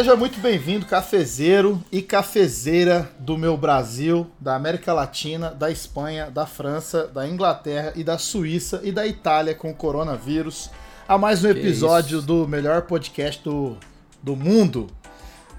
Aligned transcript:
Seja 0.00 0.16
muito 0.16 0.40
bem-vindo, 0.40 0.86
cafezeiro 0.86 1.78
e 1.92 2.00
cafezeira 2.00 3.10
do 3.18 3.36
meu 3.36 3.54
Brasil, 3.54 4.26
da 4.40 4.56
América 4.56 4.94
Latina, 4.94 5.50
da 5.50 5.70
Espanha, 5.70 6.30
da 6.30 6.46
França, 6.46 7.06
da 7.06 7.28
Inglaterra 7.28 7.92
e 7.94 8.02
da 8.02 8.16
Suíça 8.16 8.80
e 8.82 8.90
da 8.90 9.06
Itália 9.06 9.54
com 9.54 9.70
o 9.70 9.74
coronavírus, 9.74 10.70
a 11.06 11.18
mais 11.18 11.44
um 11.44 11.50
episódio 11.50 12.22
do 12.22 12.48
melhor 12.48 12.80
podcast 12.86 13.44
do, 13.44 13.76
do 14.22 14.34
mundo. 14.34 14.86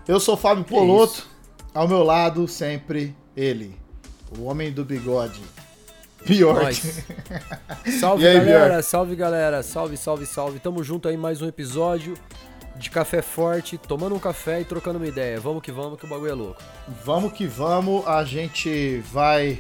Eu 0.08 0.20
sou 0.20 0.36
Fábio 0.36 0.64
Que 0.64 0.72
Poloto, 0.72 1.20
isso? 1.20 1.30
ao 1.72 1.88
meu 1.88 2.02
lado 2.02 2.48
sempre 2.48 3.16
ele, 3.38 3.78
o 4.36 4.46
homem 4.46 4.72
do 4.72 4.84
bigode, 4.84 5.40
Bjork. 6.26 6.82
Salve 8.00 8.28
aí, 8.28 8.40
galera, 8.40 8.70
Bjork? 8.70 8.84
salve 8.86 9.16
galera, 9.16 9.62
salve, 9.62 9.98
salve, 9.98 10.26
salve. 10.26 10.60
Tamo 10.60 10.84
junto 10.84 11.08
aí 11.08 11.16
mais 11.16 11.44
um 11.44 11.48
episódio 11.48 12.16
de 12.76 12.90
Café 12.90 13.22
Forte, 13.22 13.78
tomando 13.78 14.16
um 14.16 14.20
café 14.20 14.62
e 14.62 14.66
trocando 14.66 14.98
uma 14.98 15.08
ideia. 15.08 15.40
Vamos 15.40 15.62
que 15.62 15.72
vamos, 15.72 16.00
que 16.00 16.06
o 16.06 16.10
bagulho 16.10 16.32
é 16.32 16.36
louco. 16.36 16.62
Vamos 17.04 17.34
que 17.34 17.46
vamos, 17.46 18.06
a 18.08 18.24
gente 18.24 19.04
vai 19.12 19.60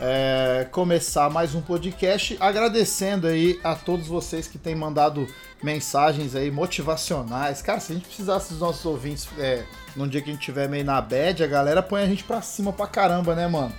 é, 0.00 0.66
começar 0.70 1.28
mais 1.28 1.54
um 1.54 1.60
podcast 1.60 2.36
agradecendo 2.40 3.26
aí 3.26 3.60
a 3.62 3.74
todos 3.74 4.06
vocês 4.06 4.48
que 4.48 4.56
têm 4.56 4.74
mandado 4.74 5.26
mensagens 5.62 6.34
aí 6.34 6.50
motivacionais. 6.50 7.60
Cara, 7.60 7.80
se 7.80 7.92
a 7.92 7.94
gente 7.94 8.06
precisasse 8.06 8.50
dos 8.50 8.60
nossos 8.60 8.84
ouvintes 8.86 9.28
é, 9.38 9.64
num 9.94 10.08
dia 10.08 10.22
que 10.22 10.30
a 10.30 10.32
gente 10.32 10.42
tiver 10.42 10.68
meio 10.68 10.84
na 10.84 11.00
bad, 11.00 11.44
a 11.44 11.46
galera 11.46 11.82
põe 11.82 12.02
a 12.02 12.06
gente 12.06 12.24
pra 12.24 12.40
cima 12.40 12.72
pra 12.72 12.86
caramba, 12.86 13.34
né, 13.34 13.46
mano? 13.46 13.74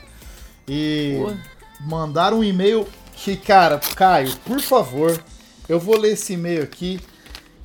E 0.67 1.17
Pô. 1.19 1.33
mandaram 1.81 2.39
um 2.39 2.43
e-mail 2.43 2.87
que, 3.15 3.35
cara, 3.35 3.79
Caio, 3.95 4.31
por 4.45 4.61
favor, 4.61 5.19
eu 5.67 5.79
vou 5.79 5.97
ler 5.97 6.13
esse 6.13 6.33
e-mail 6.33 6.63
aqui 6.63 6.99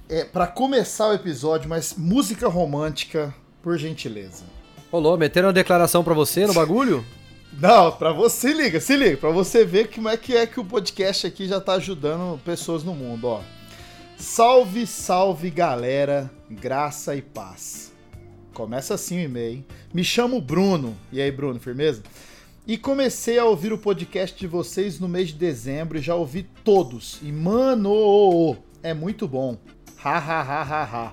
é, 0.08 0.24
para 0.24 0.46
começar 0.46 1.08
o 1.08 1.14
episódio, 1.14 1.68
mas 1.68 1.94
música 1.96 2.48
romântica, 2.48 3.34
por 3.62 3.76
gentileza. 3.76 4.44
Rolou, 4.90 5.18
meteram 5.18 5.48
uma 5.48 5.52
declaração 5.52 6.04
pra 6.04 6.14
você 6.14 6.46
no 6.46 6.54
bagulho? 6.54 7.04
Não, 7.60 7.90
pra 7.90 8.12
você, 8.12 8.48
se 8.48 8.54
liga, 8.54 8.80
se 8.80 8.96
liga, 8.96 9.16
pra 9.16 9.30
você 9.30 9.64
ver 9.64 9.90
como 9.90 10.08
é 10.08 10.16
que 10.16 10.36
é 10.36 10.46
que 10.46 10.60
o 10.60 10.64
podcast 10.64 11.26
aqui 11.26 11.48
já 11.48 11.60
tá 11.60 11.74
ajudando 11.74 12.40
pessoas 12.44 12.84
no 12.84 12.94
mundo, 12.94 13.26
ó. 13.26 13.40
Salve, 14.16 14.86
salve 14.86 15.50
galera, 15.50 16.30
graça 16.50 17.14
e 17.16 17.22
paz. 17.22 17.92
Começa 18.54 18.94
assim 18.94 19.18
o 19.18 19.24
e-mail, 19.24 19.56
hein? 19.56 19.66
Me 19.92 20.02
chamo 20.02 20.40
Bruno. 20.40 20.96
E 21.12 21.20
aí, 21.20 21.30
Bruno, 21.30 21.60
firmeza? 21.60 22.02
E 22.66 22.78
comecei 22.78 23.38
a 23.38 23.44
ouvir 23.44 23.72
o 23.72 23.78
podcast 23.78 24.38
de 24.38 24.46
vocês 24.46 24.98
no 24.98 25.08
mês 25.08 25.28
de 25.28 25.34
dezembro 25.34 25.98
e 25.98 26.02
já 26.02 26.14
ouvi 26.14 26.42
todos. 26.64 27.18
E 27.22 27.30
mano, 27.30 28.56
é 28.82 28.94
muito 28.94 29.28
bom. 29.28 29.58
Ha 30.08 30.18
ha 30.18 30.40
ha 30.42 30.62
ha 30.62 30.84
ha. 30.84 31.12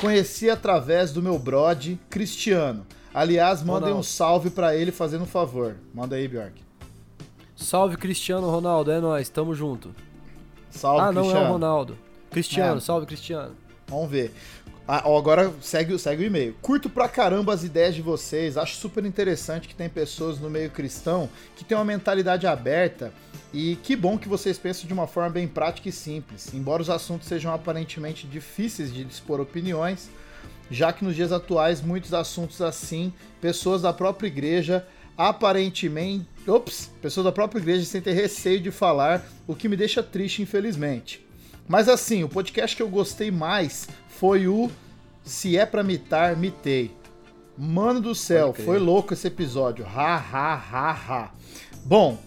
Conheci 0.00 0.48
através 0.48 1.12
do 1.12 1.20
meu 1.22 1.38
brode 1.38 2.00
Cristiano. 2.08 2.86
Aliás, 3.12 3.62
mandem 3.62 3.92
um 3.92 4.02
salve 4.02 4.48
pra 4.48 4.74
ele 4.74 4.90
fazendo 4.90 5.24
um 5.24 5.26
favor. 5.26 5.76
Manda 5.92 6.16
aí, 6.16 6.26
Bjork. 6.26 6.54
Salve 7.54 7.98
Cristiano 7.98 8.48
Ronaldo, 8.48 8.90
é 8.90 8.98
nóis, 8.98 9.28
tamo 9.28 9.54
junto. 9.54 9.94
Salve, 10.70 11.02
ah, 11.02 11.12
não 11.12 11.22
Cristiano. 11.24 11.44
é 11.44 11.48
o 11.48 11.52
Ronaldo. 11.52 11.98
Cristiano, 12.30 12.78
É. 12.78 12.80
salve 12.80 13.04
Cristiano. 13.06 13.54
Vamos 13.88 14.08
ver. 14.10 14.32
Ah, 14.88 15.02
ó, 15.04 15.18
agora 15.18 15.52
segue, 15.60 15.92
o- 15.92 15.98
segue 15.98 16.24
o 16.24 16.26
e-mail. 16.26 16.54
Curto 16.62 16.88
pra 16.88 17.08
caramba 17.08 17.52
as 17.52 17.62
ideias 17.62 17.94
de 17.94 18.00
vocês. 18.00 18.56
Acho 18.56 18.76
super 18.76 19.04
interessante 19.04 19.68
que 19.68 19.74
tem 19.74 19.88
pessoas 19.90 20.38
no 20.40 20.48
meio 20.48 20.70
cristão 20.70 21.28
que 21.56 21.62
tem 21.64 21.76
uma 21.76 21.84
mentalidade 21.84 22.46
aberta. 22.46 23.12
E 23.52 23.76
que 23.82 23.96
bom 23.96 24.16
que 24.16 24.28
vocês 24.28 24.58
pensam 24.58 24.86
de 24.86 24.92
uma 24.92 25.06
forma 25.06 25.30
bem 25.30 25.48
prática 25.48 25.88
e 25.88 25.92
simples. 25.92 26.54
Embora 26.54 26.82
os 26.82 26.90
assuntos 26.90 27.26
sejam 27.26 27.52
aparentemente 27.52 28.26
difíceis 28.26 28.92
de 28.92 29.04
dispor 29.04 29.40
opiniões, 29.40 30.08
já 30.70 30.92
que 30.92 31.04
nos 31.04 31.16
dias 31.16 31.32
atuais 31.32 31.80
muitos 31.80 32.14
assuntos 32.14 32.62
assim, 32.62 33.12
pessoas 33.40 33.82
da 33.82 33.92
própria 33.92 34.28
igreja 34.28 34.86
aparentemente, 35.16 36.26
ops, 36.46 36.90
pessoas 37.02 37.24
da 37.24 37.32
própria 37.32 37.60
igreja 37.60 37.84
sentem 37.84 38.14
receio 38.14 38.60
de 38.60 38.70
falar, 38.70 39.26
o 39.46 39.54
que 39.54 39.68
me 39.68 39.76
deixa 39.76 40.02
triste, 40.02 40.40
infelizmente. 40.40 41.26
Mas 41.68 41.88
assim, 41.88 42.24
o 42.24 42.28
podcast 42.28 42.74
que 42.74 42.82
eu 42.82 42.88
gostei 42.88 43.30
mais 43.30 43.88
foi 44.08 44.48
o 44.48 44.70
Se 45.22 45.58
é 45.58 45.66
pra 45.66 45.82
mitar, 45.82 46.36
mitei. 46.36 46.90
Mano 47.58 48.00
do 48.00 48.14
céu, 48.14 48.54
foi 48.54 48.78
louco 48.78 49.12
esse 49.12 49.26
episódio. 49.26 49.84
Ha, 49.84 50.16
ha, 50.16 50.54
ha, 50.54 50.90
ha. 50.92 51.30
Bom, 51.84 52.18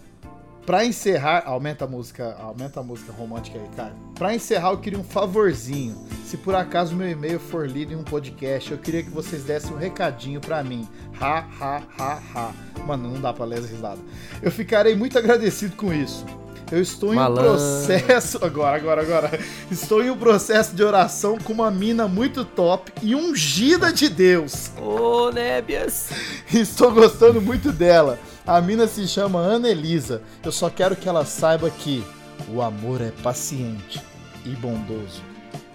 pra 0.66 0.86
encerrar, 0.86 1.44
aumenta 1.46 1.86
a 1.86 1.88
música, 1.88 2.36
aumenta 2.40 2.80
a 2.80 2.84
música 2.84 3.12
romântica 3.12 3.60
aí, 3.60 3.68
cara. 3.76 3.94
Pra 4.16 4.34
encerrar, 4.34 4.72
eu 4.72 4.78
queria 4.78 5.00
um 5.00 5.04
favorzinho. 5.04 5.96
Se 6.26 6.38
por 6.38 6.56
acaso 6.56 6.96
meu 6.96 7.10
e-mail 7.10 7.40
for 7.40 7.70
lido 7.70 7.94
em 7.94 7.96
um 7.96 8.04
podcast, 8.04 8.72
eu 8.72 8.78
queria 8.78 9.04
que 9.04 9.10
vocês 9.10 9.44
dessem 9.44 9.74
um 9.74 9.78
recadinho 9.78 10.40
pra 10.40 10.64
mim. 10.64 10.88
Ha, 11.20 11.46
ha, 11.60 11.84
ha, 11.98 12.22
ha. 12.34 12.52
Mano, 12.86 13.12
não 13.12 13.22
dá 13.22 13.32
pra 13.32 13.46
ler 13.46 13.60
as 13.60 13.70
risadas. 13.70 14.04
Eu 14.42 14.52
ficarei 14.52 14.96
muito 14.96 15.18
agradecido 15.18 15.76
com 15.76 15.94
isso. 15.94 16.26
Eu 16.72 16.82
estou 16.82 17.14
em 17.14 17.20
um 17.20 17.34
processo. 17.36 18.40
Agora, 18.44 18.78
agora, 18.78 19.02
agora. 19.02 19.40
Estou 19.70 20.04
em 20.04 20.10
um 20.10 20.18
processo 20.18 20.76
de 20.76 20.84
oração 20.84 21.38
com 21.38 21.54
uma 21.54 21.70
mina 21.70 22.08
muito 22.08 22.44
top 22.44 22.92
e 23.02 23.14
ungida 23.14 23.94
de 23.94 24.10
Deus. 24.10 24.72
Ô, 24.82 25.30
Nébias. 25.30 26.10
Estou 26.52 26.92
gostando 26.92 27.40
muito 27.40 27.72
dela. 27.72 28.18
A 28.46 28.60
mina 28.60 28.88
se 28.88 29.08
chama 29.08 29.40
Ana 29.40 29.70
Elisa. 29.70 30.22
Eu 30.44 30.52
só 30.52 30.70
quero 30.70 30.98
que 30.98 31.08
ela 31.08 31.26
saiba 31.26 31.70
que 31.70 32.04
o 32.50 32.62
amor 32.62 33.00
é 33.00 33.10
paciente 33.10 34.02
e 34.46 34.50
bondoso. 34.50 35.22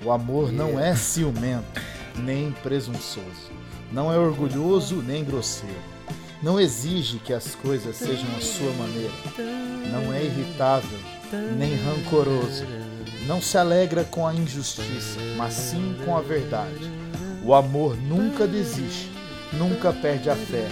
O 0.04 0.12
amor 0.12 0.52
não 0.52 0.78
é 0.78 0.94
ciumento, 0.94 1.80
nem 2.18 2.52
presunçoso. 2.62 3.50
Não 3.90 4.12
é 4.12 4.18
orgulhoso 4.18 4.96
nem 4.96 5.24
grosseiro. 5.24 5.80
Não 6.42 6.60
exige 6.60 7.18
que 7.18 7.32
as 7.32 7.54
coisas 7.54 7.96
sejam 7.96 8.28
a 8.36 8.40
sua 8.42 8.70
maneira. 8.72 9.14
Não 9.90 10.12
é 10.12 10.22
irritável, 10.22 10.98
nem 11.56 11.74
rancoroso. 11.74 12.66
Não 13.26 13.40
se 13.40 13.56
alegra 13.56 14.04
com 14.04 14.26
a 14.26 14.34
injustiça, 14.34 15.18
mas 15.38 15.54
sim 15.54 15.96
com 16.04 16.14
a 16.14 16.20
verdade. 16.20 16.92
O 17.42 17.54
amor 17.54 17.96
nunca 17.96 18.46
desiste, 18.46 19.10
nunca 19.54 19.90
perde 19.90 20.28
a 20.28 20.36
fé, 20.36 20.68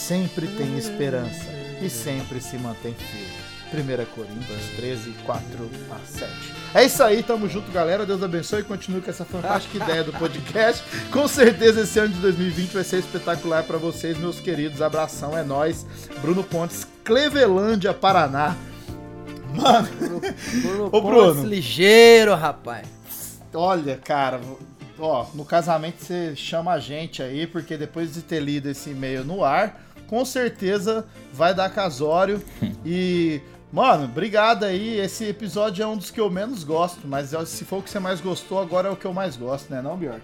sempre 0.00 0.46
tem 0.48 0.76
esperança 0.78 1.46
e 1.80 1.90
sempre 1.90 2.40
se 2.40 2.56
mantém 2.56 2.94
firme. 2.94 3.40
1 3.72 4.04
Coríntios 4.16 4.66
13, 4.76 5.10
4 5.24 5.70
a 5.92 5.98
7. 6.04 6.32
É 6.74 6.84
isso 6.84 7.02
aí, 7.04 7.22
tamo 7.22 7.48
junto, 7.48 7.70
galera. 7.70 8.04
Deus 8.04 8.20
abençoe 8.20 8.62
e 8.62 8.64
continue 8.64 9.00
com 9.00 9.10
essa 9.10 9.24
fantástica 9.24 9.76
ideia 9.84 10.02
do 10.02 10.12
podcast. 10.12 10.82
Com 11.12 11.28
certeza 11.28 11.82
esse 11.82 11.96
ano 12.00 12.08
de 12.12 12.18
2020 12.20 12.72
vai 12.72 12.82
ser 12.82 12.98
espetacular 12.98 13.62
pra 13.62 13.78
vocês, 13.78 14.18
meus 14.18 14.40
queridos. 14.40 14.82
Abração, 14.82 15.38
é 15.38 15.44
nóis. 15.44 15.86
Bruno 16.20 16.42
Pontes, 16.42 16.84
Clevelândia, 17.04 17.94
Paraná. 17.94 18.56
Mano, 19.54 19.88
Bruno 20.62 20.86
Ô, 20.90 20.90
Pontes, 20.90 21.10
Bruno. 21.10 21.44
ligeiro, 21.44 22.34
rapaz. 22.34 22.88
Olha, 23.54 23.96
cara, 24.02 24.40
ó, 24.98 25.26
no 25.32 25.44
casamento 25.44 26.02
você 26.04 26.34
chama 26.34 26.72
a 26.72 26.80
gente 26.80 27.22
aí, 27.22 27.46
porque 27.46 27.76
depois 27.76 28.12
de 28.14 28.22
ter 28.22 28.40
lido 28.40 28.68
esse 28.68 28.90
e-mail 28.90 29.24
no 29.24 29.44
ar, 29.44 29.80
com 30.10 30.24
certeza 30.24 31.06
vai 31.32 31.54
dar 31.54 31.70
casório. 31.70 32.42
e, 32.84 33.40
mano, 33.72 34.04
obrigado 34.06 34.64
aí. 34.64 34.98
Esse 34.98 35.24
episódio 35.26 35.84
é 35.84 35.86
um 35.86 35.96
dos 35.96 36.10
que 36.10 36.20
eu 36.20 36.28
menos 36.28 36.64
gosto, 36.64 37.06
mas 37.06 37.28
se 37.48 37.64
for 37.64 37.78
o 37.78 37.82
que 37.82 37.88
você 37.88 38.00
mais 38.00 38.20
gostou, 38.20 38.58
agora 38.60 38.88
é 38.88 38.90
o 38.90 38.96
que 38.96 39.04
eu 39.06 39.14
mais 39.14 39.36
gosto, 39.36 39.72
né, 39.72 39.80
não, 39.80 39.96
Bjork? 39.96 40.20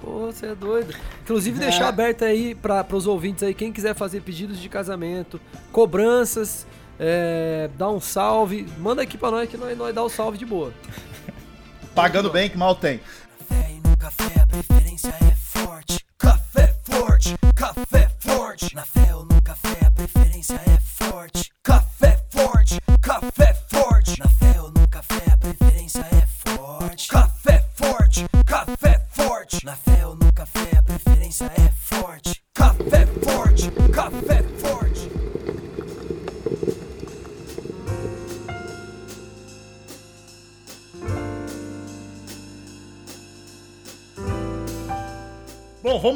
Pô, 0.00 0.26
você 0.26 0.46
é 0.46 0.54
doido. 0.54 0.94
Inclusive, 1.24 1.58
É. 1.58 1.68
deixar 1.68 1.88
aberto 1.88 2.24
aí 2.24 2.54
para 2.54 2.86
os 2.92 3.06
ouvintes 3.08 3.42
aí, 3.42 3.52
quem 3.54 3.72
quiser 3.72 3.94
fazer 3.94 4.20
pedidos 4.20 4.58
de 4.60 4.68
casamento, 4.68 5.40
cobranças, 5.72 6.64
é, 6.98 7.68
dá 7.76 7.88
um 7.88 8.00
salve, 8.00 8.66
manda 8.78 9.02
aqui 9.02 9.18
pra 9.18 9.30
nós 9.32 9.48
que 9.48 9.56
nós, 9.56 9.76
nós 9.76 9.92
dá 9.94 10.02
o 10.02 10.08
salve 10.08 10.38
de 10.38 10.46
boa. 10.46 10.72
Pagando 11.94 12.30
bem 12.30 12.48
que 12.48 12.56
mal 12.56 12.74
tem. 12.76 13.00
Café 13.48 13.70
e 13.72 13.88
no 13.88 13.96
café 13.96 14.40
a 14.40 14.46
preferência 14.46 15.08
é 15.08 15.34
forte. 15.36 15.98
Café 16.18 16.74
forte, 16.84 17.34
café 17.54 18.01
Na 18.70 18.84
fé 18.84 19.14
ou 19.14 19.24
no 19.24 19.42
café 19.42 19.84
a 19.84 19.90
preferência 19.90 20.54
é 20.54 20.78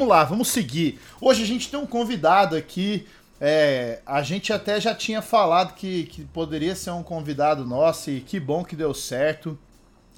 vamos 0.07 0.17
lá, 0.17 0.23
vamos 0.23 0.47
seguir. 0.47 0.99
Hoje 1.19 1.43
a 1.43 1.45
gente 1.45 1.69
tem 1.69 1.79
um 1.79 1.85
convidado 1.85 2.55
aqui. 2.55 3.05
é, 3.41 3.99
a 4.05 4.21
gente 4.23 4.51
até 4.53 4.79
já 4.79 4.95
tinha 4.95 5.21
falado 5.21 5.73
que, 5.75 6.03
que 6.05 6.23
poderia 6.23 6.75
ser 6.75 6.91
um 6.91 7.03
convidado 7.03 7.65
nosso 7.65 8.09
e 8.09 8.21
que 8.21 8.39
bom 8.39 8.63
que 8.63 8.75
deu 8.75 8.93
certo. 8.93 9.57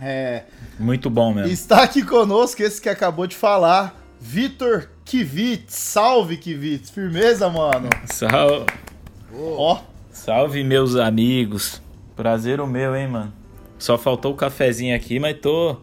É, 0.01 0.44
Muito 0.80 1.09
bom 1.09 1.33
mesmo. 1.33 1.51
está 1.51 1.83
aqui 1.83 2.03
conosco 2.06 2.62
esse 2.63 2.80
que 2.81 2.88
acabou 2.88 3.27
de 3.27 3.36
falar, 3.36 4.00
Vitor 4.21 4.89
Kivitz. 5.03 5.74
Salve, 5.75 6.38
Kivitz. 6.38 6.89
Firmeza, 6.89 7.50
mano? 7.50 7.89
Salve, 8.06 8.65
Ó, 9.33 9.80
salve 10.12 10.63
meus 10.63 10.95
amigos. 10.95 11.81
Prazer 12.15 12.62
o 12.62 12.68
meu, 12.68 12.95
hein, 12.95 13.07
mano. 13.07 13.33
Só 13.77 13.97
faltou 13.97 14.33
o 14.33 14.36
cafezinho 14.36 14.95
aqui, 14.95 15.19
mas 15.19 15.38
tô. 15.39 15.77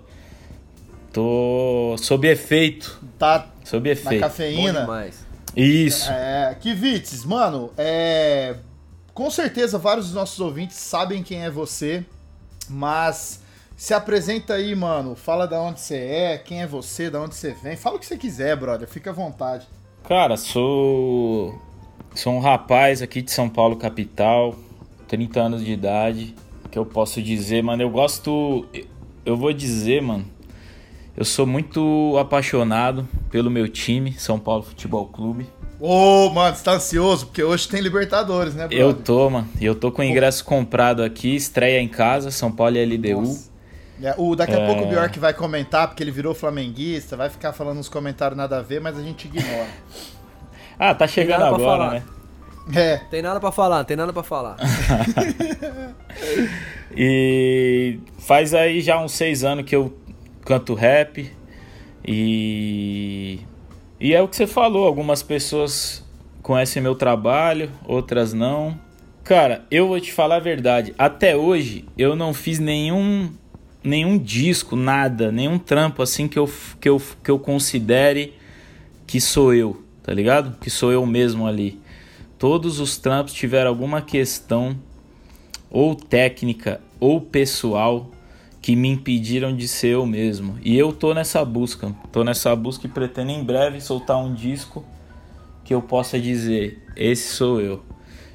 Tô 1.17 1.97
sob 1.97 2.29
efeito. 2.29 3.01
tá 3.19 3.47
Sob 3.65 3.89
na 3.89 3.93
efeito. 3.95 4.21
Bom 4.21 4.29
cafeína. 4.29 5.11
Isso. 5.57 6.11
É, 6.11 6.55
Kivitz, 6.61 7.25
mano, 7.25 7.71
é. 7.79 8.57
Com 9.15 9.31
certeza 9.31 9.79
vários 9.79 10.09
dos 10.09 10.15
nossos 10.15 10.39
ouvintes 10.41 10.77
sabem 10.77 11.23
quem 11.23 11.43
é 11.43 11.51
você, 11.51 12.05
mas 12.69 13.43
se 13.75 13.95
apresenta 13.95 14.53
aí, 14.53 14.75
mano. 14.75 15.17
Fala 15.17 15.47
da 15.47 15.59
onde 15.59 15.81
você 15.81 15.97
é, 15.97 16.37
quem 16.37 16.61
é 16.61 16.67
você, 16.67 17.09
da 17.09 17.19
onde 17.23 17.35
você 17.35 17.57
vem. 17.63 17.77
Fala 17.77 17.97
o 17.97 17.99
que 17.99 18.05
você 18.05 18.19
quiser, 18.19 18.55
brother. 18.55 18.87
Fica 18.87 19.09
à 19.09 19.15
vontade. 19.15 19.67
Cara, 20.07 20.37
sou. 20.37 21.59
Sou 22.15 22.35
um 22.35 22.41
rapaz 22.41 23.01
aqui 23.01 23.23
de 23.23 23.31
São 23.33 23.49
Paulo, 23.49 23.77
capital, 23.77 24.55
30 25.09 25.41
anos 25.41 25.65
de 25.65 25.73
idade. 25.73 26.35
Que 26.71 26.79
eu 26.79 26.85
posso 26.85 27.23
dizer, 27.23 27.63
mano, 27.63 27.83
eu 27.83 27.89
gosto. 27.89 28.67
Eu 29.25 29.35
vou 29.35 29.55
dizer, 29.55 30.03
mano. 30.03 30.36
Eu 31.17 31.25
sou 31.25 31.47
muito 31.47 32.17
apaixonado 32.21 33.09
pelo 33.31 33.51
meu 33.51 33.69
time, 33.69 34.13
São 34.19 34.39
Paulo 34.39 34.63
Futebol 34.63 35.07
Clube. 35.07 35.49
Ô, 35.81 36.29
mano, 36.31 36.55
você 36.55 36.63
tá 36.65 36.73
ansioso? 36.73 37.27
Porque 37.27 37.43
hoje 37.43 37.69
tem 37.69 37.81
Libertadores, 37.81 38.55
né, 38.55 38.67
brother? 38.67 38.79
Eu 38.79 38.95
tô, 38.95 39.31
mano. 39.31 39.49
E 39.61 39.65
eu 39.65 39.75
tô 39.75 39.91
com 39.93 40.03
o 40.03 40.05
ingresso 40.05 40.45
comprado 40.45 41.03
aqui, 41.03 41.35
estreia 41.35 41.81
em 41.81 41.89
casa, 41.89 42.31
São 42.31 42.51
Paulo 42.53 42.77
e 42.77 42.85
LDU. 42.85 43.23
Nossa. 43.23 43.51
É, 44.03 44.15
o, 44.19 44.37
daqui 44.37 44.53
a 44.53 44.59
É. 44.61 44.67
pouco 44.67 44.85
o 44.85 44.89
Bjork 44.89 45.19
vai 45.19 45.33
comentar, 45.33 45.89
porque 45.89 46.03
ele 46.03 46.11
virou 46.11 46.35
flamenguista, 46.35 47.17
vai 47.17 47.31
ficar 47.31 47.55
falando 47.55 47.79
uns 47.79 47.89
comentários 47.89 48.37
nada 48.37 48.59
a 48.59 48.63
ver, 48.63 48.79
mas 48.81 48.99
a 48.99 49.03
gente 49.03 49.27
ignora. 49.27 49.67
Ah, 50.79 50.95
tá 50.95 51.07
chegando 51.09 51.41
nada 51.41 51.55
pra 51.55 51.65
agora, 51.65 51.79
falar. 51.79 51.91
né? 51.95 52.03
É, 52.75 52.97
Tem 53.11 53.23
nada 53.23 53.41
pra 53.41 53.51
falar, 53.51 53.83
tem 53.85 53.97
nada 53.97 54.13
pra 54.13 54.23
falar. 54.23 54.57
E 56.95 57.99
faz 58.19 58.53
aí 58.55 58.81
já 58.83 58.99
uns 59.03 59.13
seis 59.13 59.43
anos 59.45 59.65
que 59.65 59.75
eu 59.77 59.95
canto 60.47 60.73
rap. 60.73 61.31
E. 62.07 63.41
E 64.01 64.15
é 64.15 64.23
o 64.23 64.29
que 64.29 64.37
você 64.37 64.47
falou, 64.47 64.87
algumas 64.87 65.23
pessoas 65.23 66.05
conhecem 66.43 66.83
meu 66.83 66.95
trabalho, 66.95 67.71
outras 67.85 68.33
não. 68.33 68.79
Cara, 69.25 69.65
eu 69.71 69.89
vou 69.89 69.99
te 70.01 70.13
falar 70.13 70.37
a 70.37 70.41
verdade. 70.41 70.95
Até 70.97 71.37
hoje 71.37 71.85
eu 71.99 72.15
não 72.15 72.33
fiz 72.33 72.59
nenhum 72.59 73.31
nenhum 73.83 74.19
disco, 74.19 74.75
nada, 74.75 75.31
nenhum 75.31 75.59
trampo 75.59 76.03
assim 76.03 76.27
que 76.27 76.39
eu, 76.39 76.51
que 76.81 76.89
eu, 76.89 77.01
que 77.23 77.31
eu 77.31 77.39
considere 77.39 78.35
que 79.07 79.21
sou 79.21 79.55
eu, 79.55 79.81
tá 80.03 80.13
ligado? 80.13 80.59
Que 80.59 80.69
sou 80.69 80.91
eu 80.91 81.07
mesmo 81.07 81.47
ali. 81.47 81.81
Todos 82.37 82.81
os 82.81 82.99
trampos 82.99 83.33
tiveram 83.33 83.71
alguma 83.71 84.03
questão 84.03 84.77
ou 85.71 85.95
técnica 85.95 86.81
ou 86.99 87.21
pessoal 87.21 88.11
que 88.67 88.75
me 88.75 88.89
impediram 88.89 89.55
de 89.55 89.69
ser 89.69 89.91
eu 89.91 90.05
mesmo. 90.05 90.59
E 90.61 90.77
eu 90.77 90.93
tô 90.93 91.15
nessa 91.15 91.45
busca, 91.45 91.95
tô 92.11 92.25
nessa 92.25 92.57
busca 92.57 92.85
e 92.89 92.91
pretendo 92.91 93.31
em 93.31 93.45
breve 93.45 93.81
soltar 93.81 94.19
um 94.19 94.35
disco 94.35 94.85
que 95.63 95.73
eu 95.73 95.81
possa 95.81 96.19
dizer, 96.19 96.85
esse 96.97 97.33
sou 97.33 97.61
eu. 97.61 97.85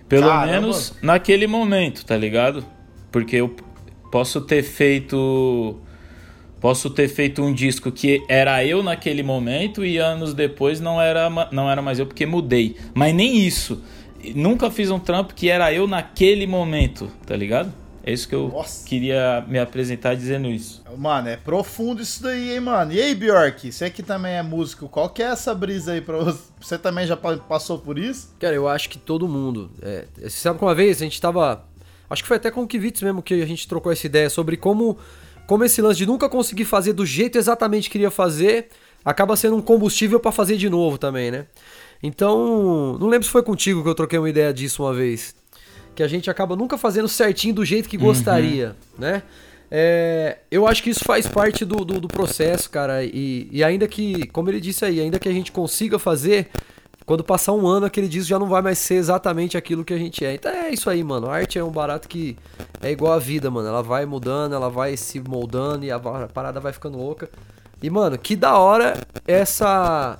Pelo 0.07 0.27
Caramba. 0.27 0.53
menos 0.53 0.95
naquele 1.01 1.47
momento, 1.47 2.05
tá 2.05 2.15
ligado? 2.15 2.63
Porque 3.11 3.35
eu 3.35 3.53
posso 4.09 4.39
ter 4.39 4.63
feito 4.63 5.77
posso 6.61 6.89
ter 6.89 7.09
feito 7.09 7.43
um 7.43 7.51
disco 7.51 7.91
que 7.91 8.23
era 8.29 8.63
eu 8.63 8.81
naquele 8.81 9.23
momento 9.23 9.83
e 9.83 9.97
anos 9.97 10.33
depois 10.33 10.79
não 10.79 11.01
era 11.01 11.29
não 11.51 11.69
era 11.69 11.81
mais 11.81 11.99
eu 11.99 12.05
porque 12.05 12.25
mudei. 12.25 12.77
Mas 12.93 13.13
nem 13.13 13.37
isso. 13.37 13.83
Nunca 14.33 14.71
fiz 14.71 14.89
um 14.89 14.99
trampo 14.99 15.33
que 15.33 15.49
era 15.49 15.73
eu 15.73 15.87
naquele 15.87 16.47
momento, 16.47 17.11
tá 17.27 17.35
ligado? 17.35 17.80
É 18.03 18.11
isso 18.11 18.27
que 18.27 18.33
eu 18.33 18.47
Nossa. 18.49 18.85
queria 18.87 19.45
me 19.47 19.59
apresentar 19.59 20.15
dizendo 20.15 20.47
isso. 20.47 20.83
mano, 20.97 21.27
é 21.29 21.37
profundo 21.37 22.01
isso 22.01 22.23
daí, 22.23 22.51
hein, 22.53 22.59
mano. 22.59 22.91
E 22.91 23.01
aí, 23.01 23.13
Bjork, 23.13 23.71
você 23.71 23.89
que 23.89 24.01
também 24.01 24.33
é 24.33 24.41
músico, 24.43 24.89
qual 24.89 25.07
que 25.09 25.21
é 25.21 25.27
essa 25.27 25.53
brisa 25.53 25.91
aí 25.93 26.01
pra 26.01 26.17
você? 26.17 26.39
Você 26.59 26.77
também 26.77 27.05
já 27.05 27.15
pa- 27.15 27.37
passou 27.37 27.77
por 27.77 27.99
isso? 27.99 28.33
Cara, 28.39 28.55
eu 28.55 28.67
acho 28.67 28.89
que 28.89 28.97
todo 28.97 29.27
mundo. 29.27 29.69
É, 29.81 30.05
você 30.17 30.29
sabe 30.31 30.57
que 30.57 30.65
uma 30.65 30.73
vez 30.75 30.97
a 31.01 31.03
gente 31.05 31.21
tava. 31.21 31.63
Acho 32.09 32.23
que 32.23 32.27
foi 32.27 32.37
até 32.37 32.49
com 32.51 32.63
o 32.63 32.67
Kivitz 32.67 33.01
mesmo 33.01 33.21
que 33.21 33.35
a 33.35 33.45
gente 33.45 33.67
trocou 33.67 33.91
essa 33.91 34.05
ideia 34.05 34.29
sobre 34.29 34.57
como, 34.57 34.97
como 35.47 35.63
esse 35.63 35.81
lance 35.81 35.97
de 35.99 36.05
nunca 36.05 36.27
conseguir 36.27 36.65
fazer 36.65 36.93
do 36.93 37.05
jeito 37.05 37.37
exatamente 37.37 37.83
que 37.85 37.91
queria 37.93 38.11
fazer 38.11 38.67
acaba 39.05 39.35
sendo 39.35 39.55
um 39.55 39.61
combustível 39.61 40.19
pra 40.19 40.31
fazer 40.31 40.57
de 40.57 40.69
novo 40.69 40.97
também, 40.97 41.31
né? 41.31 41.45
Então, 42.03 42.97
não 42.99 43.07
lembro 43.07 43.25
se 43.25 43.31
foi 43.31 43.43
contigo 43.43 43.83
que 43.83 43.89
eu 43.89 43.95
troquei 43.95 44.17
uma 44.19 44.29
ideia 44.29 44.53
disso 44.53 44.83
uma 44.83 44.93
vez. 44.93 45.35
Que 45.95 46.03
a 46.03 46.07
gente 46.07 46.29
acaba 46.29 46.55
nunca 46.55 46.77
fazendo 46.77 47.07
certinho 47.07 47.55
do 47.55 47.65
jeito 47.65 47.89
que 47.89 47.97
gostaria, 47.97 48.75
né? 48.97 49.23
É, 49.73 50.39
eu 50.51 50.67
acho 50.67 50.83
que 50.83 50.89
isso 50.89 51.05
faz 51.05 51.25
parte 51.27 51.63
do, 51.63 51.85
do, 51.85 52.01
do 52.01 52.07
processo, 52.09 52.69
cara. 52.69 53.03
E, 53.05 53.47
e 53.51 53.63
ainda 53.63 53.87
que, 53.87 54.27
como 54.27 54.49
ele 54.49 54.59
disse 54.59 54.83
aí, 54.83 54.99
ainda 54.99 55.17
que 55.17 55.29
a 55.29 55.31
gente 55.31 55.51
consiga 55.51 55.97
fazer, 55.97 56.49
quando 57.05 57.23
passar 57.23 57.53
um 57.53 57.65
ano, 57.65 57.85
aquele 57.85 58.09
disco 58.09 58.29
já 58.29 58.37
não 58.37 58.47
vai 58.47 58.61
mais 58.61 58.77
ser 58.77 58.95
exatamente 58.95 59.57
aquilo 59.57 59.85
que 59.85 59.93
a 59.93 59.97
gente 59.97 60.25
é. 60.25 60.33
Então 60.33 60.51
é 60.51 60.69
isso 60.69 60.89
aí, 60.89 61.01
mano. 61.03 61.29
A 61.29 61.35
arte 61.35 61.57
é 61.57 61.63
um 61.63 61.71
barato 61.71 62.09
que 62.09 62.37
é 62.81 62.91
igual 62.91 63.13
a 63.13 63.19
vida, 63.19 63.49
mano. 63.49 63.67
Ela 63.67 63.81
vai 63.81 64.05
mudando, 64.05 64.53
ela 64.53 64.69
vai 64.69 64.97
se 64.97 65.21
moldando 65.21 65.85
e 65.85 65.91
a 65.91 65.99
parada 65.99 66.59
vai 66.59 66.73
ficando 66.73 66.97
louca. 66.97 67.29
E, 67.81 67.89
mano, 67.89 68.17
que 68.17 68.35
da 68.35 68.57
hora 68.57 68.97
essa 69.25 70.19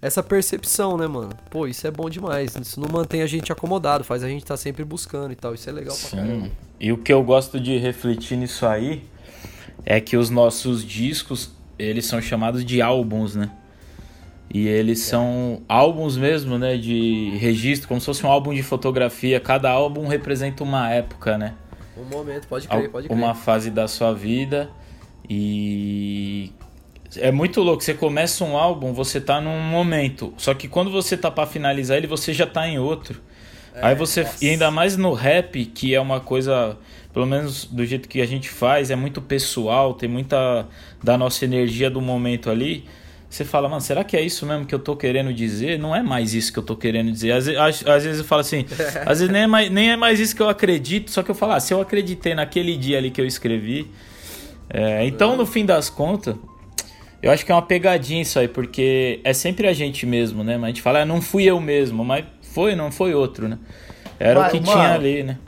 essa 0.00 0.22
percepção, 0.22 0.96
né, 0.96 1.06
mano? 1.06 1.30
Pô, 1.50 1.66
isso 1.66 1.86
é 1.86 1.90
bom 1.90 2.08
demais. 2.08 2.54
Isso 2.56 2.80
não 2.80 2.88
mantém 2.88 3.22
a 3.22 3.26
gente 3.26 3.50
acomodado, 3.50 4.04
faz 4.04 4.22
a 4.22 4.28
gente 4.28 4.42
estar 4.42 4.56
sempre 4.56 4.84
buscando 4.84 5.32
e 5.32 5.36
tal. 5.36 5.54
Isso 5.54 5.68
é 5.68 5.72
legal 5.72 5.96
pra 5.96 6.10
caramba. 6.10 6.46
Sim. 6.46 6.52
E 6.78 6.92
o 6.92 6.98
que 6.98 7.12
eu 7.12 7.22
gosto 7.22 7.58
de 7.58 7.78
refletir 7.78 8.36
nisso 8.36 8.66
aí 8.66 9.04
é 9.84 10.00
que 10.00 10.16
os 10.16 10.30
nossos 10.30 10.84
discos, 10.84 11.50
eles 11.78 12.06
são 12.06 12.20
chamados 12.20 12.64
de 12.64 12.82
álbuns, 12.82 13.34
né? 13.34 13.50
E 14.52 14.66
eles 14.68 15.00
são 15.00 15.62
álbuns 15.68 16.16
mesmo, 16.16 16.56
né, 16.56 16.76
de 16.76 17.30
registro, 17.36 17.88
como 17.88 18.00
se 18.00 18.06
fosse 18.06 18.24
um 18.24 18.30
álbum 18.30 18.54
de 18.54 18.62
fotografia. 18.62 19.40
Cada 19.40 19.70
álbum 19.70 20.06
representa 20.06 20.62
uma 20.62 20.90
época, 20.90 21.36
né? 21.36 21.54
Um 21.96 22.04
momento, 22.04 22.46
pode 22.46 22.68
crer, 22.68 22.90
pode 22.90 23.08
crer. 23.08 23.16
uma 23.16 23.34
fase 23.34 23.70
da 23.70 23.88
sua 23.88 24.12
vida 24.12 24.70
e 25.28 26.52
é 27.18 27.30
muito 27.32 27.60
louco. 27.62 27.82
Você 27.82 27.94
começa 27.94 28.44
um 28.44 28.56
álbum, 28.56 28.92
você 28.92 29.20
tá 29.20 29.40
num 29.40 29.60
momento, 29.60 30.32
só 30.36 30.54
que 30.54 30.68
quando 30.68 30.90
você 30.90 31.16
tá 31.16 31.30
pra 31.30 31.46
finalizar 31.46 31.96
ele, 31.96 32.06
você 32.06 32.32
já 32.32 32.46
tá 32.46 32.66
em 32.68 32.78
outro. 32.78 33.20
Aí 33.82 33.94
você 33.94 34.26
e 34.40 34.48
ainda 34.50 34.70
mais 34.70 34.96
no 34.96 35.12
rap, 35.12 35.64
que 35.66 35.94
é 35.94 36.00
uma 36.00 36.18
coisa, 36.20 36.78
pelo 37.12 37.26
menos 37.26 37.64
do 37.66 37.84
jeito 37.84 38.08
que 38.08 38.20
a 38.22 38.26
gente 38.26 38.48
faz, 38.48 38.90
é 38.90 38.96
muito 38.96 39.20
pessoal, 39.20 39.92
tem 39.94 40.08
muita 40.08 40.66
da 41.02 41.18
nossa 41.18 41.44
energia 41.44 41.90
do 41.90 42.00
momento 42.00 42.50
ali. 42.50 42.84
Você 43.28 43.44
fala, 43.44 43.68
mano, 43.68 43.80
será 43.82 44.02
que 44.04 44.16
é 44.16 44.22
isso 44.22 44.46
mesmo 44.46 44.64
que 44.64 44.74
eu 44.74 44.78
tô 44.78 44.96
querendo 44.96 45.32
dizer? 45.34 45.78
Não 45.78 45.94
é 45.94 46.02
mais 46.02 46.32
isso 46.32 46.52
que 46.52 46.58
eu 46.58 46.62
tô 46.62 46.74
querendo 46.76 47.10
dizer. 47.12 47.32
Às, 47.32 47.48
às- 47.48 47.86
às 47.86 48.04
vezes 48.04 48.20
eu 48.20 48.24
falo 48.24 48.40
assim, 48.40 48.64
às 49.04 49.18
vezes 49.20 49.28
nem 49.28 49.42
é, 49.42 49.46
mais, 49.46 49.70
nem 49.70 49.90
é 49.90 49.96
mais 49.96 50.20
isso 50.20 50.34
que 50.34 50.40
eu 50.42 50.48
acredito, 50.48 51.10
só 51.10 51.22
que 51.22 51.30
eu 51.30 51.34
falo, 51.34 51.52
ah, 51.52 51.60
se 51.60 51.74
eu 51.74 51.80
acreditei 51.80 52.34
naquele 52.34 52.76
dia 52.78 52.96
ali 52.98 53.10
que 53.10 53.20
eu 53.20 53.26
escrevi. 53.26 53.90
É, 54.68 55.04
então, 55.06 55.36
no 55.36 55.46
fim 55.46 55.64
das 55.64 55.88
contas, 55.90 56.36
eu 57.26 57.32
acho 57.32 57.44
que 57.44 57.52
é 57.52 57.54
uma 57.54 57.62
pegadinha 57.62 58.22
isso 58.22 58.38
aí, 58.38 58.48
porque 58.48 59.20
é 59.24 59.32
sempre 59.32 59.66
a 59.66 59.72
gente 59.72 60.06
mesmo, 60.06 60.44
né? 60.44 60.56
Mas 60.56 60.64
a 60.64 60.68
gente 60.68 60.82
fala, 60.82 61.00
ah, 61.00 61.04
não 61.04 61.20
fui 61.20 61.44
eu 61.44 61.60
mesmo, 61.60 62.04
mas 62.04 62.24
foi, 62.42 62.74
não 62.74 62.90
foi 62.90 63.14
outro, 63.14 63.48
né? 63.48 63.58
Era 64.18 64.40
Mas, 64.40 64.48
o 64.48 64.56
que 64.56 64.66
mano, 64.66 64.80
tinha 64.80 64.94
ali, 64.94 65.22
né? 65.22 65.38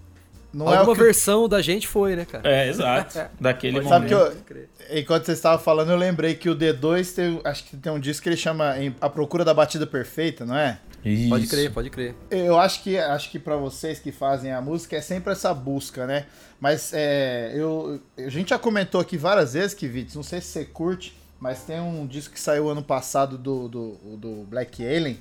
Não 0.53 0.73
é 0.73 0.79
Alguma 0.79 0.93
o 0.93 0.97
que... 0.97 1.03
versão 1.03 1.49
da 1.49 1.63
gente 1.63 1.87
foi, 1.87 2.17
né, 2.17 2.25
cara? 2.25 2.49
É, 2.51 2.69
exato. 2.69 3.21
Daquele 3.41 3.83
Sabe 3.83 4.13
momento. 4.13 4.45
que 4.45 4.53
eu, 4.55 4.99
enquanto 4.99 5.27
você 5.27 5.33
estava 5.33 5.63
falando, 5.63 5.91
eu 5.91 5.97
lembrei 5.97 6.35
que 6.35 6.49
o 6.49 6.57
D2 6.57 7.15
tem, 7.15 7.41
acho 7.45 7.65
que 7.65 7.77
tem 7.77 7.93
um 7.93 8.01
disco 8.01 8.23
que 8.23 8.29
ele 8.29 8.37
chama 8.37 8.75
A 9.01 9.09
Procura 9.09 9.45
da 9.45 9.55
Batida 9.55 9.87
Perfeita, 9.87 10.45
não 10.45 10.57
é? 10.57 10.79
Isso. 11.05 11.29
Pode 11.29 11.47
crer, 11.47 11.71
pode 11.71 11.91
crer. 11.91 12.15
Eu 12.31 12.59
acho 12.59 12.83
que 12.83 12.99
acho 12.99 13.31
que 13.31 13.39
para 13.39 13.57
vocês 13.57 13.99
que 14.01 14.11
fazem 14.11 14.53
a 14.53 14.61
música 14.61 14.97
é 14.97 15.01
sempre 15.01 15.33
essa 15.33 15.55
busca, 15.55 16.07
né? 16.07 16.27
Mas 16.61 16.93
é, 16.93 17.53
eu, 17.55 18.01
a 18.17 18.29
gente 18.29 18.51
já 18.51 18.59
comentou 18.59 19.01
aqui 19.01 19.17
várias 19.17 19.55
vezes 19.55 19.75
que 19.75 19.87
Vitz, 19.87 20.15
não 20.17 20.25
sei 20.25 20.41
se 20.41 20.49
você 20.49 20.65
curte, 20.65 21.17
mas 21.41 21.63
tem 21.63 21.81
um 21.81 22.07
disco 22.07 22.35
que 22.35 22.41
saiu 22.41 22.69
ano 22.69 22.83
passado 22.83 23.39
do, 23.39 23.69
do, 23.69 23.93
do 24.17 24.45
Black 24.49 24.85
Alien. 24.85 25.19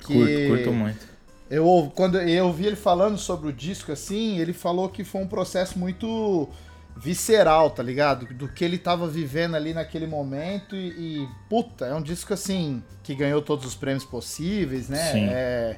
Que 0.00 0.14
Curto, 0.14 0.48
curto 0.48 0.72
muito. 0.72 1.14
Eu 1.50 1.92
quando 1.94 2.20
eu 2.20 2.46
ouvi 2.46 2.66
ele 2.66 2.76
falando 2.76 3.16
sobre 3.18 3.48
o 3.48 3.52
disco 3.52 3.92
assim, 3.92 4.38
ele 4.38 4.52
falou 4.52 4.88
que 4.88 5.04
foi 5.04 5.20
um 5.20 5.26
processo 5.26 5.78
muito 5.78 6.48
visceral, 6.96 7.70
tá 7.70 7.82
ligado? 7.82 8.26
Do 8.34 8.48
que 8.48 8.64
ele 8.64 8.78
tava 8.78 9.06
vivendo 9.06 9.54
ali 9.54 9.74
naquele 9.74 10.06
momento 10.06 10.74
e, 10.76 11.22
e, 11.22 11.28
puta, 11.48 11.86
é 11.86 11.94
um 11.94 12.02
disco 12.02 12.32
assim 12.32 12.82
que 13.02 13.14
ganhou 13.14 13.42
todos 13.42 13.66
os 13.66 13.74
prêmios 13.74 14.04
possíveis, 14.04 14.88
né? 14.88 15.12
Sim. 15.12 15.28
É, 15.30 15.76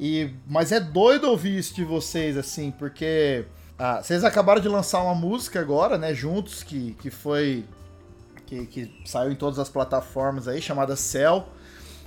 e 0.00 0.30
mas 0.46 0.72
é 0.72 0.80
doido 0.80 1.30
ouvir 1.30 1.56
isso 1.58 1.74
de 1.74 1.84
vocês 1.84 2.36
assim, 2.36 2.70
porque 2.70 3.44
ah, 3.78 4.02
vocês 4.02 4.24
acabaram 4.24 4.60
de 4.60 4.68
lançar 4.68 5.02
uma 5.02 5.14
música 5.14 5.60
agora, 5.60 5.98
né, 5.98 6.14
juntos 6.14 6.62
que, 6.62 6.96
que 7.00 7.10
foi 7.10 7.64
que, 8.46 8.66
que 8.66 9.02
saiu 9.04 9.32
em 9.32 9.36
todas 9.36 9.58
as 9.58 9.68
plataformas 9.68 10.48
aí, 10.48 10.60
chamada 10.60 10.96
Cell. 10.96 11.46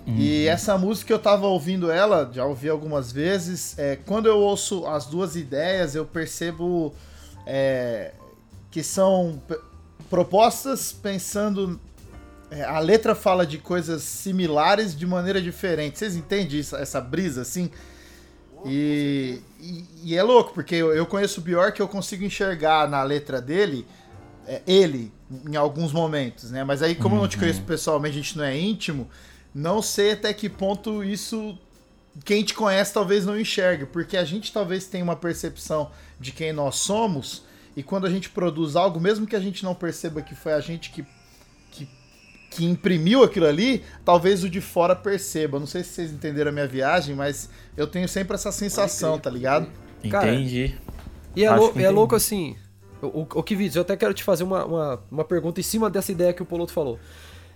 E 0.10 0.48
essa 0.48 0.78
música 0.78 1.12
eu 1.12 1.20
tava 1.20 1.48
ouvindo 1.48 1.92
ela, 1.92 2.30
já 2.32 2.46
ouvi 2.46 2.70
algumas 2.70 3.12
vezes. 3.12 3.78
É, 3.78 3.98
quando 3.98 4.28
eu 4.28 4.38
ouço 4.40 4.86
as 4.88 5.06
duas 5.06 5.36
ideias, 5.36 5.96
eu 5.96 6.06
percebo 6.06 6.94
é, 7.46 8.14
que 8.72 8.82
são 8.82 9.42
propostas 10.10 10.94
pensando. 10.94 11.78
é, 12.50 12.64
a 12.64 12.80
letra 12.80 13.16
fala 13.16 13.46
de 13.46 13.58
coisas 13.58 14.02
similares 14.02 14.96
de 14.98 15.06
maneira 15.06 15.42
diferente. 15.42 16.00
Vocês 16.00 16.16
entendem 16.16 16.58
isso, 16.58 16.78
essa 16.78 17.02
brisa 17.02 17.42
assim? 17.42 17.70
E, 18.66 19.42
e, 19.60 19.86
e 20.06 20.16
é 20.16 20.24
louco, 20.24 20.54
porque 20.54 20.76
eu, 20.76 20.96
eu 20.96 21.06
conheço 21.06 21.42
o 21.42 21.44
Bjork, 21.44 21.78
eu 21.80 21.88
consigo 21.88 22.24
enxergar 22.24 22.90
na 22.90 23.04
letra 23.04 23.42
dele 23.42 23.86
ele 24.66 25.12
em 25.50 25.56
alguns 25.56 25.92
momentos, 25.92 26.52
né? 26.52 26.64
Mas 26.64 26.82
aí, 26.82 26.96
como 26.96 27.16
eu 27.16 27.22
não 27.22 27.28
te 27.28 27.38
conheço 27.38 27.62
pessoalmente, 27.64 28.18
a 28.18 28.22
gente 28.22 28.38
não 28.38 28.44
é 28.46 28.58
íntimo, 28.58 29.10
não 29.54 29.82
sei 29.82 30.12
até 30.14 30.34
que 30.34 30.48
ponto 30.50 31.04
isso 31.04 31.58
quem 32.26 32.44
te 32.44 32.54
conhece 32.54 32.94
talvez 32.94 33.26
não 33.26 33.40
enxergue, 33.40 33.86
porque 33.86 34.18
a 34.18 34.24
gente 34.24 34.52
talvez 34.52 34.86
tenha 34.88 35.04
uma 35.04 35.16
percepção 35.16 35.92
de 36.20 36.32
quem 36.32 36.52
nós 36.52 36.78
somos, 36.78 37.44
e 37.76 37.84
quando 37.84 38.08
a 38.08 38.10
gente 38.10 38.30
produz 38.30 38.76
algo, 38.76 39.00
mesmo 39.00 39.28
que 39.28 39.36
a 39.36 39.40
gente 39.40 39.64
não 39.64 39.76
perceba 39.76 40.22
que 40.22 40.34
foi 40.34 40.54
a 40.54 40.60
gente 40.60 40.90
que, 40.90 41.06
que, 41.72 41.88
que 42.50 42.66
imprimiu 42.66 43.24
aquilo 43.24 43.46
ali, 43.46 43.84
talvez 44.04 44.44
o 44.44 44.50
de 44.50 44.60
fora 44.62 44.96
perceba. 44.96 45.60
Não 45.60 45.68
sei 45.68 45.84
se 45.84 45.92
vocês 45.92 46.12
entenderam 46.12 46.50
a 46.50 46.52
minha 46.52 46.68
viagem, 46.68 47.14
mas 47.16 47.50
eu 47.76 47.86
tenho 47.86 48.08
sempre 48.08 48.34
essa 48.34 48.52
sensação, 48.52 49.20
tá 49.20 49.30
ligado? 49.30 49.70
Cara, 50.10 50.34
Entendi. 50.34 50.76
E 51.36 51.44
é, 51.44 51.52
lou- 51.56 51.72
é 51.86 51.90
louco 51.92 52.16
assim. 52.16 52.56
O, 53.02 53.08
o, 53.08 53.28
o 53.36 53.44
Kivitz, 53.44 53.76
eu 53.76 53.82
até 53.82 53.96
quero 53.96 54.14
te 54.14 54.24
fazer 54.24 54.44
uma, 54.44 54.66
uma, 54.66 55.00
uma 55.12 55.24
pergunta 55.24 55.60
em 55.60 55.64
cima 55.64 55.90
dessa 55.90 56.12
ideia 56.12 56.34
que 56.34 56.42
o 56.42 56.46
Poloto 56.46 56.72
falou. 56.72 57.00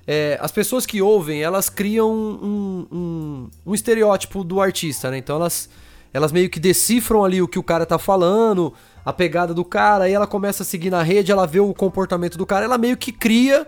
É, 0.07 0.37
as 0.41 0.51
pessoas 0.51 0.85
que 0.85 1.01
ouvem, 1.01 1.43
elas 1.43 1.69
criam 1.69 2.11
um, 2.11 2.87
um, 2.91 3.49
um 3.65 3.73
estereótipo 3.73 4.43
do 4.43 4.59
artista, 4.59 5.11
né? 5.11 5.17
Então 5.17 5.35
elas, 5.35 5.69
elas 6.13 6.31
meio 6.31 6.49
que 6.49 6.59
decifram 6.59 7.23
ali 7.23 7.41
o 7.41 7.47
que 7.47 7.59
o 7.59 7.63
cara 7.63 7.85
tá 7.85 7.99
falando, 7.99 8.73
a 9.05 9.13
pegada 9.13 9.53
do 9.53 9.63
cara, 9.63 10.05
aí 10.05 10.13
ela 10.13 10.27
começa 10.27 10.63
a 10.63 10.65
seguir 10.65 10.89
na 10.89 11.03
rede, 11.03 11.31
ela 11.31 11.45
vê 11.45 11.59
o 11.59 11.73
comportamento 11.73 12.37
do 12.37 12.45
cara, 12.45 12.65
ela 12.65 12.77
meio 12.77 12.97
que 12.97 13.11
cria 13.11 13.67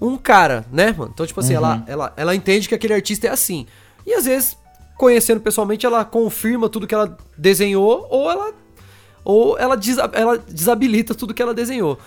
um 0.00 0.16
cara, 0.16 0.64
né, 0.72 0.92
mano? 0.92 1.10
Então, 1.12 1.26
tipo 1.26 1.40
assim, 1.40 1.54
ela, 1.54 1.84
ela, 1.86 2.12
ela 2.16 2.34
entende 2.34 2.68
que 2.68 2.74
aquele 2.74 2.94
artista 2.94 3.26
é 3.26 3.30
assim. 3.30 3.66
E 4.06 4.12
às 4.12 4.24
vezes, 4.24 4.56
conhecendo 4.96 5.40
pessoalmente, 5.40 5.86
ela 5.86 6.04
confirma 6.04 6.68
tudo 6.68 6.86
que 6.86 6.94
ela 6.94 7.16
desenhou, 7.36 8.06
ou 8.10 8.30
ela 8.30 8.52
ou 9.24 9.58
ela, 9.58 9.76
desa- 9.76 10.10
ela 10.12 10.36
desabilita 10.38 11.14
tudo 11.14 11.32
que 11.34 11.42
ela 11.42 11.54
desenhou. 11.54 11.98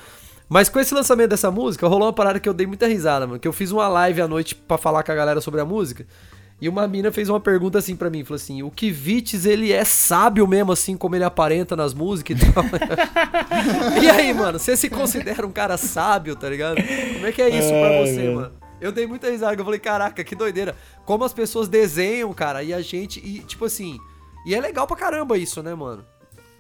Mas 0.50 0.70
com 0.70 0.80
esse 0.80 0.94
lançamento 0.94 1.30
dessa 1.32 1.52
música, 1.52 1.88
rolou 1.88 2.08
uma 2.08 2.14
parada 2.14 2.40
que 2.40 2.48
eu 2.48 2.54
dei 2.54 2.66
muita 2.66 2.88
risada, 2.88 3.28
mano. 3.28 3.40
Que 3.40 3.48
eu 3.48 3.52
fiz 3.54 3.72
uma 3.72 3.88
live 3.90 4.22
à 4.22 4.28
noite 4.28 4.56
pra 4.56 4.78
falar 4.78 5.04
com 5.04 5.12
a 5.12 5.16
galera 5.16 5.42
sobre 5.42 5.60
a 5.60 5.66
música. 5.66 6.06
E 6.60 6.68
uma 6.68 6.88
mina 6.88 7.12
fez 7.12 7.30
uma 7.30 7.40
pergunta 7.40 7.78
assim 7.78 7.96
pra 7.96 8.10
mim, 8.10 8.24
falou 8.24 8.38
assim: 8.38 8.64
"O 8.64 8.72
Kivitz, 8.72 9.46
ele 9.46 9.72
é 9.72 9.84
sábio 9.84 10.48
mesmo 10.48 10.72
assim 10.72 10.98
como 10.98 11.16
ele 11.16 11.24
aparenta 11.24 11.76
nas 11.76 11.94
músicas 11.94 12.42
e 12.42 12.52
tal?" 12.52 12.64
e 14.02 14.10
aí, 14.10 14.34
mano, 14.34 14.58
você 14.58 14.76
se 14.76 14.90
considera 14.90 15.46
um 15.46 15.52
cara 15.52 15.78
sábio, 15.78 16.36
tá 16.36 16.50
ligado? 16.50 16.78
Como 16.78 17.28
é 17.28 17.32
que 17.32 17.42
é 17.42 17.50
isso 17.50 17.70
pra 17.70 17.90
Ai, 17.90 18.06
você, 18.06 18.16
velho. 18.16 18.36
mano? 18.36 18.52
Eu 18.82 18.92
dei 18.92 19.06
muita 19.08 19.30
risada, 19.30 19.60
eu 19.60 19.66
falei, 19.66 19.80
caraca, 19.80 20.24
que 20.24 20.36
doideira. 20.36 20.76
Como 21.06 21.24
as 21.24 21.34
pessoas 21.34 21.68
desenham, 21.68 22.32
cara, 22.34 22.64
e 22.64 22.74
a 22.74 22.82
gente, 22.82 23.20
e 23.20 23.40
tipo 23.40 23.66
assim, 23.66 23.98
e 24.46 24.54
é 24.56 24.62
legal 24.62 24.86
pra 24.88 24.96
caramba 24.96 25.38
isso, 25.38 25.62
né, 25.62 25.74
mano? 25.76 26.06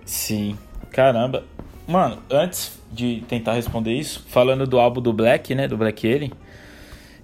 Sim. 0.07 0.57
Caramba. 0.89 1.43
Mano, 1.85 2.17
antes 2.31 2.79
de 2.91 3.23
tentar 3.27 3.53
responder 3.53 3.93
isso, 3.93 4.25
falando 4.29 4.65
do 4.65 4.79
álbum 4.79 5.01
do 5.01 5.13
Black, 5.13 5.53
né? 5.53 5.67
Do 5.67 5.77
Black 5.77 6.11
Alien, 6.11 6.31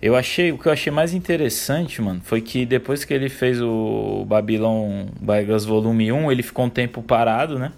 eu 0.01 0.15
achei. 0.15 0.51
O 0.51 0.57
que 0.57 0.67
eu 0.67 0.71
achei 0.71 0.91
mais 0.91 1.13
interessante, 1.13 2.01
mano, 2.01 2.21
foi 2.23 2.41
que 2.41 2.65
depois 2.65 3.05
que 3.05 3.13
ele 3.13 3.29
fez 3.29 3.61
o 3.61 4.25
Babylon 4.27 5.07
Baigas 5.19 5.65
Volume 5.65 6.11
1, 6.11 6.31
ele 6.31 6.43
ficou 6.43 6.65
um 6.65 6.69
tempo 6.69 7.01
parado, 7.01 7.57
né? 7.57 7.71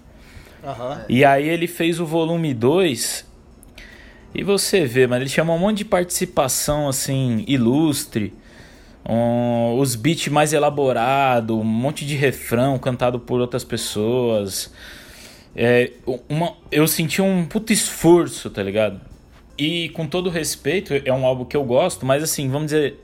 Aham. 0.64 1.04
E 1.08 1.24
aí 1.24 1.48
ele 1.48 1.68
fez 1.68 2.00
o 2.00 2.04
volume 2.04 2.52
2. 2.52 3.24
E 4.34 4.42
você 4.42 4.84
vê, 4.84 5.06
mano, 5.06 5.22
ele 5.22 5.30
chama 5.30 5.54
um 5.54 5.58
monte 5.58 5.78
de 5.78 5.84
participação 5.84 6.88
assim, 6.88 7.44
ilustre. 7.46 8.34
Um, 9.08 9.78
os 9.78 9.94
beats 9.94 10.28
mais 10.28 10.52
elaborados, 10.52 11.56
um 11.56 11.64
monte 11.64 12.04
de 12.04 12.16
refrão 12.16 12.78
cantado 12.78 13.20
por 13.20 13.40
outras 13.40 13.64
pessoas. 13.64 14.72
É, 15.54 15.92
uma, 16.28 16.54
eu 16.70 16.86
senti 16.86 17.22
um 17.22 17.46
puto 17.46 17.72
esforço, 17.72 18.50
tá 18.50 18.62
ligado? 18.62 19.00
E 19.56 19.88
com 19.90 20.06
todo 20.06 20.28
respeito, 20.28 20.92
é 21.04 21.12
um 21.12 21.24
álbum 21.24 21.44
que 21.44 21.56
eu 21.56 21.64
gosto, 21.64 22.04
mas 22.04 22.22
assim, 22.22 22.48
vamos 22.50 22.66
dizer, 22.66 23.00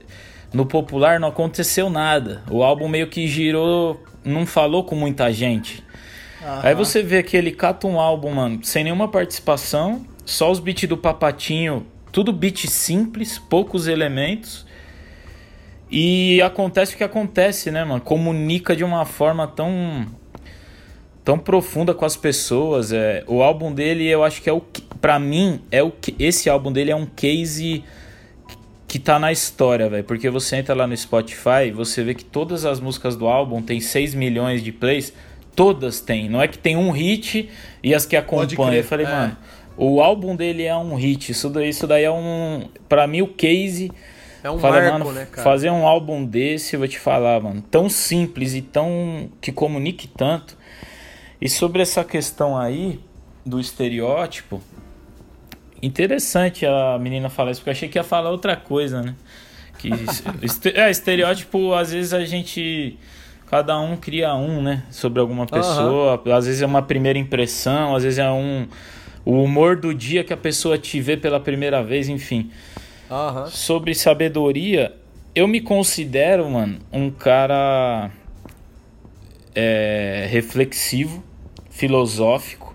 no 0.52 0.66
popular 0.66 1.18
não 1.18 1.28
aconteceu 1.28 1.88
nada. 1.88 2.42
O 2.50 2.62
álbum 2.62 2.88
meio 2.88 3.06
que 3.06 3.26
girou, 3.26 4.02
não 4.24 4.44
falou 4.44 4.84
com 4.84 4.94
muita 4.94 5.32
gente. 5.32 5.82
Aí 6.62 6.74
você 6.74 7.02
vê 7.02 7.22
que 7.22 7.36
ele 7.36 7.52
cata 7.52 7.86
um 7.86 8.00
álbum, 8.00 8.32
mano, 8.32 8.64
sem 8.64 8.82
nenhuma 8.82 9.06
participação, 9.06 10.04
só 10.24 10.50
os 10.50 10.58
beats 10.58 10.88
do 10.88 10.96
Papatinho, 10.96 11.86
tudo 12.10 12.32
beat 12.32 12.66
simples, 12.66 13.38
poucos 13.38 13.86
elementos. 13.86 14.66
E 15.94 16.40
acontece 16.40 16.94
o 16.94 16.96
que 16.96 17.04
acontece, 17.04 17.70
né, 17.70 17.84
mano? 17.84 18.00
Comunica 18.00 18.74
de 18.74 18.82
uma 18.82 19.04
forma 19.04 19.46
tão 19.46 20.06
tão 21.22 21.38
profunda 21.38 21.92
com 21.92 22.06
as 22.06 22.16
pessoas. 22.16 22.92
É, 22.92 23.22
o 23.26 23.42
álbum 23.42 23.70
dele, 23.70 24.08
eu 24.08 24.24
acho 24.24 24.40
que 24.40 24.48
é 24.48 24.52
o 24.52 24.62
pra 25.02 25.18
mim 25.18 25.60
é 25.70 25.82
o 25.82 25.90
que 25.90 26.14
esse 26.18 26.48
álbum 26.48 26.72
dele 26.72 26.90
é 26.90 26.96
um 26.96 27.04
case 27.04 27.84
que 28.88 28.98
tá 28.98 29.18
na 29.18 29.32
história, 29.32 29.88
velho, 29.88 30.04
porque 30.04 30.30
você 30.30 30.56
entra 30.56 30.74
lá 30.74 30.86
no 30.86 30.96
Spotify, 30.96 31.70
você 31.74 32.02
vê 32.02 32.14
que 32.14 32.24
todas 32.24 32.64
as 32.64 32.78
músicas 32.80 33.16
do 33.16 33.26
álbum 33.26 33.60
tem 33.60 33.80
6 33.80 34.14
milhões 34.14 34.62
de 34.62 34.70
plays, 34.72 35.12
todas 35.54 36.00
tem. 36.00 36.28
Não 36.28 36.40
é 36.40 36.48
que 36.48 36.58
tem 36.58 36.76
um 36.76 36.90
hit 36.90 37.50
e 37.82 37.94
as 37.94 38.06
que 38.06 38.16
acompanham. 38.16 38.74
Eu 38.74 38.84
falei, 38.84 39.04
é. 39.04 39.10
mano, 39.10 39.36
o 39.76 40.00
álbum 40.00 40.34
dele 40.36 40.64
é 40.64 40.76
um 40.76 40.94
hit. 40.94 41.32
Isso 41.32 41.50
daí, 41.50 41.68
isso 41.68 41.86
daí 41.86 42.04
é 42.04 42.10
um, 42.10 42.68
Pra 42.88 43.06
mim 43.06 43.20
o 43.20 43.28
case 43.28 43.90
É 44.42 44.50
um 44.50 44.58
marco, 44.58 44.98
mano, 44.98 45.12
né, 45.12 45.26
cara? 45.30 45.42
fazer 45.42 45.70
um 45.70 45.86
álbum 45.86 46.24
desse, 46.24 46.74
eu 46.74 46.80
vou 46.80 46.88
te 46.88 46.98
falar, 46.98 47.40
mano, 47.40 47.62
tão 47.62 47.88
simples 47.88 48.54
e 48.54 48.62
tão 48.62 49.30
que 49.40 49.52
comunique 49.52 50.08
tanto. 50.08 50.56
E 51.40 51.48
sobre 51.48 51.82
essa 51.82 52.04
questão 52.04 52.56
aí 52.56 53.00
do 53.44 53.60
estereótipo, 53.60 54.60
interessante 55.80 56.66
a 56.66 56.98
menina 57.00 57.28
falar 57.28 57.52
isso, 57.52 57.60
porque 57.60 57.70
eu 57.70 57.72
achei 57.72 57.88
que 57.88 57.98
ia 57.98 58.04
falar 58.04 58.30
outra 58.30 58.56
coisa, 58.56 59.02
né? 59.02 59.14
Que 59.78 59.90
é, 60.74 60.90
estereótipo, 60.90 61.72
às 61.74 61.92
vezes 61.92 62.12
a 62.12 62.24
gente 62.24 62.98
cada 63.46 63.78
um 63.78 63.96
cria 63.98 64.34
um, 64.34 64.62
né, 64.62 64.82
sobre 64.90 65.20
alguma 65.20 65.44
pessoa, 65.44 66.22
às 66.34 66.46
vezes 66.46 66.62
é 66.62 66.66
uma 66.66 66.80
primeira 66.80 67.18
impressão, 67.18 67.94
às 67.94 68.02
vezes 68.02 68.18
é 68.18 68.30
um 68.30 68.66
o 69.24 69.42
humor 69.42 69.76
do 69.76 69.94
dia 69.94 70.24
que 70.24 70.32
a 70.32 70.36
pessoa 70.36 70.78
te 70.78 71.00
vê 71.00 71.16
pela 71.16 71.38
primeira 71.38 71.82
vez, 71.82 72.08
enfim. 72.08 72.50
Aham. 73.12 73.46
Sobre 73.48 73.94
sabedoria, 73.94 74.96
eu 75.34 75.46
me 75.46 75.60
considero, 75.60 76.48
mano, 76.48 76.78
um 76.90 77.10
cara 77.10 78.10
é, 79.54 80.26
reflexivo, 80.30 81.22
filosófico. 81.68 82.74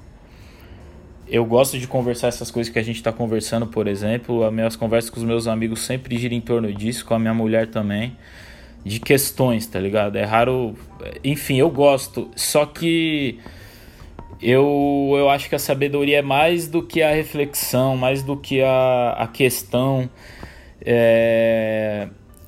Eu 1.28 1.44
gosto 1.44 1.80
de 1.80 1.88
conversar 1.88 2.28
essas 2.28 2.52
coisas 2.52 2.72
que 2.72 2.78
a 2.78 2.84
gente 2.84 3.02
tá 3.02 3.12
conversando, 3.12 3.66
por 3.66 3.88
exemplo. 3.88 4.44
As 4.46 4.54
minhas 4.54 4.76
conversas 4.76 5.10
com 5.10 5.18
os 5.18 5.26
meus 5.26 5.48
amigos 5.48 5.80
sempre 5.82 6.16
giram 6.20 6.38
em 6.38 6.42
torno 6.42 6.72
disso, 6.72 7.04
com 7.04 7.16
a 7.16 7.20
minha 7.20 7.34
mulher 7.34 7.68
também. 7.68 8.16
De 8.86 9.00
questões, 9.00 9.66
tá 9.66 9.80
ligado? 9.80 10.18
É 10.18 10.24
raro. 10.24 10.76
Enfim, 11.24 11.58
eu 11.58 11.70
gosto. 11.72 12.30
Só 12.36 12.64
que 12.64 13.40
eu, 14.42 15.14
eu 15.18 15.30
acho 15.30 15.50
que 15.50 15.56
a 15.56 15.60
sabedoria 15.60 16.20
é 16.20 16.22
mais 16.22 16.68
do 16.68 16.84
que 16.84 17.02
a 17.02 17.12
reflexão, 17.12 17.98
mais 17.98 18.22
do 18.22 18.38
que 18.38 18.62
a, 18.62 19.16
a 19.18 19.28
questão. 19.28 20.10
É, 20.86 22.08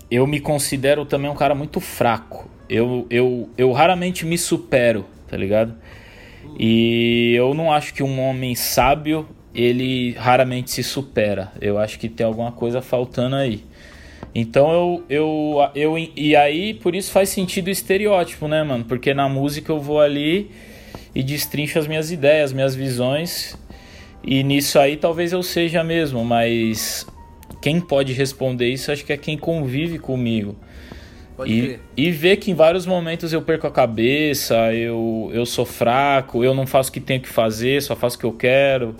eu 0.09 0.25
me 0.27 0.39
considero 0.39 1.05
também 1.05 1.29
um 1.29 1.35
cara 1.35 1.55
muito 1.55 1.79
fraco. 1.79 2.49
Eu, 2.69 3.07
eu, 3.09 3.49
eu 3.57 3.71
raramente 3.71 4.25
me 4.25 4.37
supero, 4.37 5.05
tá 5.27 5.35
ligado? 5.35 5.75
E 6.57 7.33
eu 7.35 7.53
não 7.53 7.71
acho 7.71 7.93
que 7.93 8.03
um 8.03 8.19
homem 8.21 8.53
sábio 8.53 9.27
ele 9.53 10.11
raramente 10.13 10.69
se 10.71 10.83
supera. 10.83 11.51
Eu 11.59 11.79
acho 11.79 11.97
que 11.97 12.07
tem 12.07 12.25
alguma 12.25 12.51
coisa 12.51 12.81
faltando 12.81 13.35
aí. 13.35 13.63
Então 14.33 14.71
eu, 14.71 15.03
eu, 15.09 15.69
eu. 15.73 15.97
E 16.15 16.35
aí, 16.35 16.75
por 16.75 16.93
isso 16.93 17.11
faz 17.11 17.29
sentido 17.29 17.67
o 17.67 17.71
estereótipo, 17.71 18.47
né, 18.47 18.61
mano? 18.63 18.85
Porque 18.85 19.13
na 19.13 19.27
música 19.27 19.71
eu 19.71 19.79
vou 19.79 19.99
ali 19.99 20.51
e 21.13 21.23
destrincho 21.23 21.79
as 21.79 21.87
minhas 21.87 22.11
ideias, 22.11 22.53
minhas 22.53 22.75
visões. 22.75 23.55
E 24.23 24.43
nisso 24.43 24.77
aí 24.79 24.97
talvez 24.97 25.31
eu 25.31 25.41
seja 25.41 25.83
mesmo, 25.83 26.23
mas 26.25 27.05
quem 27.61 27.79
pode 27.79 28.13
responder 28.13 28.69
isso 28.69 28.91
acho 28.91 29.05
que 29.05 29.13
é 29.13 29.17
quem 29.17 29.37
convive 29.37 29.97
comigo. 29.97 30.55
Pode 31.37 31.51
E, 31.53 31.61
crer. 31.61 31.79
e 31.95 32.11
ver 32.11 32.37
que 32.37 32.51
em 32.51 32.53
vários 32.53 32.85
momentos 32.85 33.31
eu 33.31 33.41
perco 33.41 33.65
a 33.65 33.71
cabeça, 33.71 34.73
eu, 34.73 35.31
eu 35.33 35.45
sou 35.45 35.65
fraco, 35.65 36.43
eu 36.43 36.53
não 36.53 36.67
faço 36.67 36.89
o 36.89 36.93
que 36.93 36.99
tenho 36.99 37.21
que 37.21 37.29
fazer, 37.29 37.81
só 37.81 37.95
faço 37.95 38.17
o 38.17 38.19
que 38.19 38.25
eu 38.25 38.33
quero, 38.33 38.95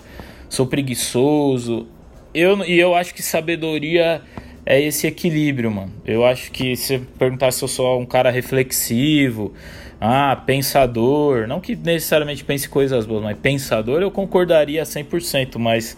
sou 0.48 0.66
preguiçoso. 0.66 1.86
Eu, 2.32 2.64
e 2.64 2.78
eu 2.78 2.94
acho 2.94 3.12
que 3.12 3.22
sabedoria 3.22 4.22
é 4.64 4.80
esse 4.80 5.06
equilíbrio, 5.06 5.70
mano. 5.70 5.92
Eu 6.06 6.24
acho 6.24 6.50
que 6.50 6.74
se 6.76 6.98
você 6.98 7.00
perguntar 7.18 7.50
se 7.50 7.62
eu 7.62 7.68
sou 7.68 8.00
um 8.00 8.06
cara 8.06 8.30
reflexivo, 8.30 9.52
ah, 10.00 10.34
pensador, 10.46 11.46
não 11.46 11.60
que 11.60 11.76
necessariamente 11.76 12.42
pense 12.42 12.68
coisas 12.68 13.04
boas, 13.06 13.22
mas 13.22 13.38
pensador 13.38 14.00
eu 14.00 14.10
concordaria 14.10 14.82
100%, 14.82 15.58
mas 15.58 15.96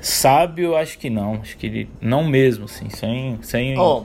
sábio 0.00 0.76
acho 0.76 0.98
que 0.98 1.10
não, 1.10 1.34
acho 1.34 1.56
que 1.56 1.66
ele, 1.66 1.90
não 2.00 2.24
mesmo, 2.24 2.64
assim, 2.66 2.88
sem... 2.90 3.38
sem 3.42 3.76
Ó, 3.78 4.04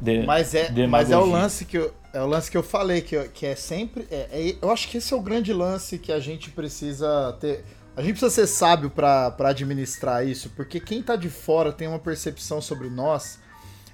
de- 0.00 0.22
Mas 0.24 0.54
é, 0.54 0.70
mas 0.86 1.10
é 1.10 1.16
o 1.16 1.24
lance 1.24 1.64
que 1.64 1.76
eu, 1.78 1.92
é 2.12 2.22
o 2.22 2.26
lance 2.26 2.50
que 2.50 2.56
eu 2.56 2.62
falei, 2.62 3.00
que, 3.02 3.14
eu- 3.16 3.28
que 3.28 3.44
é 3.44 3.54
sempre. 3.54 4.06
é- 4.10 4.28
é- 4.32 4.56
eu 4.62 4.70
acho 4.70 4.88
que 4.88 4.96
esse 4.98 5.12
é 5.12 5.16
o 5.16 5.20
grande 5.20 5.52
lance 5.52 5.98
que 5.98 6.10
a 6.12 6.18
gente 6.20 6.50
precisa 6.50 7.36
ter. 7.40 7.64
A 7.96 8.00
gente 8.02 8.12
precisa 8.12 8.30
ser 8.30 8.46
sábio 8.46 8.88
pra 8.88 9.34
administrar 9.40 10.26
isso, 10.26 10.50
porque 10.56 10.80
quem 10.80 11.02
tá 11.02 11.16
de 11.16 11.28
fora 11.28 11.70
tem 11.72 11.86
uma 11.86 11.98
percepção 11.98 12.60
sobre 12.62 12.88
nós 12.88 13.38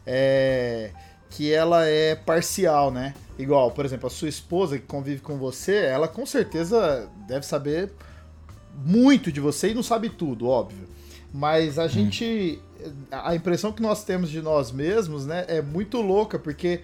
é, 0.06 0.90
que 1.30 1.52
ela 1.52 1.84
é 1.86 2.14
parcial, 2.14 2.90
né? 2.90 3.14
Igual, 3.38 3.70
por 3.70 3.84
exemplo, 3.84 4.06
a 4.06 4.10
sua 4.10 4.28
esposa 4.28 4.78
que 4.78 4.86
convive 4.86 5.20
com 5.20 5.36
você, 5.36 5.74
ela 5.76 6.08
com 6.08 6.24
certeza 6.24 7.08
deve 7.28 7.44
saber 7.44 7.92
muito 8.84 9.30
de 9.30 9.40
você 9.40 9.70
e 9.70 9.74
não 9.74 9.82
sabe 9.82 10.08
tudo, 10.08 10.48
óbvio. 10.48 10.88
Mas 11.32 11.78
a 11.78 11.86
gente. 11.86 12.60
A 13.10 13.34
impressão 13.34 13.72
que 13.72 13.82
nós 13.82 14.04
temos 14.04 14.30
de 14.30 14.40
nós 14.40 14.70
mesmos, 14.70 15.26
né, 15.26 15.44
é 15.48 15.60
muito 15.60 16.00
louca, 16.00 16.38
porque 16.38 16.82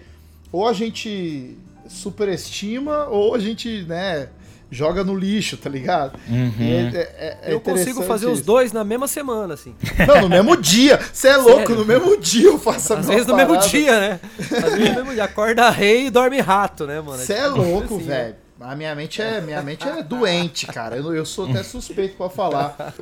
ou 0.51 0.67
a 0.67 0.73
gente 0.73 1.57
superestima 1.87 3.05
ou 3.07 3.35
a 3.35 3.39
gente, 3.39 3.83
né, 3.83 4.29
joga 4.73 5.03
no 5.03 5.15
lixo, 5.15 5.55
tá 5.55 5.69
ligado? 5.69 6.19
Uhum. 6.27 6.51
E 6.59 6.71
é- 6.73 6.97
é- 6.97 7.37
é 7.43 7.53
eu 7.53 7.61
consigo 7.61 8.01
fazer 8.03 8.25
os 8.27 8.39
isso. 8.39 8.45
dois 8.45 8.71
na 8.73 8.83
mesma 8.83 9.07
semana, 9.07 9.53
assim. 9.53 9.75
Não, 10.07 10.21
no 10.23 10.29
mesmo 10.29 10.57
dia. 10.57 10.99
Você 11.13 11.27
é 11.29 11.37
louco, 11.37 11.59
Sério? 11.59 11.75
no 11.77 11.85
mesmo 11.85 12.17
dia 12.19 12.47
eu 12.47 12.59
faço 12.59 12.93
a 12.93 12.99
Às 12.99 13.07
vezes 13.07 13.27
no 13.27 13.35
mesmo 13.35 13.53
parada. 13.53 13.69
dia, 13.69 13.99
né? 13.99 14.19
Às 14.39 14.47
vezes 14.73 14.89
no 14.89 14.95
mesmo 14.95 15.13
dia. 15.13 15.23
Acorda 15.23 15.69
rei 15.69 16.07
e 16.07 16.09
dorme 16.09 16.39
rato, 16.41 16.85
né, 16.87 16.99
mano? 16.99 17.17
Você 17.17 17.33
é 17.33 17.43
tipo 17.43 17.57
louco, 17.61 17.95
assim, 17.97 18.05
velho. 18.05 18.35
A 18.59 18.75
minha 18.75 18.95
mente 18.95 19.21
é, 19.21 19.41
minha 19.41 19.61
mente 19.61 19.85
é 19.87 20.01
doente, 20.01 20.65
cara. 20.67 20.95
Eu, 20.95 21.13
eu 21.13 21.25
sou 21.25 21.49
até 21.49 21.61
suspeito 21.63 22.15
pra 22.15 22.29
falar. 22.29 22.93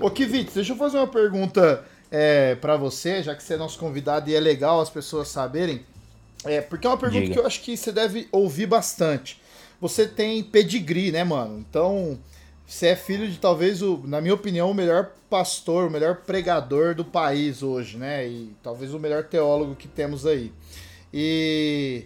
Ô, 0.00 0.10
Kivitz, 0.10 0.54
deixa 0.54 0.72
eu 0.72 0.76
fazer 0.76 0.98
uma 0.98 1.06
pergunta 1.06 1.84
é, 2.10 2.54
para 2.56 2.76
você, 2.76 3.22
já 3.22 3.34
que 3.34 3.42
você 3.42 3.54
é 3.54 3.56
nosso 3.56 3.78
convidado 3.78 4.28
e 4.30 4.34
é 4.34 4.40
legal 4.40 4.80
as 4.80 4.90
pessoas 4.90 5.28
saberem. 5.28 5.84
É, 6.44 6.60
porque 6.60 6.86
é 6.86 6.90
uma 6.90 6.96
pergunta 6.96 7.22
Diga. 7.22 7.34
que 7.34 7.40
eu 7.40 7.46
acho 7.46 7.60
que 7.60 7.76
você 7.76 7.90
deve 7.90 8.28
ouvir 8.30 8.66
bastante. 8.66 9.40
Você 9.80 10.06
tem 10.06 10.42
pedigree, 10.42 11.10
né, 11.10 11.24
mano? 11.24 11.58
Então, 11.58 12.18
você 12.66 12.88
é 12.88 12.96
filho 12.96 13.28
de 13.28 13.38
talvez, 13.38 13.82
o, 13.82 14.02
na 14.04 14.20
minha 14.20 14.34
opinião, 14.34 14.70
o 14.70 14.74
melhor 14.74 15.12
pastor, 15.28 15.88
o 15.88 15.90
melhor 15.90 16.16
pregador 16.26 16.94
do 16.94 17.04
país 17.04 17.62
hoje, 17.62 17.96
né? 17.96 18.26
E 18.26 18.54
talvez 18.62 18.94
o 18.94 18.98
melhor 18.98 19.24
teólogo 19.24 19.74
que 19.74 19.88
temos 19.88 20.26
aí. 20.26 20.52
E, 21.12 22.04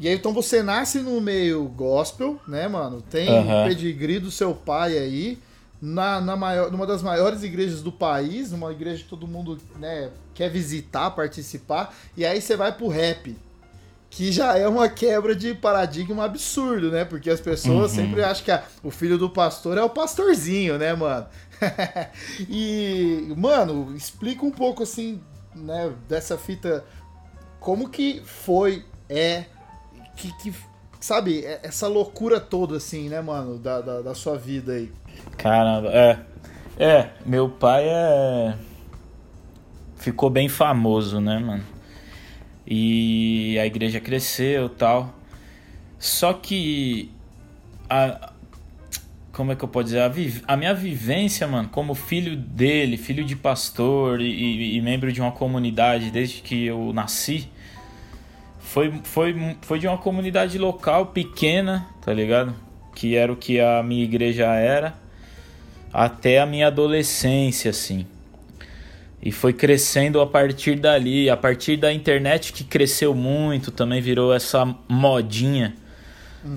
e 0.00 0.08
aí, 0.08 0.14
então 0.14 0.32
você 0.32 0.62
nasce 0.62 0.98
no 0.98 1.20
meio 1.20 1.64
gospel, 1.64 2.40
né, 2.46 2.66
mano? 2.66 3.02
Tem 3.02 3.26
pedigree 3.66 4.18
do 4.18 4.30
seu 4.30 4.54
pai 4.54 4.98
aí, 4.98 5.38
na, 5.80 6.20
na 6.20 6.36
maior, 6.36 6.70
numa 6.70 6.86
das 6.86 7.02
maiores 7.02 7.42
igrejas 7.42 7.82
do 7.82 7.90
país, 7.90 8.52
numa 8.52 8.70
igreja 8.72 9.02
que 9.02 9.08
todo 9.08 9.26
mundo 9.26 9.58
né, 9.78 10.10
quer 10.34 10.48
visitar, 10.48 11.10
participar, 11.10 11.94
e 12.16 12.24
aí 12.24 12.40
você 12.40 12.56
vai 12.56 12.72
pro 12.72 12.88
rap. 12.88 13.36
Que 14.14 14.30
já 14.30 14.58
é 14.58 14.68
uma 14.68 14.90
quebra 14.90 15.34
de 15.34 15.54
paradigma 15.54 16.26
absurdo, 16.26 16.90
né? 16.90 17.02
Porque 17.02 17.30
as 17.30 17.40
pessoas 17.40 17.92
Uhum. 17.92 17.96
sempre 17.96 18.22
acham 18.22 18.44
que 18.44 18.50
ah, 18.50 18.62
o 18.84 18.90
filho 18.90 19.16
do 19.16 19.30
pastor 19.30 19.78
é 19.78 19.82
o 19.82 19.88
pastorzinho, 19.88 20.76
né, 20.76 20.92
mano? 20.94 21.26
e, 22.46 23.32
mano, 23.38 23.94
explica 23.96 24.44
um 24.44 24.50
pouco 24.50 24.82
assim, 24.82 25.18
né, 25.54 25.90
dessa 26.06 26.36
fita 26.36 26.84
como 27.58 27.88
que 27.88 28.20
foi, 28.26 28.84
é, 29.08 29.44
que, 30.14 30.30
que 30.38 30.52
sabe, 31.00 31.42
é- 31.46 31.60
essa 31.62 31.88
loucura 31.88 32.38
toda, 32.38 32.76
assim, 32.76 33.08
né, 33.08 33.22
mano, 33.22 33.58
da, 33.58 33.80
da, 33.80 34.02
da 34.02 34.14
sua 34.14 34.36
vida 34.36 34.72
aí. 34.72 34.92
Caramba, 35.38 35.88
é. 35.88 36.18
É, 36.78 37.10
meu 37.24 37.48
pai 37.48 37.84
é. 37.86 38.54
Ficou 39.96 40.28
bem 40.28 40.50
famoso, 40.50 41.18
né, 41.18 41.38
mano? 41.38 41.71
E 42.66 43.58
a 43.60 43.66
igreja 43.66 44.00
cresceu 44.00 44.68
tal. 44.68 45.14
Só 45.98 46.32
que. 46.32 47.10
A, 47.88 48.32
como 49.32 49.50
é 49.50 49.56
que 49.56 49.64
eu 49.64 49.68
posso 49.68 49.86
dizer? 49.86 50.00
A, 50.46 50.52
a 50.52 50.56
minha 50.56 50.74
vivência, 50.74 51.46
mano, 51.48 51.68
como 51.70 51.94
filho 51.94 52.36
dele, 52.36 52.96
filho 52.96 53.24
de 53.24 53.34
pastor 53.34 54.20
e, 54.20 54.26
e- 54.26 54.76
e 54.76 54.80
membro 54.80 55.10
de 55.12 55.20
uma 55.20 55.32
comunidade 55.32 56.10
desde 56.10 56.42
que 56.42 56.66
eu 56.66 56.92
nasci, 56.92 57.48
foi, 58.58 58.92
foi, 59.04 59.56
foi 59.62 59.78
de 59.78 59.86
uma 59.86 59.98
comunidade 59.98 60.58
local 60.58 61.06
pequena, 61.06 61.86
tá 62.04 62.12
ligado? 62.12 62.54
Que 62.94 63.16
era 63.16 63.32
o 63.32 63.36
que 63.36 63.58
a 63.58 63.82
minha 63.82 64.04
igreja 64.04 64.46
era, 64.54 64.94
até 65.92 66.38
a 66.40 66.46
minha 66.46 66.66
adolescência, 66.68 67.70
assim. 67.70 68.06
E 69.22 69.30
foi 69.30 69.52
crescendo 69.52 70.20
a 70.20 70.26
partir 70.26 70.74
dali, 70.76 71.30
a 71.30 71.36
partir 71.36 71.76
da 71.76 71.92
internet 71.92 72.52
que 72.52 72.64
cresceu 72.64 73.14
muito, 73.14 73.70
também 73.70 74.00
virou 74.00 74.34
essa 74.34 74.64
modinha, 74.88 75.76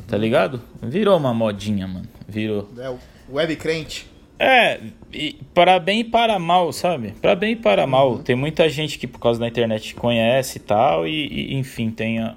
tá 0.07 0.17
ligado? 0.17 0.61
Virou 0.81 1.15
uma 1.17 1.33
modinha, 1.33 1.87
mano. 1.87 2.07
Virou. 2.27 2.67
É, 2.79 2.89
o 2.89 2.97
web 3.31 3.55
crente. 3.55 4.07
É, 4.39 4.79
e 5.13 5.33
para 5.53 5.79
bem 5.79 5.99
e 5.99 6.03
para 6.03 6.39
mal, 6.39 6.73
sabe? 6.73 7.11
Para 7.21 7.35
bem 7.35 7.51
e 7.53 7.55
para 7.55 7.85
mal. 7.85 8.17
Tem 8.17 8.35
muita 8.35 8.67
gente 8.67 8.97
que 8.97 9.05
por 9.07 9.19
causa 9.19 9.39
da 9.39 9.47
internet 9.47 9.93
conhece 9.93 10.57
e 10.57 10.61
tal, 10.61 11.07
e, 11.07 11.27
e, 11.27 11.55
enfim, 11.55 11.91
tem, 11.91 12.19
a- 12.19 12.35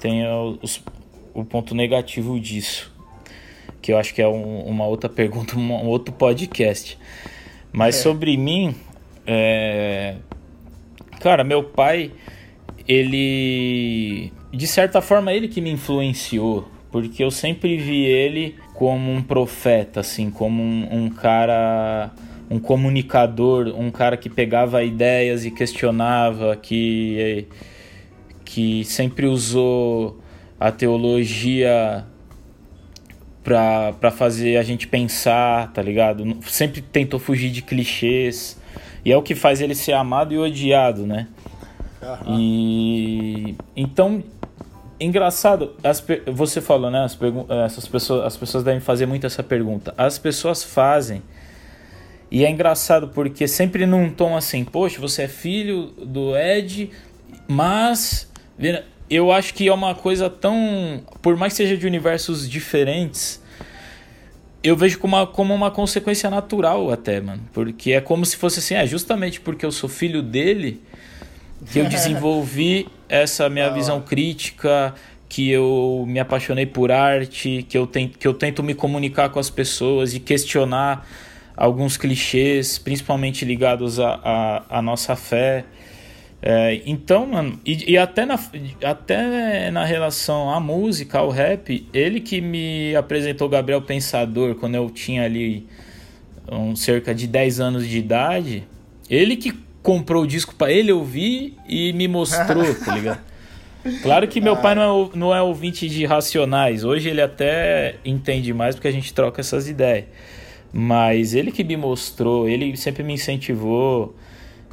tem 0.00 0.24
a- 0.24 0.36
os- 0.62 0.82
o 1.32 1.44
ponto 1.44 1.74
negativo 1.74 2.38
disso. 2.38 2.92
Que 3.80 3.90
eu 3.92 3.98
acho 3.98 4.14
que 4.14 4.20
é 4.20 4.28
um- 4.28 4.60
uma 4.66 4.84
outra 4.86 5.08
pergunta, 5.08 5.56
um, 5.56 5.72
um 5.72 5.86
outro 5.88 6.12
podcast. 6.14 6.98
Mas 7.72 7.96
É. 7.96 8.02
sobre 8.02 8.36
mim, 8.36 8.74
é, 9.32 10.16
cara, 11.20 11.44
meu 11.44 11.62
pai, 11.62 12.10
ele. 12.88 14.32
De 14.52 14.66
certa 14.66 15.00
forma, 15.00 15.32
ele 15.32 15.46
que 15.46 15.60
me 15.60 15.70
influenciou. 15.70 16.68
Porque 16.90 17.22
eu 17.22 17.30
sempre 17.30 17.76
vi 17.76 18.04
ele 18.04 18.56
como 18.74 19.12
um 19.12 19.22
profeta, 19.22 20.00
assim, 20.00 20.32
como 20.32 20.60
um, 20.60 21.04
um 21.04 21.08
cara. 21.08 22.10
Um 22.50 22.58
comunicador, 22.58 23.68
um 23.68 23.92
cara 23.92 24.16
que 24.16 24.28
pegava 24.28 24.82
ideias 24.82 25.44
e 25.44 25.52
questionava, 25.52 26.56
que, 26.56 27.46
que 28.44 28.84
sempre 28.84 29.26
usou 29.26 30.20
a 30.58 30.72
teologia 30.72 32.04
pra 33.44 34.10
fazer 34.10 34.56
a 34.56 34.64
gente 34.64 34.88
pensar, 34.88 35.72
tá 35.72 35.80
ligado? 35.80 36.38
Sempre 36.42 36.82
tentou 36.82 37.20
fugir 37.20 37.50
de 37.50 37.62
clichês. 37.62 38.59
E 39.04 39.12
é 39.12 39.16
o 39.16 39.22
que 39.22 39.34
faz 39.34 39.60
ele 39.60 39.74
ser 39.74 39.92
amado 39.92 40.34
e 40.34 40.38
odiado, 40.38 41.06
né? 41.06 41.26
E 42.28 43.54
então 43.76 44.22
engraçado, 44.98 45.74
as 45.82 46.04
você 46.26 46.60
falou, 46.60 46.90
né? 46.90 47.04
As 47.04 47.18
essas 47.66 47.86
pessoas, 47.86 48.26
as 48.26 48.36
pessoas 48.36 48.64
devem 48.64 48.80
fazer 48.80 49.06
muito 49.06 49.26
essa 49.26 49.42
pergunta. 49.42 49.94
As 49.96 50.18
pessoas 50.18 50.62
fazem. 50.62 51.22
E 52.30 52.44
é 52.44 52.50
engraçado 52.50 53.08
porque 53.08 53.48
sempre 53.48 53.86
num 53.86 54.10
tom 54.10 54.36
assim, 54.36 54.64
poxa, 54.64 55.00
você 55.00 55.22
é 55.22 55.28
filho 55.28 55.86
do 55.98 56.36
Ed, 56.36 56.90
mas 57.48 58.30
eu 59.08 59.32
acho 59.32 59.52
que 59.52 59.66
é 59.66 59.72
uma 59.72 59.94
coisa 59.94 60.30
tão, 60.30 61.02
por 61.20 61.36
mais 61.36 61.52
que 61.52 61.56
seja 61.56 61.76
de 61.76 61.86
universos 61.86 62.48
diferentes, 62.48 63.39
eu 64.62 64.76
vejo 64.76 64.98
como 64.98 65.16
uma, 65.16 65.26
como 65.26 65.54
uma 65.54 65.70
consequência 65.70 66.28
natural 66.30 66.90
até, 66.90 67.20
mano. 67.20 67.42
Porque 67.52 67.92
é 67.92 68.00
como 68.00 68.24
se 68.26 68.36
fosse 68.36 68.58
assim, 68.58 68.74
é 68.74 68.86
justamente 68.86 69.40
porque 69.40 69.64
eu 69.64 69.72
sou 69.72 69.88
filho 69.88 70.22
dele 70.22 70.80
que 71.72 71.78
eu 71.78 71.86
desenvolvi 71.88 72.86
essa 73.08 73.48
minha 73.48 73.66
hora. 73.66 73.74
visão 73.74 74.00
crítica, 74.00 74.94
que 75.28 75.48
eu 75.50 76.04
me 76.06 76.18
apaixonei 76.18 76.66
por 76.66 76.90
arte, 76.92 77.64
que 77.68 77.78
eu, 77.78 77.86
tento, 77.86 78.18
que 78.18 78.26
eu 78.26 78.34
tento 78.34 78.62
me 78.62 78.74
comunicar 78.74 79.28
com 79.30 79.38
as 79.38 79.48
pessoas 79.50 80.14
e 80.14 80.20
questionar 80.20 81.06
alguns 81.56 81.96
clichês, 81.96 82.78
principalmente 82.78 83.44
ligados 83.44 83.98
à 84.00 84.20
à- 84.24 84.78
à 84.78 84.82
nossa 84.82 85.14
fé. 85.16 85.64
É, 86.42 86.80
então, 86.86 87.26
mano, 87.26 87.60
e, 87.66 87.92
e 87.92 87.98
até, 87.98 88.24
na, 88.24 88.38
até 88.82 89.70
na 89.70 89.84
relação 89.84 90.50
à 90.50 90.58
música, 90.58 91.18
ao 91.18 91.28
rap, 91.28 91.86
ele 91.92 92.18
que 92.18 92.40
me 92.40 92.96
apresentou 92.96 93.48
Gabriel 93.48 93.82
Pensador 93.82 94.54
quando 94.54 94.74
eu 94.74 94.88
tinha 94.88 95.24
ali 95.24 95.66
um, 96.50 96.74
cerca 96.74 97.14
de 97.14 97.26
10 97.26 97.60
anos 97.60 97.86
de 97.86 97.98
idade, 97.98 98.64
ele 99.08 99.36
que 99.36 99.52
comprou 99.82 100.22
o 100.22 100.26
disco 100.26 100.54
pra 100.54 100.72
ele 100.72 100.92
ouvir 100.92 101.56
e 101.68 101.92
me 101.92 102.08
mostrou, 102.08 102.74
tá 102.84 102.94
ligado? 102.94 103.20
Claro 104.02 104.28
que 104.28 104.40
meu 104.40 104.56
pai 104.56 104.74
não 104.74 104.82
é, 104.82 105.16
não 105.16 105.34
é 105.34 105.42
ouvinte 105.42 105.88
de 105.88 106.04
Racionais, 106.04 106.84
hoje 106.84 107.08
ele 107.08 107.20
até 107.20 107.96
entende 108.04 108.52
mais 108.52 108.74
porque 108.74 108.88
a 108.88 108.92
gente 108.92 109.12
troca 109.12 109.40
essas 109.40 109.68
ideias. 109.68 110.04
Mas 110.72 111.34
ele 111.34 111.50
que 111.50 111.64
me 111.64 111.76
mostrou, 111.76 112.48
ele 112.48 112.76
sempre 112.76 113.02
me 113.02 113.14
incentivou. 113.14 114.14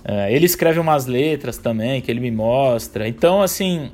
É, 0.07 0.33
ele 0.33 0.45
escreve 0.45 0.79
umas 0.79 1.05
letras 1.05 1.57
também 1.57 2.01
que 2.01 2.09
ele 2.09 2.21
me 2.21 2.31
mostra. 2.31 3.07
Então, 3.07 3.41
assim. 3.41 3.91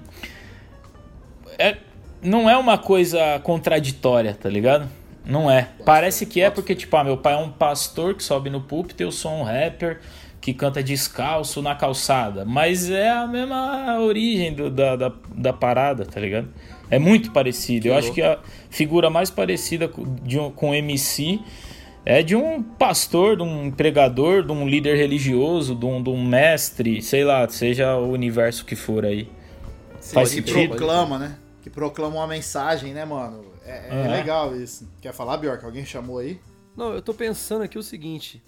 É, 1.58 1.78
não 2.22 2.48
é 2.50 2.56
uma 2.56 2.78
coisa 2.78 3.40
contraditória, 3.44 4.38
tá 4.40 4.48
ligado? 4.48 4.88
Não 5.26 5.50
é. 5.50 5.70
Parece 5.84 6.26
que 6.26 6.40
é 6.40 6.50
porque, 6.52 6.76
tipo, 6.76 6.96
ah, 6.96 7.04
meu 7.04 7.18
pai 7.18 7.34
é 7.34 7.38
um 7.38 7.50
pastor 7.50 8.14
que 8.14 8.24
sobe 8.24 8.50
no 8.50 8.62
púlpito, 8.62 9.02
eu 9.02 9.12
sou 9.12 9.32
um 9.32 9.44
rapper 9.44 10.00
que 10.40 10.54
canta 10.54 10.84
descalço 10.84 11.62
na 11.62 11.74
calçada. 11.74 12.44
Mas 12.44 12.90
é 12.90 13.10
a 13.10 13.26
mesma 13.26 13.98
origem 14.00 14.54
do, 14.54 14.70
da, 14.70 14.96
da, 14.96 15.12
da 15.34 15.54
parada, 15.54 16.06
tá 16.06 16.20
ligado? 16.20 16.50
É 16.92 17.00
muito 17.00 17.32
parecido. 17.32 17.88
Eu 17.88 17.96
acho 17.96 18.12
que 18.12 18.22
a 18.22 18.38
figura 18.70 19.10
mais 19.10 19.32
parecida 19.32 19.90
de 20.22 20.38
um, 20.38 20.52
com 20.52 20.76
MC 20.76 21.40
é 22.06 22.22
de 22.22 22.36
um 22.36 22.62
pastor, 22.62 23.38
de 23.38 23.44
um 23.44 23.72
pregador, 23.72 24.44
de 24.44 24.52
um 24.52 24.68
líder 24.68 24.98
religioso, 24.98 25.74
de 25.76 25.86
um, 25.86 26.04
de 26.04 26.10
um 26.10 26.26
mestre, 26.26 27.02
sei 27.02 27.24
lá, 27.24 27.48
seja 27.48 27.96
o 27.96 28.12
universo 28.12 28.66
que 28.66 28.76
for 28.76 29.06
aí. 29.06 29.30
Sim, 30.00 30.14
Faz 30.14 30.30
sentido? 30.30 30.58
Que 30.58 30.68
proclama, 30.68 31.18
né? 31.18 31.38
Que 31.62 31.70
proclama 31.70 32.18
uma 32.18 32.28
mensagem, 32.28 32.94
né, 32.94 33.06
mano? 33.06 33.46
É, 33.66 33.90
é, 33.90 34.06
é 34.06 34.08
legal 34.10 34.56
isso. 34.56 34.90
Quer 35.02 35.14
falar, 35.14 35.38
Bjork? 35.38 35.64
Alguém 35.64 35.86
chamou 35.86 36.18
aí? 36.18 36.40
Não, 36.76 36.94
eu 36.94 37.02
tô 37.02 37.14
pensando 37.14 37.64
aqui 37.64 37.78
o 37.78 37.84
seguinte. 37.84 38.42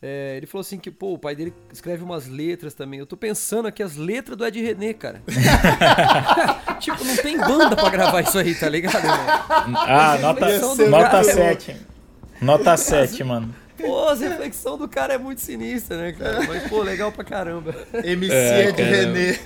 É, 0.00 0.36
ele 0.36 0.46
falou 0.46 0.60
assim 0.60 0.78
que, 0.78 0.90
pô, 0.90 1.14
o 1.14 1.18
pai 1.18 1.34
dele 1.34 1.52
escreve 1.72 2.02
umas 2.02 2.26
letras 2.26 2.72
também. 2.72 3.00
Eu 3.00 3.06
tô 3.06 3.16
pensando 3.16 3.68
aqui 3.68 3.82
as 3.82 3.96
letras 3.96 4.36
do 4.36 4.46
Ed 4.46 4.62
René, 4.62 4.94
cara. 4.94 5.22
tipo, 6.80 7.04
não 7.04 7.16
tem 7.16 7.38
banda 7.38 7.76
pra 7.76 7.90
gravar 7.90 8.22
isso 8.22 8.38
aí, 8.38 8.54
tá 8.54 8.68
ligado? 8.68 9.06
Ah, 9.06 10.18
nota, 10.20 10.88
nota 10.88 11.24
7. 11.24 11.93
Nota 12.44 12.76
7, 12.76 13.24
mano. 13.24 13.54
Pô, 13.78 14.08
a 14.08 14.14
reflexão 14.14 14.78
do 14.78 14.86
cara 14.86 15.14
é 15.14 15.18
muito 15.18 15.40
sinistra, 15.40 15.96
né, 15.96 16.12
cara? 16.12 16.44
Mas, 16.46 16.68
pô, 16.68 16.82
legal 16.82 17.10
pra 17.10 17.24
caramba. 17.24 17.74
MC 17.92 18.32
é, 18.32 18.68
Ed 18.68 18.82
René. 18.82 19.38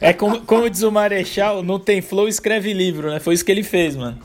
É 0.00 0.12
como, 0.12 0.40
como 0.40 0.68
diz 0.68 0.82
o 0.82 0.90
Marechal, 0.90 1.62
não 1.62 1.78
tem 1.78 2.00
flow, 2.00 2.26
escreve 2.26 2.72
livro, 2.72 3.10
né? 3.10 3.20
Foi 3.20 3.34
isso 3.34 3.44
que 3.44 3.52
ele 3.52 3.62
fez, 3.62 3.94
mano. 3.94 4.18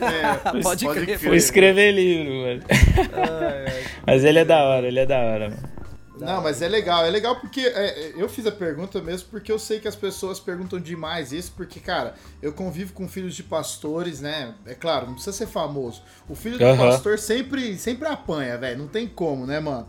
É, 0.00 0.50
pode, 0.62 0.84
pode 0.84 1.00
crer. 1.04 1.18
Foi 1.18 1.36
escrever 1.36 1.92
livro, 1.92 2.34
mano. 2.34 2.62
Ai, 2.68 3.64
ai. 3.66 3.82
Mas 4.06 4.24
ele 4.24 4.38
é 4.38 4.44
da 4.44 4.62
hora, 4.62 4.86
ele 4.86 5.00
é 5.00 5.06
da 5.06 5.18
hora, 5.18 5.50
mano. 5.50 5.73
Não, 6.18 6.42
mas 6.42 6.62
é 6.62 6.68
legal. 6.68 7.04
É 7.04 7.10
legal 7.10 7.36
porque 7.36 7.60
é, 7.60 7.86
é, 7.86 8.12
eu 8.16 8.28
fiz 8.28 8.46
a 8.46 8.52
pergunta 8.52 9.00
mesmo 9.00 9.28
porque 9.30 9.50
eu 9.50 9.58
sei 9.58 9.80
que 9.80 9.88
as 9.88 9.96
pessoas 9.96 10.38
perguntam 10.38 10.78
demais 10.78 11.32
isso, 11.32 11.52
porque, 11.56 11.80
cara, 11.80 12.14
eu 12.40 12.52
convivo 12.52 12.92
com 12.92 13.08
filhos 13.08 13.34
de 13.34 13.42
pastores, 13.42 14.20
né? 14.20 14.54
É 14.64 14.74
claro, 14.74 15.06
não 15.06 15.14
precisa 15.14 15.36
ser 15.36 15.46
famoso. 15.46 16.02
O 16.28 16.34
filho 16.34 16.58
do 16.58 16.64
uhum. 16.64 16.76
pastor 16.76 17.18
sempre, 17.18 17.76
sempre 17.78 18.06
apanha, 18.08 18.56
velho. 18.56 18.78
Não 18.78 18.88
tem 18.88 19.08
como, 19.08 19.46
né, 19.46 19.58
mano? 19.58 19.88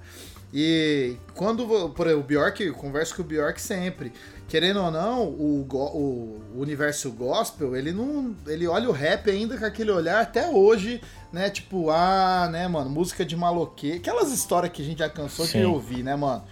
E 0.53 1.17
quando, 1.33 1.89
por 1.89 2.07
exemplo, 2.07 2.23
o 2.23 2.27
Bjork, 2.27 2.63
eu 2.63 2.73
converso 2.73 3.13
com 3.15 3.21
o 3.21 3.25
Bjork 3.25 3.61
sempre 3.61 4.13
querendo 4.47 4.81
ou 4.81 4.91
não, 4.91 5.23
o, 5.23 5.67
o, 5.71 6.61
universo 6.61 7.11
gospel, 7.11 7.75
ele 7.75 7.91
não. 7.91 8.35
Ele 8.47 8.67
olha 8.67 8.89
o 8.89 8.91
rap 8.91 9.29
ainda 9.29 9.57
com 9.57 9.65
aquele 9.65 9.91
olhar 9.91 10.21
até 10.21 10.47
hoje, 10.49 11.01
né? 11.31 11.49
Tipo, 11.49 11.89
ah, 11.89 12.47
né, 12.51 12.67
mano, 12.67 12.89
música 12.89 13.25
de 13.25 13.35
maloquê. 13.35 13.93
Aquelas 13.97 14.31
histórias 14.31 14.71
que 14.71 14.81
a 14.81 14.85
gente 14.85 14.99
já 14.99 15.09
cansou 15.09 15.45
Sim. 15.45 15.59
de 15.59 15.65
ouvir, 15.65 16.03
né, 16.03 16.15
mano? 16.15 16.43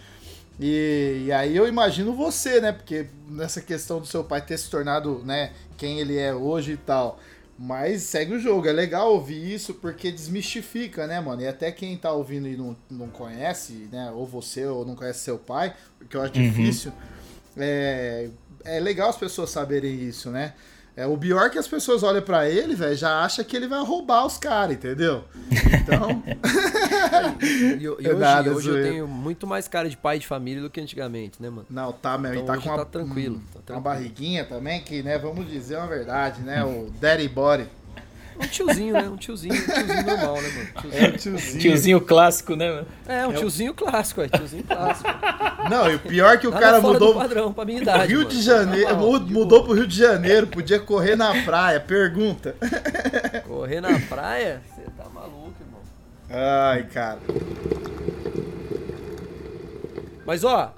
E, 0.60 1.24
e, 1.26 1.32
aí 1.32 1.56
eu 1.56 1.68
imagino 1.68 2.14
você, 2.14 2.60
né? 2.60 2.72
Porque 2.72 3.08
nessa 3.28 3.62
questão 3.62 4.00
do 4.00 4.06
seu 4.06 4.24
pai 4.24 4.42
ter 4.42 4.58
se 4.58 4.70
tornado, 4.70 5.22
né, 5.26 5.52
quem 5.78 6.00
ele 6.00 6.18
é 6.18 6.34
hoje 6.34 6.74
e 6.74 6.78
tal. 6.78 7.20
Mas 7.58 8.04
segue 8.04 8.34
o 8.34 8.40
jogo, 8.40 8.68
é 8.68 8.72
legal 8.72 9.14
ouvir 9.14 9.54
isso 9.54 9.76
porque 9.76 10.12
desmistifica, 10.12 11.06
né, 11.06 11.20
mano? 11.22 11.42
E 11.44 11.48
até 11.48 11.72
quem 11.72 11.96
tá 11.96 12.12
ouvindo 12.12 12.48
e 12.48 12.58
não, 12.58 12.76
não 12.90 13.08
conhece, 13.08 13.88
né? 13.92 14.12
Ou 14.12 14.26
você, 14.26 14.66
ou 14.66 14.86
não 14.86 14.96
conhece 14.96 15.20
seu 15.20 15.38
pai, 15.38 15.74
que 16.10 16.18
eu 16.18 16.22
acho 16.22 16.36
uhum. 16.36 16.42
difícil 16.42 16.92
é, 17.58 18.30
é 18.66 18.80
legal 18.80 19.10
as 19.10 19.18
pessoas 19.18 19.50
saberem 19.50 20.02
isso, 20.02 20.30
né? 20.30 20.54
É, 20.96 21.08
o 21.08 21.18
pior 21.18 21.50
que 21.50 21.58
as 21.58 21.68
pessoas 21.68 22.04
olham 22.04 22.22
para 22.22 22.48
ele, 22.48 22.76
velho, 22.76 22.96
já 22.96 23.24
acha 23.24 23.44
que 23.44 23.56
ele 23.56 23.68
vai 23.68 23.84
roubar 23.84 24.28
os 24.28 24.38
caras, 24.38 24.76
entendeu? 24.76 25.24
Então. 25.52 26.22
e, 27.42 27.84
e, 27.84 27.90
hoje, 27.90 28.14
Nada, 28.14 28.52
hoje 28.52 28.70
eu 28.70 28.84
tenho 28.84 29.08
muito 29.08 29.48
mais 29.48 29.68
cara 29.68 29.90
de 29.90 29.98
pai 29.98 30.20
de 30.20 30.28
família 30.28 30.62
do 30.62 30.70
que 30.70 30.80
antigamente, 30.80 31.42
né, 31.42 31.50
mano? 31.50 31.66
Não, 31.68 31.92
tá 31.92 32.16
mesmo. 32.16 32.42
Então, 32.42 32.56
tá 32.56 32.62
com 32.62 32.70
uma, 32.70 32.78
tá 32.78 32.86
tranquilo, 32.86 33.38
tá 33.38 33.60
tranquilo. 33.66 33.78
uma 33.78 33.82
barriguinha 33.82 34.46
também, 34.46 34.82
que, 34.82 35.02
né, 35.02 35.18
vamos 35.18 35.50
dizer 35.50 35.78
uma 35.78 35.88
verdade, 35.88 36.44
né? 36.44 36.64
O 36.64 36.92
Daddy 37.00 37.28
Body. 37.28 37.68
Um 38.40 38.48
tiozinho, 38.48 38.94
né? 38.94 39.10
Um 39.10 39.18
tiozinho, 39.18 39.54
um 39.54 39.66
tiozinho 39.66 40.04
normal, 40.06 40.42
né, 40.42 40.50
mano? 40.50 40.68
Tiozinho. 40.82 41.04
É, 41.04 41.12
tiozinho. 41.12 41.60
tiozinho 41.60 42.02
clássico, 42.02 42.56
né, 42.56 42.72
mano? 42.72 42.88
É, 43.08 43.28
um 43.28 43.32
é 43.32 43.36
tiozinho 43.36 43.74
clássico, 43.74 44.22
é, 44.22 44.28
tiozinho 44.28 44.64
clássico. 44.64 45.10
Não, 45.70 45.92
e 45.92 45.96
o 45.96 46.00
pior 46.00 46.34
é 46.34 46.38
que 46.38 46.48
o 46.48 46.52
Nada 46.52 46.66
cara 46.66 46.82
mudou. 46.82 47.16
padrão 47.16 47.54
pra 47.54 47.66
minha 47.66 47.82
idade. 47.82 48.08
Rio 48.08 48.20
mano. 48.20 48.30
de 48.30 48.42
Janeiro, 48.42 48.90
tá 48.90 48.96
mudou, 48.96 49.30
mudou 49.30 49.64
pro 49.64 49.74
Rio 49.74 49.88
de 49.88 49.98
Janeiro, 49.98 50.48
podia 50.48 50.80
correr 50.80 51.16
na 51.16 51.44
praia. 51.44 51.80
Pergunta. 51.80 52.56
Correr 53.48 53.82
na 53.82 54.00
praia? 54.00 54.62
Você 54.68 54.82
tá 54.98 55.10
maluco, 55.10 55.54
irmão. 55.60 55.82
Ai, 56.30 56.84
cara. 56.84 57.20
Mas 60.26 60.44
ó, 60.44 60.74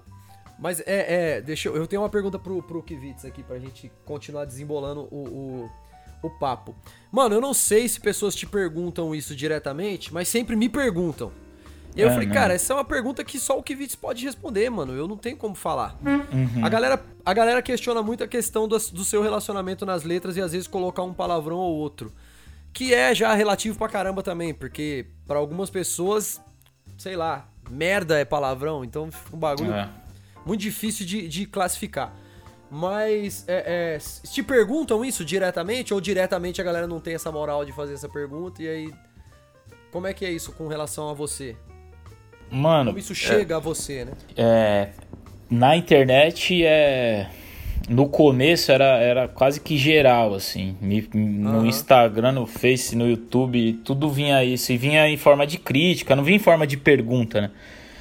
mas 0.58 0.80
é, 0.82 1.38
é, 1.38 1.42
deixa 1.42 1.70
eu, 1.70 1.76
eu 1.76 1.86
tenho 1.86 2.02
uma 2.02 2.10
pergunta 2.10 2.40
pro, 2.40 2.62
pro 2.64 2.82
Kivitz 2.82 3.26
aqui 3.26 3.44
pra 3.44 3.60
gente 3.60 3.92
continuar 4.04 4.46
desembolando 4.46 5.08
o, 5.12 5.28
o 5.28 5.70
o 6.22 6.30
papo. 6.30 6.76
Mano, 7.12 7.36
eu 7.36 7.42
não 7.42 7.54
sei 7.54 7.88
se 7.88 8.00
pessoas 8.00 8.36
te 8.36 8.46
perguntam 8.46 9.16
isso 9.16 9.36
diretamente, 9.36 10.14
mas 10.14 10.28
sempre 10.28 10.56
me 10.56 10.68
perguntam. 10.68 11.32
E 11.96 12.02
aí 12.02 12.08
eu 12.08 12.10
é, 12.10 12.14
falei, 12.14 12.28
né? 12.28 12.34
cara, 12.34 12.54
essa 12.54 12.74
é 12.74 12.76
uma 12.76 12.84
pergunta 12.84 13.24
que 13.24 13.40
só 13.40 13.58
o 13.58 13.64
Kivitz 13.64 13.96
pode 13.96 14.26
responder, 14.26 14.70
mano. 14.70 14.94
Eu 14.94 15.08
não 15.08 15.16
tenho 15.16 15.38
como 15.38 15.56
falar. 15.56 15.98
Uhum. 16.06 16.66
A, 16.66 16.68
galera, 16.68 17.02
a 17.26 17.34
galera 17.34 17.62
questiona 17.62 18.04
muito 18.04 18.24
a 18.24 18.28
questão 18.28 18.68
do, 18.68 18.78
do 18.78 19.06
seu 19.06 19.22
relacionamento 19.22 19.86
nas 19.86 20.04
letras 20.04 20.36
e 20.36 20.42
às 20.42 20.52
vezes 20.52 20.68
colocar 20.68 21.04
um 21.04 21.14
palavrão 21.14 21.56
ou 21.56 21.76
outro. 21.76 22.12
Que 22.74 22.94
é 22.94 23.16
já 23.16 23.34
relativo 23.34 23.78
pra 23.78 23.88
caramba 23.88 24.22
também, 24.22 24.54
porque 24.54 25.06
para 25.26 25.40
algumas 25.40 25.70
pessoas, 25.70 26.42
sei 26.98 27.16
lá, 27.16 27.48
merda 27.70 28.20
é 28.20 28.26
palavrão, 28.26 28.84
então 28.84 29.10
fica 29.10 29.34
um 29.34 29.40
bagulho 29.40 29.74
é. 29.74 29.90
muito 30.46 30.60
difícil 30.60 31.06
de, 31.06 31.30
de 31.30 31.46
classificar. 31.46 32.14
Mas 32.70 33.46
é, 33.48 33.96
é, 33.96 34.30
te 34.30 34.42
perguntam 34.42 35.06
isso 35.06 35.24
diretamente 35.24 35.94
ou 35.94 36.02
diretamente 36.02 36.60
a 36.60 36.64
galera 36.64 36.88
não 36.88 37.00
tem 37.00 37.14
essa 37.14 37.32
moral 37.32 37.64
de 37.64 37.72
fazer 37.72 37.94
essa 37.94 38.10
pergunta 38.10 38.62
e 38.64 38.68
aí 38.68 38.94
como 39.92 40.08
é 40.08 40.14
que 40.14 40.26
é 40.26 40.32
isso 40.32 40.52
com 40.52 40.68
relação 40.68 41.10
a 41.10 41.14
você? 41.14 41.56
Mano, 42.52 42.88
como 42.88 43.00
isso 43.00 43.16
chega 43.16 43.54
é, 43.54 43.58
a 43.58 43.60
você, 43.60 44.06
né? 44.06 44.12
É, 44.36 44.90
na 45.50 45.76
internet 45.78 46.66
é 46.66 47.30
no 47.88 48.10
começo 48.10 48.72
era, 48.72 48.98
era 49.00 49.28
quase 49.28 49.62
que 49.62 49.78
geral 49.78 50.34
assim, 50.34 50.76
no 51.14 51.60
uhum. 51.60 51.66
Instagram, 51.66 52.32
no 52.34 52.46
Face, 52.46 52.96
no 52.96 53.08
YouTube, 53.08 53.80
tudo 53.86 54.10
vinha 54.10 54.44
isso 54.44 54.72
e 54.72 54.78
vinha 54.78 55.08
em 55.08 55.18
forma 55.18 55.46
de 55.46 55.58
crítica, 55.58 56.16
não 56.16 56.24
vinha 56.24 56.38
em 56.38 56.42
forma 56.42 56.66
de 56.66 56.78
pergunta, 56.78 57.42
né? 57.42 57.52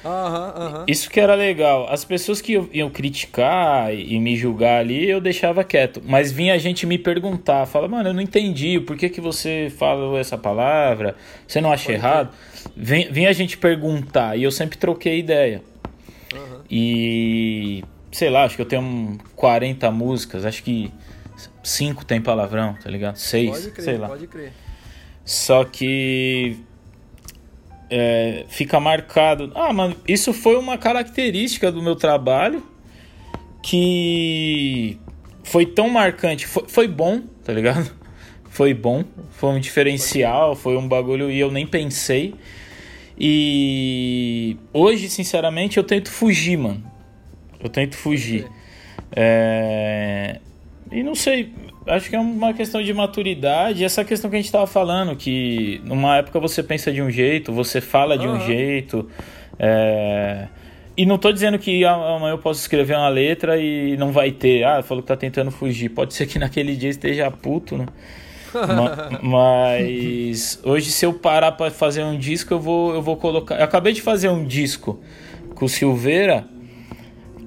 Uhum, 0.05 0.85
Isso 0.87 1.09
que 1.09 1.19
era 1.19 1.35
legal. 1.35 1.87
As 1.89 2.05
pessoas 2.05 2.41
que 2.41 2.53
iam 2.73 2.91
criticar 2.91 3.95
e 3.95 4.19
me 4.21 4.37
julgar 4.37 4.81
ali, 4.81 5.09
eu 5.09 5.21
deixava 5.21 5.65
quieto. 5.65 6.03
Mas 6.05 6.31
vinha 6.31 6.55
a 6.55 6.59
gente 6.59 6.87
me 6.87 6.99
perguntar, 6.99 7.65
fala, 7.67 7.89
mano, 7.89 8.11
eu 8.11 8.15
não 8.15 8.21
entendi, 8.21 8.79
por 8.81 8.97
que, 8.97 9.09
que 9.09 9.21
você 9.21 9.73
falou 9.77 10.19
essa 10.19 10.37
palavra? 10.37 11.17
Você 11.49 11.61
não 11.61 11.73
acha 11.73 11.87
Pode 11.87 11.95
errado? 11.97 12.35
Vinha, 12.77 13.11
vinha 13.11 13.31
a 13.31 13.33
gente 13.33 13.57
perguntar 13.57 14.37
e 14.37 14.43
eu 14.43 14.51
sempre 14.51 14.77
troquei 14.77 15.19
ideia. 15.19 15.63
Uhum. 16.35 16.61
E 16.71 17.85
sei 18.13 18.31
lá, 18.31 18.45
acho 18.45 18.57
que 18.57 18.63
eu 18.63 18.67
tenho 18.67 19.19
40 19.35 19.91
músicas, 19.91 20.45
acho 20.45 20.63
que 20.63 20.93
5 21.63 22.05
tem 22.05 22.21
palavrão, 22.21 22.77
tá 22.83 22.91
ligado? 22.91 23.17
6, 23.17 23.73
sei 23.79 23.97
lá. 23.97 24.09
Pode 24.09 24.27
crer. 24.27 24.53
Só 25.25 25.65
que 25.65 26.59
é, 27.97 28.45
fica 28.49 28.81
marcado. 28.81 29.53
Ah, 29.55 29.73
mano, 29.73 29.95
isso 30.09 30.33
foi 30.33 30.57
uma 30.57 30.77
característica 30.77 31.71
do 31.71 31.81
meu 31.81 31.95
trabalho 31.95 32.61
que 33.63 34.99
foi 35.45 35.65
tão 35.65 35.89
marcante. 35.89 36.45
Foi, 36.45 36.65
foi 36.67 36.89
bom, 36.89 37.23
tá 37.45 37.53
ligado? 37.53 37.89
Foi 38.55 38.73
bom, 38.73 39.03
foi 39.33 39.51
um 39.51 39.59
diferencial, 39.59 40.55
foi 40.55 40.77
um 40.77 40.87
bagulho 40.87 41.29
e 41.29 41.41
eu 41.41 41.51
nem 41.51 41.67
pensei. 41.67 42.37
E 43.19 44.57
hoje, 44.73 45.09
sinceramente, 45.09 45.77
eu 45.77 45.83
tento 45.83 46.09
fugir, 46.09 46.57
mano. 46.57 46.81
Eu 47.59 47.69
tento 47.69 47.97
fugir. 47.97 48.47
É... 49.11 50.39
E 50.93 51.03
não 51.03 51.17
sei, 51.17 51.53
acho 51.87 52.09
que 52.09 52.17
é 52.17 52.21
uma 52.21 52.53
questão 52.53 52.83
de 52.83 52.93
maturidade. 52.93 53.85
Essa 53.85 54.05
questão 54.05 54.31
que 54.31 54.37
a 54.37 54.39
gente 54.39 54.47
estava 54.47 54.67
falando, 54.67 55.15
que 55.17 55.81
numa 55.85 56.19
época 56.19 56.39
você 56.41 56.63
pensa 56.63 56.93
de 56.93 57.03
um 57.03 57.11
jeito, 57.11 57.53
você 57.53 57.81
fala 57.81 58.17
de 58.17 58.27
uhum. 58.27 58.37
um 58.37 58.41
jeito. 58.41 59.09
É... 59.59 60.49
E 60.97 61.05
não 61.05 61.17
estou 61.17 61.33
dizendo 61.33 61.59
que 61.59 61.85
amanhã 61.85 62.35
eu 62.35 62.39
posso 62.39 62.61
escrever 62.61 62.97
uma 62.97 63.09
letra 63.09 63.59
e 63.59 63.97
não 63.97 64.13
vai 64.13 64.31
ter. 64.31 64.65
Ah, 64.65 64.83
falou 64.83 65.03
que 65.03 65.09
tá 65.09 65.17
tentando 65.17 65.51
fugir. 65.51 65.89
Pode 65.89 66.15
ser 66.15 66.27
que 66.27 66.39
naquele 66.39 66.77
dia 66.77 66.91
esteja 66.91 67.31
puto, 67.31 67.77
né? 67.77 67.87
Ma- 68.55 69.19
Mas 69.21 70.61
hoje, 70.63 70.93
se 70.93 71.05
eu 71.05 71.13
parar 71.13 71.53
pra 71.53 71.71
fazer 71.71 72.05
um 72.05 72.17
disco, 72.17 72.55
eu 72.55 72.61
vou, 72.61 72.95
eu 72.95 73.03
vou 73.03 73.17
colocar. 73.17 73.57
Eu 73.57 73.65
acabei 73.65 73.93
de 73.93 74.01
fazer 74.01 74.29
um 74.29 74.45
disco 74.45 75.01
com 75.57 75.65
o 75.65 75.69
Silveira 75.69 76.47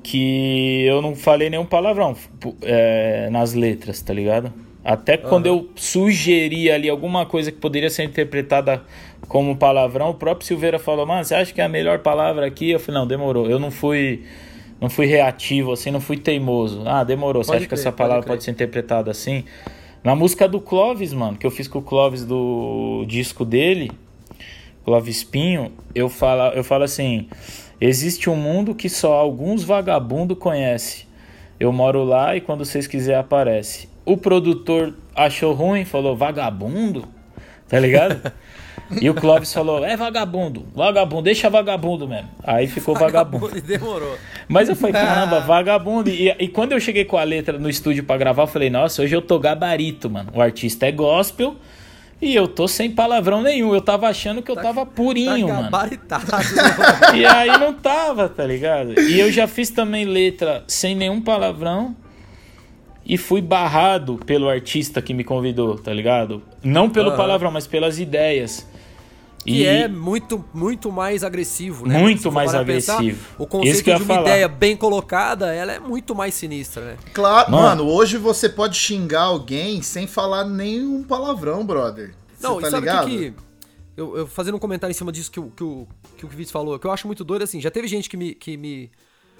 que 0.09 0.85
eu 0.85 1.01
não 1.01 1.13
falei 1.17 1.49
nenhum 1.49 1.65
palavrão 1.65 2.15
é, 2.61 3.29
nas 3.29 3.53
letras, 3.53 4.01
tá 4.01 4.13
ligado? 4.13 4.53
Até 4.81 5.17
quando 5.17 5.47
eu 5.47 5.69
sugeri 5.75 6.71
ali 6.71 6.89
alguma 6.89 7.25
coisa 7.25 7.51
que 7.51 7.57
poderia 7.57 7.89
ser 7.89 8.03
interpretada 8.03 8.81
como 9.27 9.57
palavrão, 9.57 10.11
o 10.11 10.13
próprio 10.13 10.47
Silveira 10.47 10.79
falou: 10.79 11.05
Mano, 11.05 11.25
você 11.25 11.35
acha 11.35 11.53
que 11.53 11.59
é 11.59 11.65
a 11.65 11.69
melhor 11.69 11.99
palavra 11.99 12.45
aqui? 12.45 12.69
Eu 12.69 12.79
falei: 12.79 13.01
Não, 13.01 13.05
demorou. 13.07 13.49
Eu 13.49 13.59
não 13.59 13.69
fui. 13.69 14.23
Não 14.79 14.89
fui 14.89 15.07
reativo, 15.07 15.71
assim, 15.73 15.89
não 15.91 15.99
fui 15.99 16.17
teimoso. 16.17 16.83
Ah, 16.85 17.03
demorou. 17.03 17.43
Você 17.43 17.47
Pode 17.47 17.57
acha 17.57 17.65
que 17.65 17.69
crer, 17.69 17.79
essa 17.79 17.91
pode 17.91 17.97
palavra 17.97 18.23
crer. 18.23 18.31
pode 18.31 18.43
ser 18.45 18.51
interpretada 18.51 19.11
assim? 19.11 19.43
Na 20.03 20.15
música 20.15 20.47
do 20.47 20.61
Clóvis, 20.61 21.11
mano, 21.11 21.35
que 21.35 21.45
eu 21.45 21.51
fiz 21.51 21.67
com 21.67 21.79
o 21.79 21.81
Clóvis 21.81 22.23
do 22.23 23.03
disco 23.07 23.43
dele, 23.43 23.91
Clóvis 24.85 25.23
Pinho, 25.23 25.71
eu 25.93 26.07
falo, 26.07 26.53
eu 26.53 26.63
falo 26.63 26.83
assim: 26.85 27.27
existe 27.79 28.29
um 28.29 28.35
mundo 28.35 28.75
que 28.75 28.89
só 28.89 29.13
alguns 29.13 29.63
vagabundos 29.63 30.37
conhecem. 30.37 31.05
Eu 31.59 31.71
moro 31.71 32.03
lá 32.03 32.35
e 32.35 32.41
quando 32.41 32.63
vocês 32.63 32.87
quiserem 32.87 33.19
aparece. 33.19 33.89
O 34.05 34.15
produtor 34.15 34.93
achou 35.15 35.53
ruim, 35.53 35.83
falou 35.83 36.15
vagabundo, 36.15 37.07
tá 37.67 37.79
ligado? 37.79 38.31
e 39.01 39.09
o 39.09 39.13
Clóvis 39.13 39.51
falou: 39.51 39.83
é 39.83 39.97
vagabundo, 39.97 40.65
vagabundo, 40.73 41.23
deixa 41.23 41.49
vagabundo 41.49 42.07
mesmo. 42.07 42.29
Aí 42.43 42.67
ficou 42.67 42.95
vagabundo. 42.95 43.57
E 43.57 43.61
demorou. 43.61 44.15
Mas 44.47 44.69
eu 44.69 44.75
falei, 44.75 44.93
caramba, 44.93 45.39
vagabundo. 45.41 46.09
E, 46.09 46.29
e 46.29 46.47
quando 46.47 46.71
eu 46.71 46.79
cheguei 46.79 47.05
com 47.05 47.17
a 47.17 47.23
letra 47.23 47.57
no 47.57 47.69
estúdio 47.69 48.03
pra 48.03 48.17
gravar, 48.17 48.43
eu 48.43 48.47
falei, 48.47 48.69
nossa, 48.69 49.01
hoje 49.01 49.15
eu 49.15 49.21
tô 49.21 49.39
gabarito, 49.39 50.09
mano. 50.09 50.31
O 50.33 50.41
artista 50.41 50.85
é 50.85 50.91
gospel 50.91 51.55
e 52.21 52.33
eu 52.35 52.47
tô 52.47 52.67
sem 52.67 52.89
palavrão 52.91 53.41
nenhum. 53.41 53.73
Eu 53.73 53.81
tava 53.81 54.07
achando 54.07 54.41
que 54.41 54.49
eu 54.49 54.55
tava 54.55 54.85
Tá 54.85 54.91
purinho, 54.91 55.47
mano. 55.49 55.63
gabaritado. 55.63 56.25
né? 56.31 56.39
E 57.15 57.25
aí 57.25 57.57
não 57.59 57.73
tava, 57.73 58.27
tá 58.27 58.45
ligado? 58.45 58.99
E 58.99 59.19
eu 59.19 59.31
já 59.31 59.47
fiz 59.47 59.69
também 59.69 60.05
letra 60.05 60.63
sem 60.67 60.95
nenhum 60.95 61.21
palavrão. 61.21 61.95
E 63.05 63.17
fui 63.17 63.41
barrado 63.41 64.17
pelo 64.25 64.49
artista 64.49 65.01
que 65.01 65.13
me 65.13 65.23
convidou, 65.23 65.77
tá 65.77 65.93
ligado? 65.93 66.41
Não 66.61 66.89
pelo 66.89 67.15
palavrão, 67.15 67.49
mas 67.49 67.65
pelas 67.65 67.99
ideias. 67.99 68.67
Que 69.47 69.65
é 69.65 69.87
muito, 69.87 70.43
muito 70.53 70.91
mais 70.91 71.23
agressivo, 71.23 71.87
né? 71.87 71.97
Muito 71.97 72.29
mais 72.31 72.51
pra 72.51 72.65
pensar, 72.65 72.97
agressivo. 72.97 73.25
o 73.37 73.47
conceito 73.47 73.83
de 73.83 73.91
uma 73.91 73.99
falar. 74.01 74.21
ideia 74.21 74.47
bem 74.49 74.75
colocada, 74.75 75.53
ela 75.53 75.71
é 75.71 75.79
muito 75.79 76.13
mais 76.13 76.33
sinistra, 76.33 76.83
né? 76.83 76.97
Claro, 77.13 77.49
Mano. 77.51 77.83
mano, 77.83 77.83
hoje 77.85 78.17
você 78.17 78.49
pode 78.49 78.77
xingar 78.77 79.21
alguém 79.23 79.81
sem 79.81 80.05
falar 80.05 80.43
nenhum 80.43 81.01
palavrão, 81.03 81.65
brother. 81.65 82.13
Você 82.37 82.45
Não, 82.45 82.59
tá 82.59 82.67
e 82.67 82.71
sabe 82.71 82.77
o 82.77 82.79
ligado? 82.89 83.07
que 83.09 83.31
que... 83.31 83.33
Eu, 83.95 84.17
eu 84.17 84.27
fazendo 84.27 84.55
um 84.55 84.59
comentário 84.59 84.91
em 84.91 84.95
cima 84.95 85.11
disso 85.11 85.31
que 85.31 85.39
o 85.39 85.49
que 85.49 85.63
o, 85.63 85.87
que 86.17 86.25
o 86.25 86.27
Kivitz 86.27 86.51
falou, 86.51 86.77
que 86.77 86.85
eu 86.85 86.91
acho 86.91 87.07
muito 87.07 87.23
doido, 87.23 87.43
assim, 87.43 87.59
já 87.61 87.71
teve 87.71 87.87
gente 87.87 88.09
que 88.09 88.17
me, 88.17 88.35
que 88.35 88.57
me... 88.57 88.91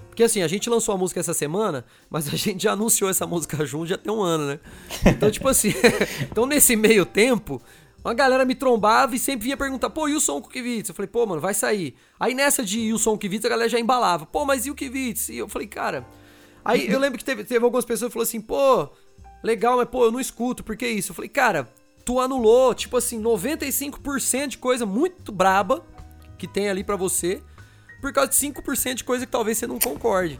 Porque 0.07 0.23
assim, 0.23 0.41
a 0.41 0.47
gente 0.47 0.67
lançou 0.69 0.95
a 0.95 0.97
música 0.97 1.19
essa 1.19 1.33
semana, 1.33 1.85
mas 2.09 2.27
a 2.27 2.35
gente 2.35 2.63
já 2.63 2.71
anunciou 2.71 3.09
essa 3.09 3.27
música 3.27 3.63
junto 3.65 3.87
já 3.87 3.97
tem 3.97 4.11
um 4.11 4.21
ano, 4.21 4.47
né? 4.47 4.59
Então, 5.05 5.29
tipo 5.29 5.47
assim, 5.49 5.73
então 6.31 6.45
nesse 6.45 6.75
meio 6.75 7.05
tempo, 7.05 7.61
uma 8.07 8.13
galera 8.13 8.45
me 8.45 8.55
trombava 8.55 9.15
e 9.15 9.19
sempre 9.19 9.43
vinha 9.45 9.57
perguntar, 9.57 9.89
pô, 9.89 10.07
e 10.07 10.15
o 10.15 10.19
som 10.19 10.41
com 10.41 10.47
o 10.47 10.51
Kivitz? 10.51 10.89
Eu 10.89 10.95
falei, 10.95 11.07
pô, 11.07 11.25
mano, 11.25 11.41
vai 11.41 11.53
sair. 11.53 11.95
Aí 12.19 12.33
nessa 12.33 12.63
de 12.63 12.79
e 12.79 12.93
o 12.93 12.97
som 12.97 13.11
com 13.11 13.15
o 13.17 13.19
Kivitz, 13.19 13.45
a 13.45 13.49
galera 13.49 13.69
já 13.69 13.79
embalava, 13.79 14.25
pô, 14.25 14.45
mas 14.45 14.65
e 14.65 14.71
o 14.71 14.75
Kivitz? 14.75 15.29
E 15.29 15.37
eu 15.37 15.47
falei, 15.47 15.67
cara... 15.67 16.05
Aí 16.63 16.89
eu 16.91 16.99
lembro 16.99 17.17
que 17.17 17.23
teve, 17.23 17.45
teve 17.45 17.63
algumas 17.63 17.85
pessoas 17.85 18.09
que 18.09 18.13
falaram 18.13 18.27
assim, 18.27 18.41
pô, 18.41 18.89
legal, 19.41 19.77
mas 19.77 19.87
pô, 19.87 20.03
eu 20.03 20.11
não 20.11 20.19
escuto, 20.19 20.65
por 20.65 20.75
que 20.75 20.85
isso? 20.85 21.11
Eu 21.11 21.15
falei, 21.15 21.29
cara, 21.29 21.69
tu 22.03 22.19
anulou, 22.19 22.73
tipo 22.73 22.97
assim, 22.97 23.21
95% 23.21 24.47
de 24.47 24.57
coisa 24.57 24.85
muito 24.85 25.31
braba 25.31 25.85
que 26.37 26.45
tem 26.45 26.69
ali 26.69 26.83
pra 26.83 26.97
você, 26.97 27.41
por 28.01 28.11
causa 28.11 28.29
de 28.29 28.35
5% 28.35 28.95
de 28.95 29.03
coisa 29.05 29.25
que 29.25 29.31
talvez 29.31 29.57
você 29.57 29.65
não 29.65 29.79
concorde. 29.79 30.39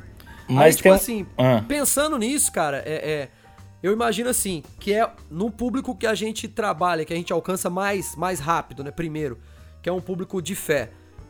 Mas 0.50 0.66
Aí, 0.66 0.72
tipo 0.72 0.84
tem 0.84 0.92
assim, 0.92 1.28
Ah. 1.38 1.64
pensando 1.66 2.18
nisso, 2.18 2.52
cara, 2.52 2.84
é, 2.86 3.12
é- 3.12 3.30
eu 3.82 3.92
imagino 3.94 4.30
assim, 4.30 4.64
que 4.80 4.94
é 4.94 5.10
no 5.30 5.52
público 5.52 5.96
que 5.96 6.08
a 6.08 6.16
gente 6.16 6.48
trabalha, 6.48 7.06
que 7.06 7.14
a 7.14 7.16
gente 7.16 7.32
alcança 7.32 7.70
mais, 7.70 8.16
mais 8.16 8.40
rápido, 8.40 8.84
né, 8.84 8.92
primeiro, 8.92 9.38
que 9.82 9.90
é 9.90 9.92
um 9.94 10.02
público 10.02 10.42
de 10.42 10.56
fé. 10.56 10.90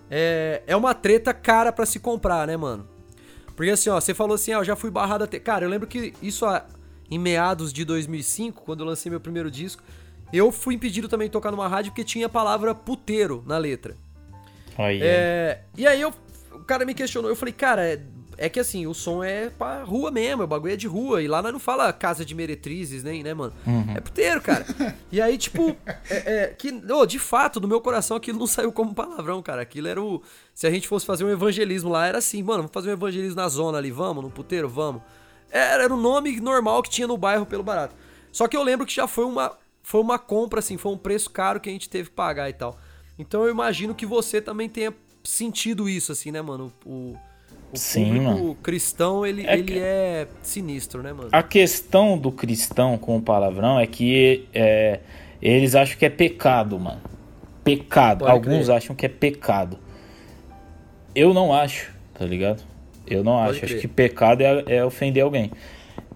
É, 0.10 0.64
é 0.66 0.76
uma 0.76 0.94
treta 0.94 1.34
cara 1.34 1.72
pra 1.72 1.86
se 1.86 2.00
comprar, 2.00 2.48
né, 2.48 2.56
mano? 2.56 2.88
Porque 3.56 3.72
assim, 3.72 3.90
ó, 3.90 4.00
você 4.00 4.14
falou 4.14 4.36
assim, 4.36 4.54
ó, 4.54 4.60
eu 4.60 4.64
já 4.64 4.76
fui 4.76 4.90
barrado 4.90 5.24
até. 5.24 5.40
Cara, 5.40 5.66
eu 5.66 5.70
lembro 5.70 5.88
que 5.88 6.14
isso 6.22 6.46
a- 6.46 6.66
em 7.10 7.18
meados 7.20 7.74
de 7.74 7.84
2005, 7.84 8.64
quando 8.64 8.82
eu 8.82 8.86
lancei 8.86 9.10
meu 9.10 9.20
primeiro 9.20 9.50
disco, 9.52 9.82
eu 10.32 10.52
fui 10.52 10.76
impedido 10.76 11.08
também 11.08 11.28
de 11.28 11.32
tocar 11.32 11.52
numa 11.52 11.68
rádio 11.68 11.92
porque 11.92 12.04
tinha 12.04 12.28
a 12.28 12.30
palavra 12.30 12.74
puteiro 12.76 13.44
na 13.48 13.58
letra. 13.58 13.98
Aí, 14.78 15.00
É, 15.02 15.62
e 15.76 15.88
aí 15.88 16.00
eu, 16.00 16.14
o 16.52 16.60
cara 16.60 16.86
me 16.86 16.94
questionou, 16.94 17.30
eu 17.32 17.36
falei, 17.36 17.54
cara, 17.54 18.00
é, 18.38 18.46
é 18.46 18.50
que 18.50 18.60
assim, 18.60 18.86
o 18.88 18.94
som 18.94 19.24
é 19.24 19.50
pra 19.50 19.84
rua 19.84 20.12
mesmo, 20.12 20.44
o 20.44 20.48
bagulho 20.48 20.74
é 20.74 20.78
de 20.78 20.88
rua, 20.88 21.22
e 21.22 21.28
lá 21.28 21.42
nós 21.42 21.52
não 21.52 21.60
fala 21.60 21.92
casa 21.92 22.24
de 22.24 22.36
meretrizes, 22.36 23.04
nem, 23.04 23.24
né, 23.24 23.34
mano? 23.34 23.54
É 23.96 24.00
puteiro, 24.00 24.42
cara. 24.42 24.66
e 25.12 25.22
aí, 25.22 25.38
tipo, 25.38 25.76
é, 26.10 26.16
é, 26.44 26.48
que, 26.48 26.72
ô, 26.92 27.06
de 27.06 27.20
fato, 27.20 27.60
do 27.60 27.68
meu 27.68 27.82
coração 27.82 28.18
aquilo 28.18 28.40
não 28.40 28.48
saiu 28.48 28.72
como 28.72 28.94
palavrão, 28.94 29.42
cara. 29.42 29.62
Aquilo 29.62 29.88
era 29.88 30.02
o. 30.02 30.22
Se 30.54 30.68
a 30.68 30.72
gente 30.72 30.88
fosse 30.88 31.06
fazer 31.06 31.24
um 31.24 31.30
evangelismo 31.30 31.90
lá, 31.90 32.08
era 32.08 32.18
assim, 32.20 32.42
mano, 32.44 32.60
vamos 32.60 32.74
fazer 32.74 32.90
um 32.90 32.94
evangelismo 32.94 33.36
na 33.36 33.48
zona 33.48 33.78
ali, 33.78 33.92
vamos, 33.92 34.24
no 34.24 34.30
puteiro, 34.30 34.68
vamos. 34.70 35.02
Era, 35.50 35.84
era 35.84 35.94
o 35.94 35.98
nome 35.98 36.40
normal 36.40 36.82
que 36.84 36.90
tinha 36.90 37.08
no 37.08 37.18
bairro 37.18 37.46
pelo 37.46 37.64
barato. 37.64 37.96
Só 38.32 38.48
que 38.48 38.56
eu 38.56 38.64
lembro 38.64 38.86
que 38.86 38.94
já 38.94 39.08
foi 39.08 39.26
uma, 39.26 39.58
foi 39.82 40.02
uma 40.02 40.20
compra, 40.20 40.60
assim, 40.60 40.78
foi 40.78 40.92
um 40.92 40.98
preço 40.98 41.30
caro 41.30 41.60
que 41.60 41.70
a 41.70 41.72
gente 41.72 41.90
teve 41.90 42.10
que 42.10 42.16
pagar 42.16 42.50
e 42.50 42.54
tal. 42.54 42.78
Então 43.18 43.44
eu 43.44 43.50
imagino 43.50 43.96
que 43.96 44.06
você 44.06 44.42
também 44.42 44.70
tenha 44.70 44.94
sentido 45.24 45.90
isso, 45.90 46.12
assim, 46.12 46.32
né, 46.32 46.42
mano? 46.42 46.72
O, 46.86 47.18
o 47.74 47.78
Sim, 47.78 48.20
mano. 48.22 48.56
cristão, 48.64 49.26
ele 49.26 49.46
É 49.46 49.58
ele 49.58 49.78
é 49.80 50.28
sinistro, 50.42 51.02
né, 51.04 51.12
mano? 51.14 51.30
A 51.32 51.44
questão 51.44 52.18
do 52.18 52.32
cristão 52.32 52.98
com 52.98 53.18
o 53.18 53.22
palavrão 53.22 53.80
é 53.80 53.86
que 53.86 54.46
é, 54.54 55.00
eles 55.42 55.76
acham 55.76 55.98
que 55.98 56.06
é 56.06 56.10
pecado, 56.10 56.80
mano. 56.80 57.02
Pecado. 57.64 58.20
Pode 58.20 58.32
Alguns 58.32 58.66
crer. 58.68 58.78
acham 58.78 58.96
que 58.96 59.06
é 59.06 59.10
pecado. 59.10 59.78
Eu 61.14 61.34
não 61.34 61.54
acho, 61.54 61.92
tá 62.14 62.26
ligado? 62.26 62.64
Eu 63.06 63.24
não 63.24 63.34
Pode 63.38 63.50
acho. 63.58 63.66
Acho 63.66 63.74
crer. 63.74 63.82
que 63.82 63.88
pecado 63.88 64.42
é, 64.42 64.64
é 64.68 64.86
ofender 64.86 65.24
alguém. 65.24 65.52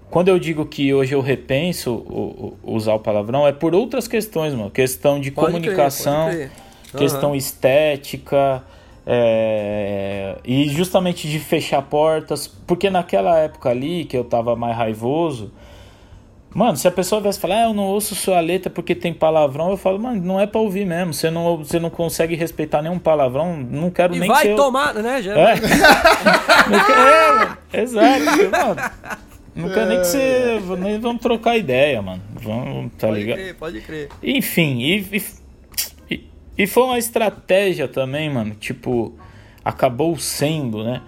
Quando 0.09 0.27
eu 0.27 0.37
digo 0.37 0.65
que 0.65 0.93
hoje 0.93 1.15
eu 1.15 1.21
repenso 1.21 1.91
o- 1.93 2.57
o- 2.63 2.73
usar 2.75 2.93
o 2.93 2.99
palavrão, 2.99 3.47
é 3.47 3.51
por 3.53 3.73
outras 3.73 4.07
questões, 4.07 4.53
mano. 4.53 4.69
Questão 4.69 5.19
de 5.19 5.31
Pode 5.31 5.47
comunicação, 5.53 6.29
crer. 6.29 6.51
questão 6.97 7.29
Aham. 7.29 7.37
estética 7.37 8.63
é, 9.05 10.35
e 10.45 10.67
justamente 10.69 11.27
de 11.27 11.39
fechar 11.39 11.81
portas, 11.81 12.47
porque 12.47 12.89
naquela 12.89 13.37
época 13.39 13.69
ali 13.69 14.05
que 14.05 14.15
eu 14.17 14.23
tava 14.23 14.55
mais 14.55 14.75
raivoso, 14.77 15.51
mano, 16.53 16.77
se 16.77 16.87
a 16.87 16.91
pessoa 16.91 17.19
viesse 17.21 17.39
falar, 17.39 17.55
ah, 17.55 17.63
eu 17.69 17.73
não 17.73 17.83
ouço 17.85 18.13
sua 18.15 18.39
letra 18.39 18.69
porque 18.69 18.93
tem 18.93 19.13
palavrão, 19.13 19.69
eu 19.71 19.77
falo, 19.77 19.97
mano, 19.99 20.21
não 20.21 20.39
é 20.39 20.45
pra 20.45 20.59
ouvir 20.61 20.85
mesmo, 20.85 21.13
você 21.13 21.29
não, 21.31 21.57
você 21.57 21.79
não 21.79 21.89
consegue 21.89 22.35
respeitar 22.35 22.81
nenhum 22.81 22.99
palavrão, 22.99 23.57
não 23.57 23.89
quero 23.89 24.15
E 24.15 24.19
nem 24.19 24.27
vai 24.29 24.43
que 24.43 24.47
eu- 24.49 24.55
tomar, 24.55 24.93
né? 24.95 25.21
Já, 25.21 25.33
é. 25.37 25.55
Não 26.69 26.85
quer- 26.85 26.97
é, 26.97 27.31
mano. 27.35 27.57
exato. 27.73 28.19
Mano, 28.51 28.91
não 29.55 29.69
quero 29.69 29.89
nem 29.89 29.99
que 29.99 30.05
você. 30.07 30.61
Nem 30.79 30.99
vamos 30.99 31.21
trocar 31.21 31.57
ideia, 31.57 32.01
mano. 32.01 32.21
Vamos, 32.35 32.91
tá 32.97 33.07
Pode 33.07 33.19
ligado? 33.19 33.37
crer, 33.37 33.55
pode 33.55 33.81
crer. 33.81 34.09
Enfim, 34.23 34.79
e, 34.79 34.99
e, 35.17 35.23
e- 36.57 36.67
foi 36.67 36.83
uma 36.83 36.97
estratégia 36.97 37.87
também, 37.87 38.29
mano. 38.29 38.55
Tipo, 38.55 39.13
acabou 39.63 40.17
sendo, 40.17 40.83
né? 40.83 41.01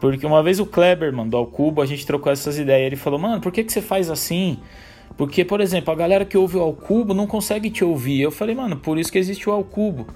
Porque 0.00 0.24
uma 0.26 0.42
vez 0.42 0.60
o 0.60 0.66
Kleber 0.66 1.12
mandou 1.12 1.40
ao 1.40 1.46
Cubo, 1.46 1.82
a 1.82 1.86
gente 1.86 2.06
trocou 2.06 2.30
essas 2.32 2.58
ideias. 2.58 2.86
Ele 2.86 2.96
falou, 2.96 3.18
mano, 3.18 3.40
por 3.40 3.50
que, 3.50 3.64
que 3.64 3.72
você 3.72 3.82
faz 3.82 4.08
assim? 4.10 4.58
Porque, 5.16 5.44
por 5.44 5.60
exemplo, 5.60 5.92
a 5.92 5.96
galera 5.96 6.24
que 6.24 6.38
ouve 6.38 6.56
o 6.56 6.60
Ao 6.60 6.72
Cubo 6.72 7.12
não 7.12 7.26
consegue 7.26 7.70
te 7.70 7.84
ouvir. 7.84 8.20
Eu 8.20 8.30
falei, 8.30 8.54
mano, 8.54 8.76
por 8.76 8.98
isso 8.98 9.10
que 9.10 9.18
existe 9.18 9.48
o 9.48 9.52
Ao 9.52 9.64
Cubo. 9.64 10.06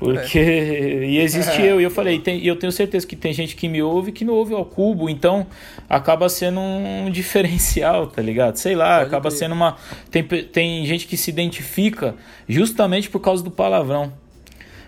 Porque. 0.00 0.38
E 1.10 1.18
existe 1.18 1.60
eu. 1.62 1.80
E 1.80 1.84
eu 1.84 1.90
falei, 1.90 2.18
tem- 2.18 2.38
e 2.38 2.48
eu 2.48 2.56
tenho 2.56 2.72
certeza 2.72 3.06
que 3.06 3.14
tem 3.14 3.32
gente 3.32 3.54
que 3.54 3.68
me 3.68 3.82
ouve 3.82 4.10
que 4.10 4.24
não 4.24 4.34
ouve 4.34 4.54
ao 4.54 4.64
cubo. 4.64 5.08
Então 5.08 5.46
acaba 5.88 6.28
sendo 6.28 6.58
um 6.58 7.08
diferencial, 7.12 8.06
tá 8.08 8.20
ligado? 8.22 8.56
Sei 8.56 8.74
lá, 8.74 8.96
Pode 8.98 9.06
acaba 9.08 9.28
crer. 9.28 9.38
sendo 9.38 9.54
uma. 9.54 9.76
Tem, 10.10 10.22
tem 10.24 10.84
gente 10.86 11.06
que 11.06 11.16
se 11.16 11.30
identifica 11.30 12.14
justamente 12.48 13.08
por 13.10 13.20
causa 13.20 13.44
do 13.44 13.50
palavrão. 13.50 14.12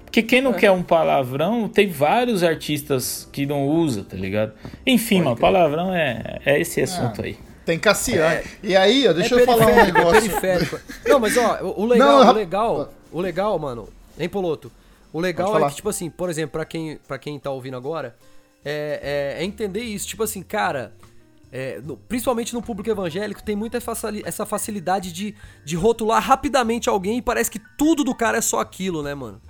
Porque 0.04 0.22
quem 0.22 0.38
É. 0.40 0.42
não 0.42 0.52
quer 0.52 0.70
um 0.70 0.82
palavrão, 0.82 1.68
tem 1.68 1.88
vários 1.88 2.42
artistas 2.42 3.26
que 3.32 3.46
não 3.46 3.66
usa, 3.66 4.04
tá 4.04 4.16
ligado? 4.16 4.52
Enfim, 4.86 5.16
Pode 5.16 5.24
mano, 5.24 5.36
crer. 5.36 5.42
palavrão 5.52 5.94
é, 5.94 6.38
é 6.44 6.60
esse 6.60 6.80
assunto 6.82 7.22
aí. 7.22 7.36
Tem 7.64 7.78
Cassiane. 7.78 8.42
E 8.62 8.74
aí, 8.76 9.06
ó, 9.08 9.12
deixa 9.12 9.36
é 9.36 9.40
eu 9.40 9.46
falar 9.46 9.62
um 9.62 9.66
periférico, 9.66 9.98
é 9.98 10.00
negócio. 10.04 10.20
periférico. 10.30 10.78
Não, 11.06 11.18
mas 11.20 11.36
ó, 11.36 11.58
o, 11.62 11.82
o 11.82 11.86
legal, 11.86 12.08
Não, 12.24 12.28
o 12.30 12.32
legal, 12.34 12.92
o 13.12 13.20
legal, 13.20 13.58
mano, 13.58 13.88
hein, 14.18 14.28
Poloto? 14.28 14.70
O 15.12 15.20
legal 15.20 15.58
é 15.58 15.68
que, 15.68 15.76
tipo 15.76 15.88
assim, 15.88 16.08
por 16.10 16.30
exemplo, 16.30 16.52
pra 16.52 16.64
quem, 16.64 16.98
pra 17.06 17.18
quem 17.18 17.38
tá 17.38 17.50
ouvindo 17.50 17.76
agora, 17.76 18.16
é, 18.64 19.34
é, 19.38 19.42
é 19.42 19.44
entender 19.44 19.80
isso. 19.82 20.06
Tipo 20.08 20.22
assim, 20.22 20.42
cara, 20.42 20.94
é, 21.52 21.80
no- 21.84 21.96
principalmente 21.96 22.54
no 22.54 22.62
público 22.62 22.88
evangélico, 22.90 23.42
tem 23.42 23.54
muita 23.54 23.78
essa 24.24 24.46
facilidade 24.46 25.12
de, 25.12 25.34
de 25.64 25.76
rotular 25.76 26.22
rapidamente 26.22 26.88
alguém 26.88 27.18
e 27.18 27.22
parece 27.22 27.50
que 27.50 27.58
tudo 27.76 28.02
do 28.04 28.14
cara 28.14 28.38
é 28.38 28.40
só 28.40 28.60
aquilo, 28.60 29.02
né, 29.02 29.14
mano? 29.14 29.40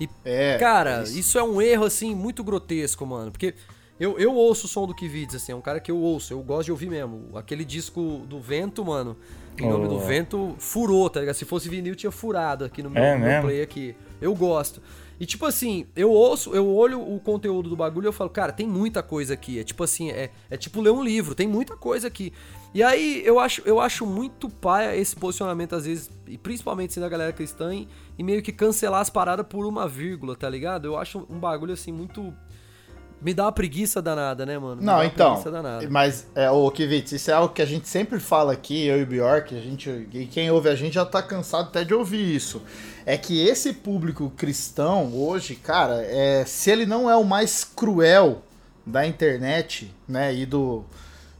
E, 0.00 0.08
É, 0.24 0.56
cara, 0.58 1.02
isso. 1.02 1.18
isso. 1.18 1.38
é 1.38 1.42
um 1.42 1.60
erro, 1.62 1.84
assim, 1.84 2.14
muito 2.14 2.42
grotesco, 2.44 3.04
mano. 3.06 3.30
Porque 3.32 3.54
eu, 4.00 4.18
eu 4.18 4.34
ouço 4.34 4.66
o 4.66 4.68
som 4.68 4.86
do 4.86 4.94
Kivids, 4.94 5.34
assim, 5.36 5.52
é 5.52 5.54
um 5.54 5.60
cara 5.60 5.80
que 5.80 5.90
eu 5.90 5.96
ouço, 5.98 6.32
eu 6.32 6.40
gosto 6.42 6.66
de 6.66 6.70
ouvir 6.72 6.88
mesmo. 6.88 7.36
Aquele 7.36 7.64
disco 7.64 8.22
do 8.28 8.40
Vento, 8.40 8.84
mano, 8.84 9.16
em 9.58 9.68
nome 9.68 9.88
do. 9.88 9.98
Vento, 9.98 10.54
furou, 10.58 11.10
tá 11.10 11.18
ligado? 11.20 11.34
Se 11.34 11.44
fosse 11.44 11.68
vinil, 11.68 11.96
tinha 11.96 12.12
furado 12.12 12.64
aqui 12.64 12.80
no 12.82 12.90
meu, 12.90 13.02
É 13.02 13.16
meu 13.16 13.26
mesmo? 13.26 13.42
play 13.42 13.60
aqui. 13.62 13.96
Eu 14.20 14.34
gosto. 14.34 14.80
E 15.20 15.26
tipo 15.26 15.44
assim, 15.46 15.86
eu 15.96 16.12
ouço, 16.12 16.54
eu 16.54 16.72
olho 16.72 17.00
o 17.00 17.18
conteúdo 17.18 17.68
do 17.68 17.76
bagulho 17.76 18.06
e 18.06 18.08
eu 18.08 18.12
falo, 18.12 18.30
cara, 18.30 18.52
tem 18.52 18.66
muita 18.66 19.02
coisa 19.02 19.34
aqui. 19.34 19.58
É 19.58 19.64
tipo 19.64 19.82
assim, 19.82 20.10
é, 20.10 20.30
é 20.48 20.56
tipo 20.56 20.80
ler 20.80 20.90
um 20.90 21.02
livro, 21.02 21.34
tem 21.34 21.48
muita 21.48 21.76
coisa 21.76 22.06
aqui. 22.06 22.32
E 22.72 22.82
aí 22.82 23.22
eu 23.24 23.40
acho, 23.40 23.62
eu 23.64 23.80
acho 23.80 24.06
muito 24.06 24.48
paia 24.48 24.94
esse 24.96 25.16
posicionamento, 25.16 25.74
às 25.74 25.86
vezes, 25.86 26.08
e 26.26 26.38
principalmente 26.38 26.92
sendo 26.92 27.06
a 27.06 27.08
galera 27.08 27.32
cristã, 27.32 27.74
e 28.16 28.22
meio 28.22 28.42
que 28.42 28.52
cancelar 28.52 29.00
as 29.00 29.10
paradas 29.10 29.46
por 29.46 29.66
uma 29.66 29.88
vírgula, 29.88 30.36
tá 30.36 30.48
ligado? 30.48 30.84
Eu 30.84 30.96
acho 30.96 31.26
um 31.28 31.38
bagulho 31.38 31.72
assim 31.72 31.90
muito. 31.90 32.32
Me 33.20 33.34
dá 33.34 33.44
uma 33.44 33.52
preguiça 33.52 34.00
danada, 34.00 34.46
né, 34.46 34.58
mano? 34.58 34.76
Me 34.76 34.86
Não, 34.86 35.02
então. 35.02 35.30
preguiça 35.30 35.50
danada. 35.50 35.88
Mas, 35.90 36.26
é, 36.34 36.50
ô, 36.50 36.70
Kivitz, 36.70 37.12
isso 37.12 37.30
é 37.30 37.34
algo 37.34 37.52
que 37.52 37.60
a 37.60 37.66
gente 37.66 37.88
sempre 37.88 38.20
fala 38.20 38.52
aqui, 38.52 38.86
eu 38.86 39.00
e 39.00 39.02
o 39.02 39.06
Bjork, 39.06 39.56
a 39.56 39.60
gente, 39.60 39.90
e 40.12 40.26
quem 40.26 40.50
ouve 40.50 40.68
a 40.68 40.74
gente 40.76 40.94
já 40.94 41.04
tá 41.04 41.20
cansado 41.20 41.68
até 41.68 41.82
de 41.84 41.92
ouvir 41.92 42.34
isso. 42.34 42.62
É 43.04 43.16
que 43.16 43.40
esse 43.46 43.72
público 43.72 44.32
cristão 44.36 45.12
hoje, 45.14 45.56
cara, 45.56 46.02
é, 46.02 46.44
se 46.44 46.70
ele 46.70 46.86
não 46.86 47.10
é 47.10 47.16
o 47.16 47.24
mais 47.24 47.64
cruel 47.64 48.42
da 48.86 49.06
internet, 49.06 49.92
né, 50.06 50.34
e 50.34 50.46
do. 50.46 50.84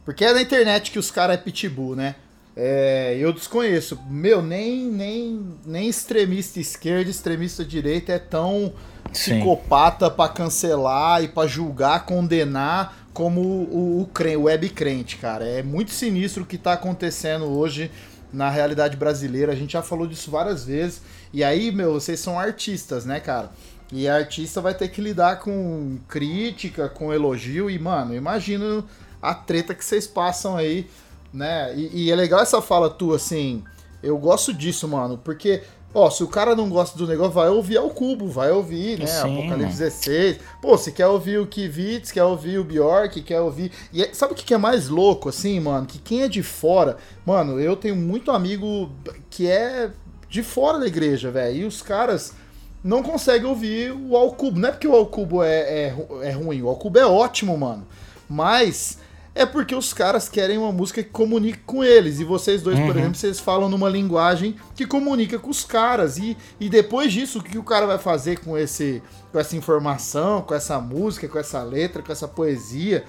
Porque 0.03 0.25
é 0.25 0.33
na 0.33 0.41
internet 0.41 0.91
que 0.91 0.99
os 0.99 1.09
caras 1.11 1.37
é 1.37 1.39
pitbull, 1.39 1.95
né? 1.95 2.15
É, 2.61 3.15
eu 3.17 3.31
desconheço. 3.31 3.97
Meu, 4.09 4.41
nem, 4.41 4.83
nem, 4.83 5.55
nem 5.65 5.87
extremista 5.87 6.59
esquerda, 6.59 7.09
extremista 7.09 7.63
direita 7.63 8.11
é 8.11 8.19
tão 8.19 8.73
psicopata 9.13 10.11
pra 10.11 10.27
cancelar 10.27 11.23
e 11.23 11.29
pra 11.29 11.47
julgar, 11.47 12.05
condenar 12.05 13.07
como 13.13 13.39
o, 13.39 14.01
o, 14.01 14.05
crente, 14.07 14.35
o 14.35 14.43
web 14.43 14.69
crente, 14.71 15.15
cara. 15.15 15.45
É 15.45 15.63
muito 15.63 15.91
sinistro 15.91 16.43
o 16.43 16.45
que 16.45 16.57
tá 16.57 16.73
acontecendo 16.73 17.45
hoje 17.45 17.89
na 18.33 18.49
realidade 18.49 18.97
brasileira. 18.97 19.53
A 19.53 19.55
gente 19.55 19.71
já 19.71 19.81
falou 19.81 20.05
disso 20.05 20.29
várias 20.29 20.65
vezes. 20.65 21.01
E 21.31 21.45
aí, 21.45 21.71
meu, 21.71 21.93
vocês 21.93 22.19
são 22.19 22.37
artistas, 22.37 23.05
né, 23.05 23.21
cara? 23.21 23.51
E 23.89 24.05
a 24.05 24.15
artista 24.15 24.59
vai 24.59 24.73
ter 24.73 24.89
que 24.89 24.99
lidar 24.99 25.39
com 25.39 25.97
crítica, 26.09 26.89
com 26.89 27.13
elogio. 27.13 27.69
E, 27.69 27.79
mano, 27.79 28.13
imagino 28.13 28.83
a 29.21 29.33
treta 29.33 29.73
que 29.73 29.85
vocês 29.85 30.05
passam 30.05 30.57
aí, 30.57 30.89
né? 31.33 31.73
E, 31.75 32.05
e 32.05 32.11
é 32.11 32.15
legal 32.15 32.41
essa 32.41 32.61
fala 32.61 32.89
tua, 32.89 33.15
assim. 33.17 33.63
Eu 34.01 34.17
gosto 34.17 34.53
disso, 34.53 34.87
mano, 34.87 35.17
porque, 35.17 35.61
ó, 35.93 36.09
se 36.09 36.23
o 36.23 36.27
cara 36.27 36.55
não 36.55 36.69
gosta 36.69 36.97
do 36.97 37.05
negócio, 37.05 37.33
vai 37.33 37.49
ouvir 37.49 37.77
ao 37.77 37.89
cubo, 37.89 38.27
vai 38.27 38.49
ouvir, 38.51 38.97
né? 38.99 39.05
Sim, 39.07 39.19
Apocalipse 39.19 39.49
mano. 39.49 39.67
16. 39.67 40.37
Pô, 40.61 40.77
se 40.77 40.91
quer 40.93 41.07
ouvir 41.07 41.39
o 41.39 41.45
Kivitz, 41.47 42.11
quer 42.11 42.23
ouvir 42.23 42.57
o 42.59 42.63
Bjork, 42.63 43.21
quer 43.21 43.41
ouvir. 43.41 43.71
E 43.91 44.01
é- 44.03 44.13
sabe 44.13 44.33
o 44.33 44.35
que 44.35 44.53
é 44.53 44.57
mais 44.57 44.87
louco, 44.87 45.27
assim, 45.29 45.59
mano? 45.59 45.85
Que 45.85 45.99
quem 45.99 46.21
é 46.23 46.29
de 46.29 46.41
fora. 46.41 46.95
Mano, 47.25 47.59
eu 47.59 47.75
tenho 47.75 47.95
muito 47.95 48.31
amigo 48.31 48.89
que 49.29 49.47
é 49.47 49.89
de 50.29 50.41
fora 50.43 50.79
da 50.79 50.87
igreja, 50.87 51.29
velho. 51.29 51.57
E 51.57 51.65
os 51.65 51.81
caras 51.81 52.33
não 52.81 53.03
conseguem 53.03 53.49
ouvir 53.49 53.91
o 53.91 54.15
ao 54.15 54.31
cubo. 54.31 54.57
Não 54.59 54.69
é 54.69 54.71
porque 54.71 54.87
o 54.87 54.95
ao 54.95 55.07
cubo 55.07 55.43
é, 55.43 55.59
é, 55.59 55.95
é 56.21 56.31
ruim, 56.31 56.61
o 56.61 56.69
ao 56.69 56.77
cubo 56.77 56.97
é 56.99 57.05
ótimo, 57.05 57.57
mano. 57.57 57.85
Mas 58.29 58.99
é 59.41 59.45
porque 59.45 59.73
os 59.73 59.93
caras 59.93 60.27
querem 60.29 60.57
uma 60.57 60.71
música 60.71 61.01
que 61.01 61.09
comunique 61.09 61.59
com 61.65 61.83
eles. 61.83 62.19
E 62.19 62.23
vocês 62.23 62.61
dois, 62.61 62.77
por 62.79 62.89
Uhum. 62.89 62.99
exemplo, 62.99 63.15
vocês 63.15 63.39
falam 63.39 63.69
numa 63.69 63.89
linguagem 63.89 64.55
que 64.75 64.85
comunica 64.85 65.39
com 65.39 65.49
os 65.49 65.63
caras. 65.63 66.17
E, 66.17 66.35
e 66.59 66.69
depois 66.69 67.11
disso, 67.13 67.39
o 67.39 67.43
que 67.43 67.57
o 67.57 67.63
cara 67.63 67.85
vai 67.85 67.97
fazer 67.97 68.39
com, 68.39 68.57
esse, 68.57 69.01
com 69.31 69.39
essa 69.39 69.55
informação, 69.55 70.41
com 70.41 70.53
essa 70.53 70.79
música, 70.79 71.27
com 71.27 71.39
essa 71.39 71.63
letra, 71.63 72.01
com 72.03 72.11
essa 72.11 72.27
poesia, 72.27 73.03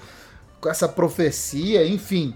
com 0.59 0.69
essa 0.69 0.87
profecia, 0.87 1.85
enfim. 1.85 2.33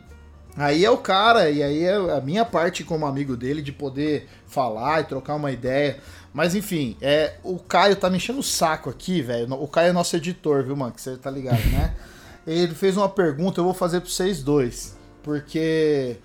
Aí 0.58 0.86
é 0.86 0.90
o 0.90 0.98
cara, 0.98 1.50
e 1.50 1.62
aí 1.62 1.84
é 1.84 1.96
a 1.96 2.22
minha 2.22 2.46
parte 2.46 2.84
como 2.84 3.06
amigo 3.06 3.36
dele 3.36 3.62
de 3.62 3.72
poder 3.74 4.28
falar 4.48 5.02
e 5.02 5.04
trocar 5.04 5.36
uma 5.36 5.52
ideia. 5.52 5.98
Mas 6.34 6.56
enfim, 6.56 6.96
é, 7.02 7.34
o 7.44 7.60
Caio 7.60 7.96
tá 7.96 8.10
me 8.10 8.18
enchendo 8.18 8.40
o 8.40 8.44
saco 8.44 8.90
aqui, 8.90 9.22
velho. 9.22 9.54
O 9.54 9.68
Caio 9.68 9.90
é 9.90 9.94
nosso 9.94 10.16
editor, 10.16 10.64
viu, 10.64 10.76
mano? 10.76 10.94
Que 10.94 11.02
você 11.02 11.18
tá 11.18 11.30
ligado, 11.30 11.64
né? 11.72 11.94
Ele 12.46 12.76
fez 12.76 12.96
uma 12.96 13.10
pergunta, 13.10 13.60
eu 13.60 13.64
vou 13.64 13.74
fazer 13.74 14.02
pra 14.02 14.10
vocês 14.10 14.44
dois. 14.44 14.98
Porque 15.24 16.18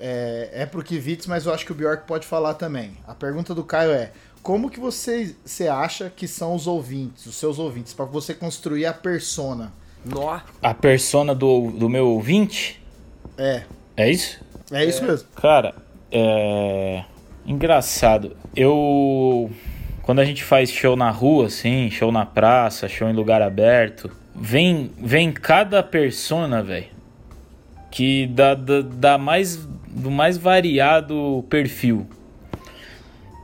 é, 0.00 0.50
é 0.52 0.66
pro 0.66 0.82
Kivitz, 0.82 1.26
mas 1.26 1.46
eu 1.46 1.54
acho 1.54 1.64
que 1.64 1.72
o 1.72 1.74
Bjork 1.74 2.06
pode 2.06 2.26
falar 2.26 2.54
também. 2.54 2.92
A 3.06 3.14
pergunta 3.14 3.54
do 3.54 3.62
Caio 3.62 3.92
é: 3.92 4.10
como 4.42 4.70
que 4.70 4.80
você, 4.80 5.34
você 5.44 5.68
acha 5.68 6.10
que 6.10 6.26
são 6.26 6.54
os 6.54 6.66
ouvintes, 6.66 7.26
os 7.26 7.36
seus 7.36 7.58
ouvintes, 7.58 7.92
pra 7.92 8.04
você 8.04 8.34
construir 8.34 8.86
a 8.86 8.92
persona? 8.92 9.72
Nó. 10.04 10.40
A 10.62 10.74
persona 10.74 11.34
do, 11.34 11.70
do 11.70 11.88
meu 11.88 12.08
ouvinte? 12.08 12.82
É, 13.36 13.62
É 13.96 14.10
isso? 14.10 14.40
é 14.72 14.84
isso 14.84 15.04
mesmo. 15.04 15.28
Cara, 15.36 15.74
é. 16.10 17.04
Engraçado. 17.46 18.36
Eu. 18.56 19.50
Quando 20.02 20.20
a 20.20 20.24
gente 20.24 20.42
faz 20.42 20.70
show 20.70 20.96
na 20.96 21.10
rua, 21.10 21.46
assim, 21.46 21.90
show 21.90 22.10
na 22.10 22.26
praça, 22.26 22.88
show 22.88 23.08
em 23.08 23.12
lugar 23.12 23.42
aberto, 23.42 24.10
vem, 24.34 24.90
vem 24.98 25.32
cada 25.32 25.82
persona, 25.82 26.62
velho, 26.62 26.86
que 27.90 28.26
dá, 28.26 28.54
dá, 28.54 28.80
dá 28.82 29.18
mais. 29.18 29.56
do 29.88 30.10
mais 30.10 30.38
variado 30.38 31.44
perfil. 31.48 32.06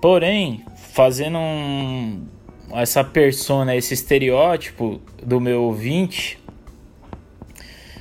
Porém, 0.01 0.64
fazendo 0.92 1.38
um, 1.38 2.27
essa 2.72 3.03
persona, 3.03 3.75
esse 3.75 3.94
estereótipo 3.94 5.01
do 5.22 5.40
meu 5.40 5.62
ouvinte, 5.62 6.38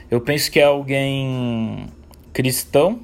eu 0.10 0.22
penso 0.22 0.52
que 0.52 0.60
é 0.60 0.64
alguém 0.64 1.88
cristão, 2.32 3.02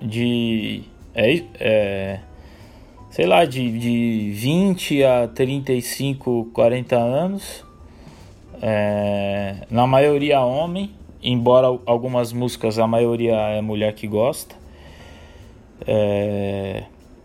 de. 0.00 0.84
É, 1.14 1.42
é, 1.58 2.20
sei 3.10 3.26
lá, 3.26 3.44
de, 3.44 3.78
de 3.78 4.30
20 4.32 5.02
a 5.04 5.28
35, 5.28 6.50
40 6.52 6.96
anos. 6.96 7.64
É, 8.60 9.66
na 9.70 9.86
maioria 9.86 10.40
homem, 10.40 10.92
embora 11.22 11.66
algumas 11.86 12.32
músicas 12.32 12.78
a 12.78 12.86
maioria 12.86 13.34
é 13.34 13.60
mulher 13.60 13.94
que 13.94 14.06
gosta. 14.06 14.54
É, 15.86 16.84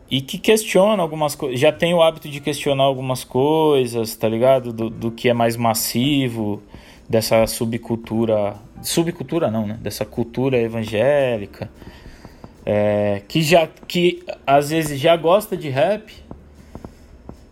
e 0.09 0.21
que 0.21 0.37
questiona 0.37 1.01
algumas 1.01 1.33
coisas. 1.33 1.59
Já 1.59 1.71
tem 1.71 1.93
o 1.93 2.01
hábito 2.01 2.29
de 2.29 2.39
questionar 2.39 2.83
algumas 2.83 3.23
coisas, 3.23 4.15
tá 4.15 4.29
ligado? 4.29 4.71
Do, 4.71 4.89
do 4.89 5.11
que 5.11 5.27
é 5.29 5.33
mais 5.33 5.57
massivo, 5.57 6.61
dessa 7.09 7.47
subcultura. 7.47 8.55
Subcultura 8.81 9.49
não, 9.49 9.65
né? 9.65 9.79
Dessa 9.81 10.05
cultura 10.05 10.57
evangélica. 10.57 11.69
É, 12.65 13.23
que 13.27 13.41
já 13.41 13.67
que 13.87 14.23
às 14.45 14.69
vezes 14.69 14.99
já 14.99 15.17
gosta 15.17 15.57
de 15.57 15.69
rap, 15.69 16.13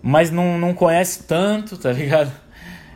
mas 0.01 0.31
não, 0.31 0.57
não 0.57 0.73
conhece 0.73 1.23
tanto, 1.23 1.77
tá 1.77 1.91
ligado? 1.91 2.31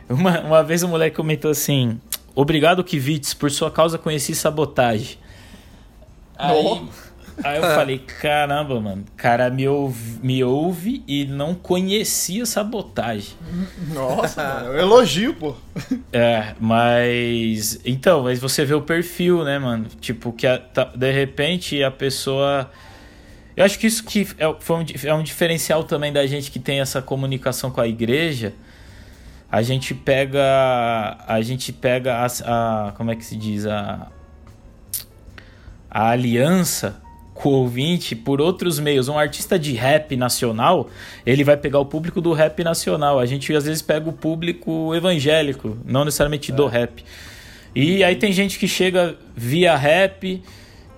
Uma, 0.08 0.40
uma 0.40 0.62
vez 0.62 0.82
um 0.82 0.88
moleque 0.88 1.16
comentou 1.16 1.50
assim: 1.50 2.00
Obrigado, 2.34 2.84
Kivitz, 2.84 3.34
por 3.34 3.50
sua 3.50 3.70
causa 3.70 3.98
conheci 3.98 4.34
sabotagem. 4.34 5.18
Aí, 6.38 6.62
Nó. 6.62 6.82
aí 7.42 7.56
eu 7.56 7.62
falei: 7.62 7.98
Caramba, 7.98 8.80
mano, 8.80 9.04
o 9.12 9.16
cara 9.16 9.50
me 9.50 9.66
ouve, 9.66 10.18
me 10.22 10.44
ouve 10.44 11.02
e 11.08 11.24
não 11.24 11.54
conhecia 11.54 12.44
sabotagem. 12.46 13.34
Nossa, 13.92 14.42
mano, 14.44 14.70
um 14.74 14.78
elogio, 14.78 15.34
pô. 15.34 15.54
É, 16.12 16.54
mas. 16.60 17.80
Então, 17.84 18.22
mas 18.24 18.38
você 18.38 18.64
vê 18.64 18.74
o 18.74 18.82
perfil, 18.82 19.44
né, 19.44 19.58
mano? 19.58 19.86
Tipo, 20.00 20.32
que 20.32 20.46
a- 20.46 20.58
tá- 20.58 20.92
de 20.94 21.10
repente 21.10 21.82
a 21.82 21.90
pessoa. 21.90 22.70
Eu 23.56 23.64
acho 23.64 23.78
que 23.78 23.86
isso 23.86 24.04
que 24.04 24.28
é, 24.38 24.54
foi 24.60 24.76
um, 24.76 24.84
é 25.04 25.14
um 25.14 25.22
diferencial 25.22 25.82
também 25.82 26.12
da 26.12 26.26
gente 26.26 26.50
que 26.50 26.58
tem 26.58 26.80
essa 26.80 27.00
comunicação 27.00 27.70
com 27.70 27.80
a 27.80 27.88
igreja. 27.88 28.52
A 29.56 29.62
gente 29.62 29.94
pega. 29.94 31.16
A 31.26 31.40
gente 31.40 31.72
pega 31.72 32.22
as- 32.22 32.42
a. 32.42 32.92
Como 32.94 33.10
é 33.10 33.16
que 33.16 33.24
se 33.24 33.34
diz? 33.34 33.64
A. 33.64 34.08
A 35.90 36.10
aliança 36.10 37.00
com 37.32 37.48
o 37.48 37.52
ouvinte 37.52 38.14
por 38.14 38.38
outros 38.38 38.78
meios. 38.78 39.08
Um 39.08 39.18
artista 39.18 39.58
de 39.58 39.72
rap 39.72 40.14
nacional, 40.14 40.90
ele 41.24 41.42
vai 41.42 41.56
pegar 41.56 41.78
o 41.78 41.86
público 41.86 42.20
do 42.20 42.34
rap 42.34 42.62
nacional. 42.62 43.18
A 43.18 43.24
gente 43.24 43.50
às 43.54 43.64
vezes 43.64 43.80
pega 43.80 44.06
o 44.10 44.12
público 44.12 44.94
evangélico, 44.94 45.78
não 45.86 46.04
necessariamente 46.04 46.52
do 46.52 46.66
rap. 46.66 47.02
E 47.74 48.04
aí 48.04 48.14
tem 48.16 48.32
gente 48.32 48.58
que 48.58 48.68
chega 48.68 49.16
via 49.34 49.74
rap. 49.74 50.42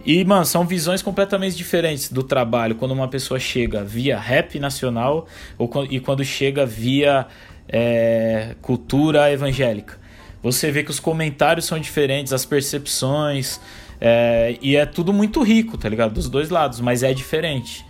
E, 0.05 0.25
mano, 0.25 0.45
são 0.45 0.67
visões 0.67 1.01
completamente 1.01 1.57
diferentes 1.57 2.11
do 2.11 2.25
trabalho. 2.25 2.75
Quando 2.75 2.91
uma 2.91 3.07
pessoa 3.07 3.39
chega 3.39 3.85
via 3.85 4.19
rap 4.19 4.59
nacional 4.59 5.29
ou, 5.57 5.71
e 5.89 6.01
quando 6.01 6.25
chega 6.25 6.67
via 6.67 7.27
é, 7.69 8.55
cultura 8.62 9.31
evangélica. 9.33 9.99
você 10.43 10.71
vê 10.71 10.83
que 10.85 10.91
os 10.91 11.01
comentários 11.01 11.66
são 11.66 11.79
diferentes, 11.79 12.33
as 12.33 12.45
percepções, 12.45 13.61
é, 14.01 14.57
e 14.62 14.77
é 14.77 14.87
tudo 14.87 15.12
muito 15.12 15.43
rico, 15.43 15.77
tá 15.77 15.89
ligado? 15.89 16.12
Dos 16.14 16.29
dois 16.29 16.49
lados, 16.51 16.81
mas 16.81 17.03
é 17.03 17.12
diferente. 17.12 17.85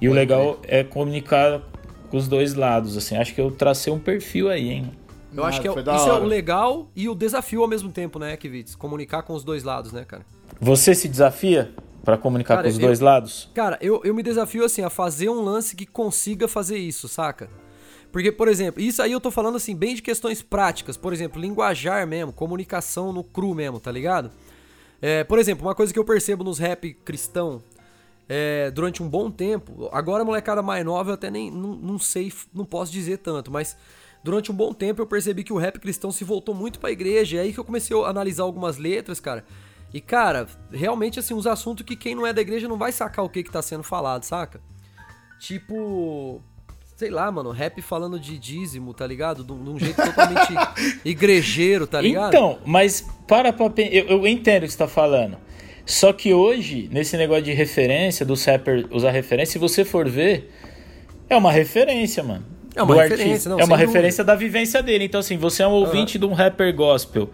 E 0.00 0.08
o 0.08 0.12
legal 0.12 0.60
é 0.62 0.84
comunicar 0.84 1.60
com 2.08 2.16
os 2.16 2.28
dois 2.28 2.54
lados, 2.54 2.96
assim. 2.96 3.16
Acho 3.16 3.34
que 3.34 3.40
eu 3.40 3.50
tracei 3.50 3.92
um 3.92 3.98
perfil 3.98 4.48
aí, 4.48 4.68
hein? 4.70 4.92
Eu 5.36 5.44
acho 5.44 5.58
Ah, 5.58 5.62
que 5.62 5.68
é, 5.68 5.70
isso 5.96 6.08
é 6.08 6.12
o 6.14 6.24
legal 6.24 6.88
e 6.96 7.08
o 7.08 7.14
desafio 7.14 7.60
ao 7.62 7.68
mesmo 7.68 7.90
tempo, 7.90 8.18
né, 8.18 8.36
Kivitz? 8.36 8.74
Comunicar 8.74 9.22
com 9.22 9.34
os 9.34 9.44
dois 9.44 9.62
lados, 9.64 9.92
né, 9.92 10.04
cara? 10.06 10.24
Você 10.60 10.94
se 10.94 11.08
desafia 11.08 11.70
pra 12.04 12.16
comunicar 12.16 12.54
Cara, 12.56 12.62
com 12.62 12.68
os 12.70 12.76
eu- 12.78 12.86
dois 12.86 13.00
lados? 13.00 13.50
Cara, 13.52 13.76
eu, 13.82 14.00
eu 14.04 14.14
me 14.14 14.22
desafio 14.22 14.64
assim 14.64 14.82
a 14.82 14.88
fazer 14.88 15.28
um 15.28 15.42
lance 15.42 15.76
que 15.76 15.84
consiga 15.84 16.48
fazer 16.48 16.78
isso, 16.78 17.08
saca? 17.08 17.50
Porque, 18.10 18.32
por 18.32 18.48
exemplo, 18.48 18.82
isso 18.82 19.02
aí 19.02 19.12
eu 19.12 19.20
tô 19.20 19.30
falando 19.30 19.56
assim, 19.56 19.76
bem 19.76 19.94
de 19.94 20.02
questões 20.02 20.42
práticas. 20.42 20.96
Por 20.96 21.12
exemplo, 21.12 21.40
linguajar 21.40 22.06
mesmo, 22.06 22.32
comunicação 22.32 23.12
no 23.12 23.22
cru 23.22 23.54
mesmo, 23.54 23.78
tá 23.78 23.92
ligado? 23.92 24.30
É, 25.00 25.22
por 25.24 25.38
exemplo, 25.38 25.66
uma 25.66 25.74
coisa 25.74 25.92
que 25.92 25.98
eu 25.98 26.04
percebo 26.04 26.42
nos 26.42 26.58
rap 26.58 26.92
cristão 27.04 27.62
é, 28.28 28.70
durante 28.70 29.02
um 29.02 29.08
bom 29.08 29.30
tempo, 29.30 29.88
agora 29.92 30.24
molecada 30.24 30.60
mais 30.60 30.84
nova 30.84 31.10
eu 31.10 31.14
até 31.14 31.30
nem 31.30 31.50
não, 31.50 31.74
não 31.74 31.98
sei, 31.98 32.32
não 32.52 32.64
posso 32.64 32.92
dizer 32.92 33.18
tanto, 33.18 33.50
mas 33.50 33.76
durante 34.22 34.52
um 34.52 34.54
bom 34.54 34.74
tempo 34.74 35.00
eu 35.00 35.06
percebi 35.06 35.42
que 35.42 35.52
o 35.52 35.56
rap 35.56 35.78
cristão 35.78 36.10
se 36.10 36.24
voltou 36.24 36.54
muito 36.54 36.78
pra 36.78 36.90
igreja, 36.90 37.36
e 37.36 37.40
aí 37.40 37.52
que 37.52 37.58
eu 37.58 37.64
comecei 37.64 37.96
a 37.96 38.06
analisar 38.06 38.42
algumas 38.42 38.76
letras, 38.76 39.18
cara. 39.18 39.44
E 39.94 40.00
cara, 40.00 40.46
realmente 40.70 41.18
assim, 41.18 41.32
uns 41.32 41.46
assuntos 41.46 41.86
que 41.86 41.96
quem 41.96 42.14
não 42.14 42.26
é 42.26 42.32
da 42.32 42.42
igreja 42.42 42.68
não 42.68 42.76
vai 42.76 42.92
sacar 42.92 43.24
o 43.24 43.28
que 43.30 43.42
que 43.42 43.50
tá 43.50 43.62
sendo 43.62 43.82
falado, 43.82 44.24
saca? 44.24 44.60
Tipo, 45.38 46.42
sei 46.98 47.10
lá, 47.10 47.30
mano, 47.30 47.52
rap 47.52 47.80
falando 47.80 48.18
de 48.18 48.36
dízimo, 48.36 48.92
tá 48.92 49.06
ligado? 49.06 49.44
De 49.44 49.52
um 49.52 49.78
jeito 49.78 50.02
totalmente 50.02 50.52
igrejeiro, 51.04 51.86
tá 51.86 52.00
ligado? 52.00 52.34
Então, 52.34 52.58
mas 52.66 53.06
para 53.24 53.52
pra 53.52 53.70
eu, 53.76 54.06
eu 54.08 54.26
entendo 54.26 54.64
o 54.64 54.66
que 54.66 54.72
você 54.72 54.78
tá 54.78 54.88
falando. 54.88 55.38
Só 55.86 56.12
que 56.12 56.34
hoje, 56.34 56.88
nesse 56.90 57.16
negócio 57.16 57.44
de 57.44 57.52
referência, 57.52 58.26
dos 58.26 58.44
rappers 58.44 58.84
usar 58.90 59.12
referência, 59.12 59.52
se 59.52 59.58
você 59.60 59.84
for 59.84 60.08
ver, 60.08 60.52
é 61.30 61.36
uma 61.36 61.52
referência, 61.52 62.20
mano. 62.24 62.44
É 62.74 62.82
uma 62.82 62.94
do 62.94 63.00
referência, 63.00 63.48
não, 63.48 63.60
É 63.60 63.64
uma 63.64 63.76
sem 63.76 63.86
referência 63.86 64.24
da 64.24 64.34
vivência 64.34 64.82
dele. 64.82 65.04
Então, 65.04 65.20
assim, 65.20 65.36
você 65.38 65.62
é 65.62 65.68
um 65.68 65.72
ouvinte 65.72 66.18
de 66.18 66.26
um 66.26 66.32
rapper 66.32 66.74
gospel 66.74 67.30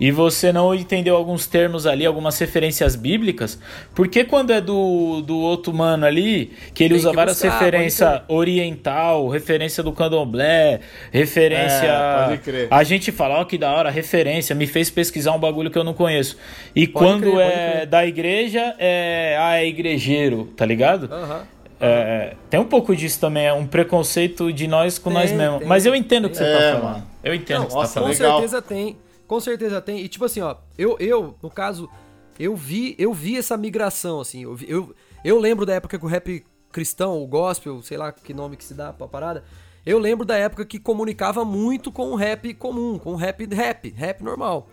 e 0.00 0.10
você 0.10 0.50
não 0.52 0.74
entendeu 0.74 1.14
alguns 1.14 1.46
termos 1.46 1.86
ali, 1.86 2.06
algumas 2.06 2.38
referências 2.38 2.96
bíblicas, 2.96 3.58
porque 3.94 4.24
quando 4.24 4.50
é 4.52 4.60
do, 4.60 5.20
do 5.20 5.38
outro 5.38 5.74
mano 5.74 6.06
ali, 6.06 6.52
que 6.72 6.82
ele 6.82 6.94
Tem 6.94 6.98
usa 7.00 7.10
que 7.10 7.16
várias 7.16 7.40
referências 7.42 8.22
oriental, 8.26 9.28
referência 9.28 9.82
do 9.82 9.92
candomblé, 9.92 10.80
referência. 11.12 11.86
É, 11.86 12.24
pode 12.28 12.38
crer. 12.38 12.68
A 12.70 12.82
gente 12.82 13.12
fala, 13.12 13.40
ó, 13.40 13.44
que 13.44 13.58
da 13.58 13.70
hora, 13.72 13.90
referência, 13.90 14.54
me 14.54 14.66
fez 14.66 14.88
pesquisar 14.90 15.32
um 15.32 15.38
bagulho 15.38 15.70
que 15.70 15.78
eu 15.78 15.84
não 15.84 15.92
conheço. 15.94 16.36
E 16.74 16.86
Pode 16.88 17.04
quando 17.06 17.32
crer, 17.32 17.46
é 17.46 17.86
da 17.86 18.06
igreja, 18.06 18.74
é. 18.78 19.36
Ah, 19.38 19.56
é 19.58 19.66
igrejeiro, 19.66 20.48
tá 20.56 20.64
ligado? 20.64 21.08
Aham. 21.12 21.42
É, 21.82 22.34
tem 22.50 22.60
um 22.60 22.64
pouco 22.64 22.94
disso 22.94 23.18
também, 23.18 23.46
é 23.46 23.52
um 23.54 23.66
preconceito 23.66 24.52
de 24.52 24.66
nós 24.66 24.98
com 24.98 25.08
Tem, 25.10 25.18
nós 25.18 25.32
mesmos. 25.32 25.66
Mas 25.66 25.86
eu 25.86 25.94
entendo 25.94 26.26
o 26.26 26.30
que 26.30 26.36
você 26.36 26.44
É, 26.44 26.52
tá 26.52 26.60
mano. 26.74 26.80
falando. 26.80 27.04
Eu 27.24 27.34
entendo 27.34 27.62
o 27.62 27.66
que 27.66 27.72
você 27.72 27.78
tá 27.78 27.82
com 27.86 27.88
falando. 27.94 28.10
legal. 28.12 28.32
certeza 28.40 28.62
tem. 28.62 28.96
Com 29.30 29.38
certeza 29.38 29.80
tem. 29.80 30.00
E 30.00 30.08
tipo 30.08 30.24
assim, 30.24 30.40
ó, 30.40 30.56
eu, 30.76 30.96
eu 30.98 31.36
no 31.40 31.48
caso, 31.48 31.88
eu 32.36 32.56
vi, 32.56 32.96
eu 32.98 33.14
vi 33.14 33.36
essa 33.38 33.56
migração, 33.56 34.18
assim. 34.18 34.42
Eu, 34.42 34.56
vi- 34.56 34.66
eu, 34.68 34.92
eu 35.24 35.38
lembro 35.38 35.64
da 35.64 35.72
época 35.74 35.96
que 35.96 36.04
o 36.04 36.08
rap 36.08 36.44
cristão, 36.72 37.22
o 37.22 37.28
gospel, 37.28 37.80
sei 37.80 37.96
lá 37.96 38.10
que 38.10 38.34
nome 38.34 38.56
que 38.56 38.64
se 38.64 38.74
dá 38.74 38.92
pra 38.92 39.06
parada. 39.06 39.44
Eu 39.86 40.00
lembro 40.00 40.26
da 40.26 40.36
época 40.36 40.64
que 40.64 40.80
comunicava 40.80 41.44
muito 41.44 41.92
com 41.92 42.10
o 42.10 42.16
rap 42.16 42.52
comum, 42.54 42.98
com 42.98 43.12
o 43.12 43.16
rap 43.16 43.46
rap, 43.54 43.90
rap 43.90 44.20
normal. 44.24 44.68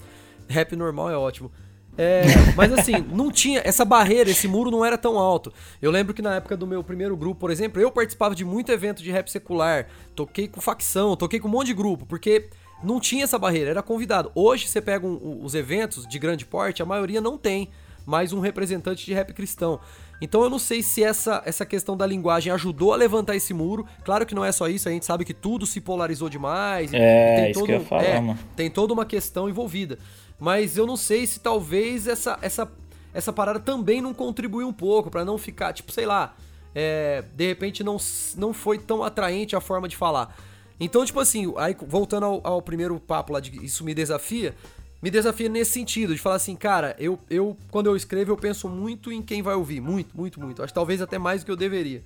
Rap 0.50 0.76
normal 0.76 1.12
é 1.12 1.16
ótimo. 1.18 1.52
É, 1.96 2.24
mas 2.56 2.74
assim, 2.74 2.94
não 3.14 3.32
tinha. 3.32 3.62
Essa 3.64 3.86
barreira, 3.86 4.32
esse 4.32 4.48
muro 4.48 4.72
não 4.72 4.84
era 4.84 4.98
tão 4.98 5.20
alto. 5.20 5.54
Eu 5.80 5.92
lembro 5.92 6.16
que 6.16 6.22
na 6.24 6.36
época 6.38 6.58
do 6.58 6.66
meu 6.66 6.84
primeiro 6.84 7.16
grupo, 7.16 7.40
por 7.40 7.52
exemplo, 7.52 7.80
eu 7.80 7.92
participava 7.92 8.34
de 8.34 8.44
muito 8.44 8.72
evento 8.72 9.04
de 9.04 9.12
rap 9.12 9.28
secular. 9.30 9.86
Toquei 10.16 10.48
com 10.48 10.60
facção, 10.60 11.16
toquei 11.16 11.40
com 11.40 11.48
um 11.48 11.52
monte 11.52 11.68
de 11.68 11.74
grupo, 11.76 12.08
porque 12.08 12.50
não 12.84 13.00
tinha 13.00 13.24
essa 13.24 13.38
barreira, 13.40 13.70
era 13.72 13.82
convidado. 13.84 14.32
Hoje 14.36 14.68
você 14.68 14.82
pega 14.82 15.06
um- 15.06 15.40
os 15.44 15.56
eventos 15.56 16.06
de 16.08 16.20
grande 16.20 16.46
porte, 16.46 16.82
a 16.82 16.86
maioria 16.86 17.20
não 17.22 17.38
tem 17.38 17.70
mais 18.06 18.32
um 18.32 18.40
representante 18.40 19.06
de 19.06 19.14
rap 19.14 19.34
cristão. 19.34 19.80
Então 20.22 20.42
eu 20.42 20.50
não 20.50 20.58
sei 20.58 20.82
se 20.82 21.04
essa, 21.04 21.44
essa 21.46 21.66
questão 21.66 21.96
da 21.96 22.06
linguagem 22.06 22.52
ajudou 22.54 22.94
a 22.94 22.96
levantar 22.96 23.36
esse 23.36 23.54
muro. 23.54 23.86
Claro 24.04 24.26
que 24.26 24.34
não 24.34 24.44
é 24.46 24.52
só 24.52 24.68
isso, 24.68 24.88
a 24.88 24.92
gente 24.92 25.06
sabe 25.06 25.24
que 25.26 25.34
tudo 25.34 25.66
se 25.66 25.80
polarizou 25.82 26.30
demais. 26.30 26.92
É, 26.94 27.48
e 27.48 27.52
isso 27.52 27.64
que 27.64 27.72
eu 27.72 27.82
falar, 27.86 28.04
é, 28.04 28.20
mano. 28.22 28.40
tem 28.56 28.70
toda 28.72 28.94
uma 28.94 29.06
questão 29.06 29.48
envolvida. 29.50 30.00
Mas 30.40 30.78
eu 30.78 30.88
não 30.88 30.96
sei 30.96 31.28
se 31.28 31.40
talvez 31.40 32.08
essa, 32.08 32.38
essa, 32.42 32.72
essa 33.14 33.34
parada 33.34 33.60
também 33.60 34.02
não 34.02 34.14
contribuiu 34.14 34.68
um 34.68 34.74
pouco 34.74 35.12
pra 35.12 35.26
não 35.26 35.38
ficar, 35.38 35.74
tipo, 35.74 35.92
sei 35.92 36.06
lá, 36.06 36.36
é, 36.74 37.24
de 37.36 37.48
repente 37.48 37.84
não, 37.84 37.98
não 38.38 38.54
foi 38.54 38.78
tão 38.80 39.04
atraente 39.04 39.56
a 39.56 39.62
forma 39.62 39.88
de 39.88 39.96
falar. 39.98 40.36
Então, 40.80 41.04
tipo 41.06 41.20
assim, 41.20 41.54
aí 41.58 41.76
voltando 41.88 42.26
ao, 42.26 42.42
ao 42.44 42.62
primeiro 42.62 43.00
papo 43.00 43.34
lá 43.34 43.40
de 43.40 43.66
isso 43.66 43.84
me 43.84 43.94
desafia, 43.94 44.56
me 45.02 45.10
desafia 45.10 45.50
nesse 45.50 45.72
sentido, 45.72 46.14
de 46.14 46.22
falar 46.22 46.36
assim, 46.36 46.56
cara, 46.56 46.96
eu, 47.00 47.20
eu 47.30 47.58
quando 47.72 47.88
eu 47.88 47.96
escrevo 47.96 48.32
eu 48.32 48.38
penso 48.38 48.68
muito 48.68 49.12
em 49.12 49.22
quem 49.22 49.42
vai 49.42 49.56
ouvir, 49.56 49.80
muito, 49.80 50.16
muito, 50.16 50.40
muito. 50.40 50.62
Acho 50.62 50.72
que 50.72 50.76
talvez 50.76 51.02
até 51.02 51.18
mais 51.18 51.42
do 51.42 51.46
que 51.46 51.52
eu 51.52 51.56
deveria. 51.56 52.04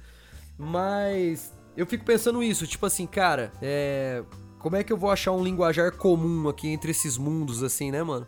Mas 0.57 1.53
eu 1.76 1.86
fico 1.86 2.05
pensando 2.05 2.41
isso, 2.43 2.67
tipo 2.67 2.86
assim, 2.86 3.07
cara, 3.07 3.51
é, 3.61 4.24
como 4.59 4.76
é 4.76 4.84
que 4.84 4.91
eu 4.91 4.97
vou 4.97 5.09
achar 5.09 5.32
um 5.32 5.43
linguajar 5.43 5.91
comum 5.93 6.47
aqui 6.47 6.67
entre 6.67 6.91
esses 6.91 7.17
mundos, 7.17 7.63
assim, 7.63 7.91
né, 7.91 8.03
mano? 8.03 8.28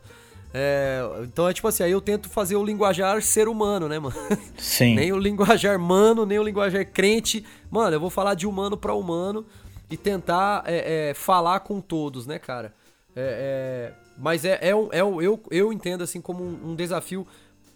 É, 0.55 1.01
então 1.23 1.47
é 1.47 1.53
tipo 1.53 1.67
assim, 1.67 1.83
aí 1.83 1.91
eu 1.91 1.99
tento 1.99 2.29
fazer 2.29 2.55
o 2.55 2.63
linguajar 2.63 3.21
ser 3.23 3.47
humano, 3.47 3.89
né, 3.89 3.97
mano? 3.97 4.15
Sim. 4.57 4.93
nem 4.95 5.11
o 5.11 5.17
linguajar 5.17 5.79
mano, 5.79 6.25
nem 6.25 6.37
o 6.37 6.43
linguajar 6.43 6.85
crente. 6.85 7.43
Mano, 7.71 7.95
eu 7.95 7.99
vou 7.99 8.09
falar 8.09 8.35
de 8.35 8.45
humano 8.45 8.77
pra 8.77 8.93
humano 8.93 9.45
e 9.93 9.97
tentar 9.97 10.63
é, 10.65 11.09
é, 11.09 11.13
falar 11.13 11.59
com 11.59 11.79
todos, 11.79 12.25
né, 12.25 12.39
cara? 12.39 12.73
É, 13.15 13.91
é, 13.91 13.93
mas 14.17 14.43
é, 14.43 14.57
é, 14.59 14.75
um, 14.75 14.89
é 14.91 15.03
um- 15.03 15.21
eu, 15.21 15.39
eu 15.51 15.71
entendo 15.71 16.03
assim 16.03 16.19
como 16.19 16.43
um, 16.43 16.71
um 16.71 16.75
desafio 16.75 17.27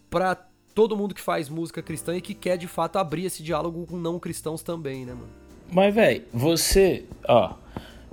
pra 0.10 0.36
todo 0.74 0.98
mundo 0.98 1.14
que 1.14 1.22
faz 1.22 1.48
música 1.48 1.80
cristã 1.82 2.16
e 2.16 2.22
que 2.22 2.34
quer 2.34 2.58
de 2.58 2.68
fato 2.68 2.98
abrir 2.98 3.26
esse 3.26 3.44
diálogo 3.44 3.86
com 3.86 3.98
não 3.98 4.18
cristãos 4.18 4.64
também, 4.64 5.06
né, 5.06 5.14
mano? 5.14 5.30
Mas, 5.72 5.94
velho, 5.94 6.24
você, 6.34 7.04
ó, 7.28 7.54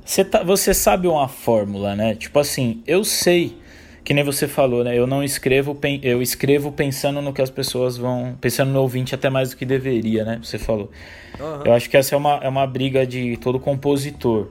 você, 0.05 0.23
tá, 0.23 0.43
você 0.43 0.75
sabe 0.75 1.09
uma 1.09 1.27
fórmula, 1.27 1.97
né? 1.97 2.15
Tipo 2.15 2.39
assim, 2.41 2.83
eu 2.87 3.05
sei, 3.05 3.57
que 4.05 4.13
nem 4.13 4.23
você 4.23 4.47
falou, 4.47 4.85
né? 4.85 4.97
Eu 4.97 5.07
não 5.07 5.25
escrevo, 5.25 5.77
eu 6.03 6.21
escrevo 6.21 6.71
pensando 6.71 7.23
no 7.23 7.33
que 7.33 7.41
as 7.41 7.49
pessoas 7.49 7.97
vão, 7.97 8.37
pensando 8.39 8.71
no 8.71 8.81
ouvinte 8.81 9.15
até 9.15 9.31
mais 9.31 9.51
do 9.51 9.57
que 9.57 9.65
deveria, 9.65 10.25
né? 10.25 10.39
Você 10.43 10.59
falou. 10.59 10.91
Aham. 11.41 11.63
Eu 11.65 11.73
acho 11.73 11.89
que 11.89 11.97
essa 11.97 12.15
é 12.15 12.19
uma, 12.19 12.35
é 12.43 12.49
uma 12.49 12.67
briga 12.67 13.07
de 13.07 13.39
todo 13.39 13.59
compositor. 13.59 14.49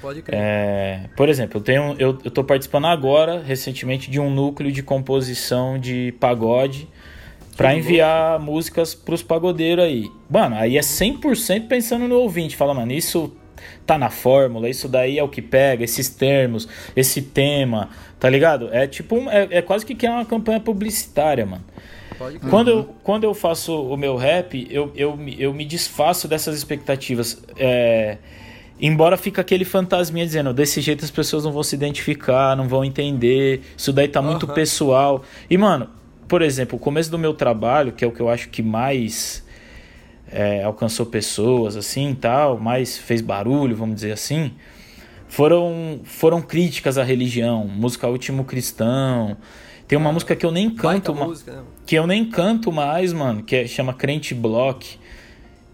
Pode 0.00 0.22
crer. 0.22 0.38
É, 0.40 1.00
por 1.14 1.28
exemplo, 1.28 1.58
eu, 1.58 1.62
tenho, 1.62 1.96
eu, 1.98 2.18
eu 2.24 2.30
tô 2.30 2.42
participando 2.42 2.86
agora, 2.86 3.42
recentemente, 3.42 4.10
de 4.10 4.18
um 4.18 4.30
núcleo 4.30 4.72
de 4.72 4.82
composição 4.82 5.78
de 5.78 6.14
pagode 6.18 6.88
pra 7.56 7.74
enviar 7.74 8.40
músicas 8.40 8.94
pros 8.94 9.22
pagodeiros 9.22 9.84
aí. 9.84 10.10
Mano, 10.30 10.56
aí 10.56 10.78
é 10.78 10.80
100% 10.80 11.68
pensando 11.68 12.08
no 12.08 12.16
ouvinte. 12.16 12.56
Fala, 12.56 12.72
mano, 12.72 12.92
isso 12.92 13.32
tá 13.86 13.96
na 13.98 14.10
fórmula, 14.10 14.68
isso 14.68 14.88
daí 14.88 15.18
é 15.18 15.22
o 15.22 15.28
que 15.28 15.42
pega, 15.42 15.84
esses 15.84 16.08
termos, 16.08 16.68
esse 16.94 17.22
tema, 17.22 17.90
tá 18.18 18.28
ligado? 18.28 18.68
É 18.72 18.86
tipo, 18.86 19.16
um- 19.16 19.30
é, 19.30 19.48
é 19.50 19.62
quase 19.62 19.84
que 19.86 20.06
é 20.06 20.10
uma 20.10 20.24
campanha 20.24 20.60
publicitária, 20.60 21.44
mano. 21.44 21.64
Quando, 22.48 22.68
eu, 22.70 22.84
quando 23.02 23.24
eu 23.24 23.34
faço 23.34 23.74
o 23.88 23.96
meu 23.96 24.16
rap, 24.16 24.66
eu, 24.70 24.92
eu, 24.94 25.16
me- 25.16 25.36
eu 25.38 25.52
me 25.52 25.64
desfaço 25.64 26.28
dessas 26.28 26.56
expectativas. 26.56 27.42
É, 27.56 28.18
embora 28.80 29.16
fique 29.16 29.40
aquele 29.40 29.64
fantasminha 29.64 30.24
dizendo, 30.24 30.52
desse 30.52 30.80
jeito 30.80 31.04
as 31.04 31.10
pessoas 31.10 31.44
não 31.44 31.52
vão 31.52 31.62
se 31.62 31.74
identificar, 31.74 32.56
não 32.56 32.68
vão 32.68 32.84
entender, 32.84 33.62
isso 33.76 33.92
daí 33.92 34.08
tá 34.08 34.22
muito 34.22 34.46
Aham. 34.46 34.54
pessoal. 34.54 35.24
E, 35.50 35.58
mano, 35.58 35.88
por 36.28 36.40
exemplo, 36.40 36.76
o 36.76 36.80
começo 36.80 37.10
do 37.10 37.18
meu 37.18 37.34
trabalho, 37.34 37.92
que 37.92 38.04
é 38.04 38.08
o 38.08 38.12
que 38.12 38.20
eu 38.20 38.28
acho 38.30 38.48
que 38.48 38.62
mais 38.62 39.43
é, 40.34 40.64
alcançou 40.64 41.06
pessoas, 41.06 41.76
assim, 41.76 42.10
e 42.10 42.14
tal, 42.16 42.58
mais 42.58 42.98
fez 42.98 43.20
barulho, 43.20 43.76
vamos 43.76 43.94
dizer 43.94 44.10
assim, 44.10 44.52
foram, 45.28 46.00
foram 46.02 46.42
críticas 46.42 46.98
à 46.98 47.04
religião, 47.04 47.68
música 47.68 48.08
Último 48.08 48.44
Cristão. 48.44 49.36
Tem 49.86 49.96
uma 49.96 50.10
música 50.10 50.34
que 50.34 50.44
eu 50.44 50.50
nem 50.50 50.68
canto, 50.68 51.14
ma- 51.14 51.26
música, 51.26 51.52
né? 51.52 51.62
que 51.86 51.94
eu 51.94 52.04
nem 52.06 52.24
canto 52.24 52.72
mais, 52.72 53.12
mano, 53.12 53.44
que 53.44 53.54
é- 53.54 53.66
chama 53.68 53.94
Crente 53.94 54.34
Block. 54.34 54.98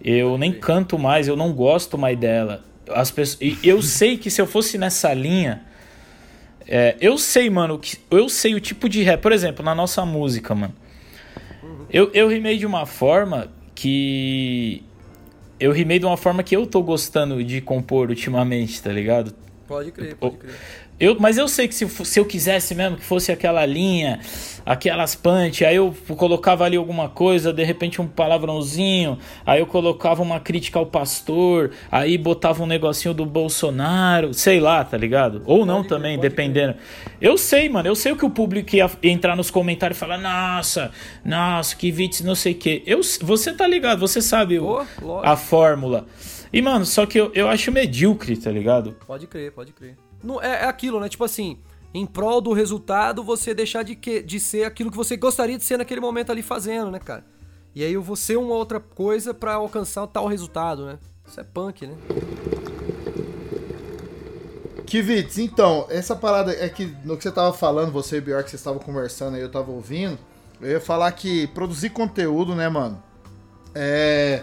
Eu 0.05 0.37
nem 0.37 0.53
canto 0.53 0.99
mais, 0.99 1.27
eu 1.27 1.37
não 1.37 1.53
gosto 1.55 1.97
mais 1.97 2.19
dela. 2.19 2.63
As 2.91 3.11
pessoas, 3.11 3.39
eu 3.63 3.81
sei 3.83 4.19
que 4.19 4.31
se 4.31 4.43
eu 4.43 4.47
fosse 4.47 4.77
nessa 4.77 5.15
linha, 5.15 5.63
é, 6.67 6.97
eu 7.01 7.17
sei, 7.17 7.49
mano, 7.49 7.79
que 7.79 7.97
eu 8.11 8.29
sei 8.29 8.55
o 8.55 8.61
tipo 8.61 8.89
de 8.91 9.03
rap, 9.03 9.23
por 9.23 9.33
exemplo, 9.33 9.65
na 9.65 9.75
nossa 9.75 10.05
música, 10.05 10.55
mano. 10.55 10.75
Eu, 11.91 12.11
eu 12.13 12.29
rimei 12.29 12.57
de 12.59 12.67
uma 12.67 12.85
forma 12.87 13.49
que 13.81 14.83
eu 15.59 15.72
rimei 15.72 15.99
de 15.99 16.05
uma 16.05 16.18
forma 16.18 16.43
que 16.43 16.55
eu 16.55 16.66
tô 16.66 16.83
gostando 16.83 17.43
de 17.43 17.62
compor 17.62 18.11
ultimamente, 18.11 18.83
tá 18.83 18.93
ligado? 18.93 19.35
Pode 19.66 19.91
crer, 19.91 20.16
pode 20.16 20.37
crer. 20.37 20.55
Eu, 21.01 21.17
mas 21.19 21.39
eu 21.39 21.49
sei 21.49 21.67
que 21.67 21.75
se, 21.75 21.89
se 21.89 22.21
eu 22.21 22.27
quisesse 22.27 22.75
mesmo 22.75 22.99
que 22.99 23.05
fosse 23.05 23.33
aquela 23.33 23.65
linha, 23.65 24.21
aquelas 24.67 25.15
punch, 25.15 25.65
aí 25.65 25.77
eu 25.77 25.95
colocava 26.17 26.65
ali 26.65 26.77
alguma 26.77 27.09
coisa, 27.09 27.53
de 27.55 27.65
repente 27.65 28.03
um 28.03 28.07
palavrãozinho, 28.07 29.19
aí 29.47 29.61
eu 29.61 29.67
colocava 29.67 30.23
uma 30.23 30.39
crítica 30.39 30.79
ao 30.79 30.85
pastor, 30.85 31.71
aí 31.91 32.19
botava 32.19 32.63
um 32.63 32.67
negocinho 32.67 33.15
do 33.15 33.25
Bolsonaro, 33.25 34.35
sei 34.35 34.61
lá, 34.61 34.85
tá 34.85 34.99
ligado? 34.99 35.43
Ou 35.47 35.65
não 35.65 35.77
Pode 35.77 35.89
também, 35.89 36.17
pode 36.17 36.29
dependendo. 36.29 36.75
Eu 37.19 37.39
sei, 37.39 37.69
mano, 37.71 37.89
eu 37.89 37.95
sei 37.95 38.13
o 38.13 38.17
que 38.17 38.27
o 38.27 38.31
público 38.31 38.77
ia 38.77 38.91
entrar 39.03 39.35
nos 39.35 39.51
comentários 39.51 39.97
e 39.97 40.01
falar, 40.01 40.19
nossa, 40.19 40.91
nossa, 41.25 41.75
que 41.77 41.91
vídeos, 41.91 42.21
não 42.21 42.35
sei 42.35 42.53
o 42.53 42.57
quê. 42.57 42.83
Eu, 42.85 43.01
você 43.23 43.55
tá 43.55 43.67
ligado, 43.67 43.99
você 44.01 44.21
sabe 44.21 44.59
o- 44.59 44.67
a 45.25 45.37
fórmula. 45.37 46.05
E, 46.53 46.61
mano, 46.61 46.85
só 46.85 47.07
que 47.07 47.19
eu, 47.19 47.31
eu 47.35 47.49
acho 47.49 47.73
medíocre, 47.73 48.37
tá 48.37 48.51
ligado? 48.51 48.97
Pode 49.07 49.27
crer, 49.27 49.53
pode 49.53 49.73
crer. 49.73 49.97
Não, 50.23 50.41
é, 50.43 50.64
é 50.64 50.64
aquilo, 50.64 51.01
né? 51.01 51.09
Tipo 51.09 51.25
assim, 51.25 51.59
em 51.93 52.07
prol 52.07 52.41
do 52.41 52.53
resultado, 52.53 53.23
você 53.23 53.55
deixar 53.55 53.83
de, 53.83 53.95
que, 53.95 54.23
de 54.23 54.39
ser 54.39 54.64
aquilo 54.64 54.91
que 54.91 54.97
você 54.97 55.16
gostaria 55.16 55.59
de 55.59 55.64
ser 55.64 55.77
naquele 55.77 56.01
momento 56.01 56.31
ali 56.31 56.43
fazendo, 56.43 56.91
né, 56.91 56.99
cara? 56.99 57.25
E 57.75 57.85
aí 57.85 57.97
você 57.97 58.37
uma 58.37 58.55
outra 58.55 58.81
coisa 58.81 59.33
pra 59.33 59.55
alcançar 59.55 60.07
tal 60.07 60.27
resultado, 60.27 60.87
né? 60.87 60.99
Isso 61.27 61.41
é 61.41 61.45
punk, 61.45 61.87
né? 61.87 61.95
Kivitz, 64.87 65.39
então, 65.39 65.87
essa 65.89 66.16
parada 66.16 66.53
é 66.53 66.68
que 66.68 66.87
no 67.05 67.16
que 67.16 67.23
você 67.23 67.31
tava 67.31 67.53
falando, 67.53 67.93
você 67.93 68.16
e 68.16 68.18
o 68.18 68.23
Bjork, 68.23 68.51
vocês 68.51 68.61
estavam 68.61 68.81
conversando 68.81 69.37
aí, 69.37 69.41
eu 69.41 69.49
tava 69.49 69.71
ouvindo. 69.71 70.18
Eu 70.61 70.73
ia 70.73 70.81
falar 70.81 71.12
que 71.12 71.47
produzir 71.49 71.91
conteúdo, 71.91 72.57
né, 72.57 72.68
mano? 72.68 73.01
É. 73.73 74.43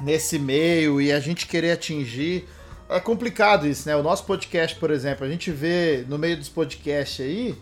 Nesse 0.00 0.38
meio 0.38 1.00
e 1.00 1.10
a 1.10 1.18
gente 1.18 1.46
querer 1.46 1.72
atingir. 1.72 2.46
É 2.88 3.00
complicado 3.00 3.66
isso, 3.66 3.88
né? 3.88 3.96
O 3.96 4.02
nosso 4.02 4.24
podcast, 4.24 4.78
por 4.78 4.90
exemplo, 4.90 5.26
a 5.26 5.28
gente 5.28 5.50
vê 5.50 6.04
no 6.08 6.16
meio 6.18 6.36
dos 6.36 6.48
podcasts 6.48 7.24
aí. 7.24 7.54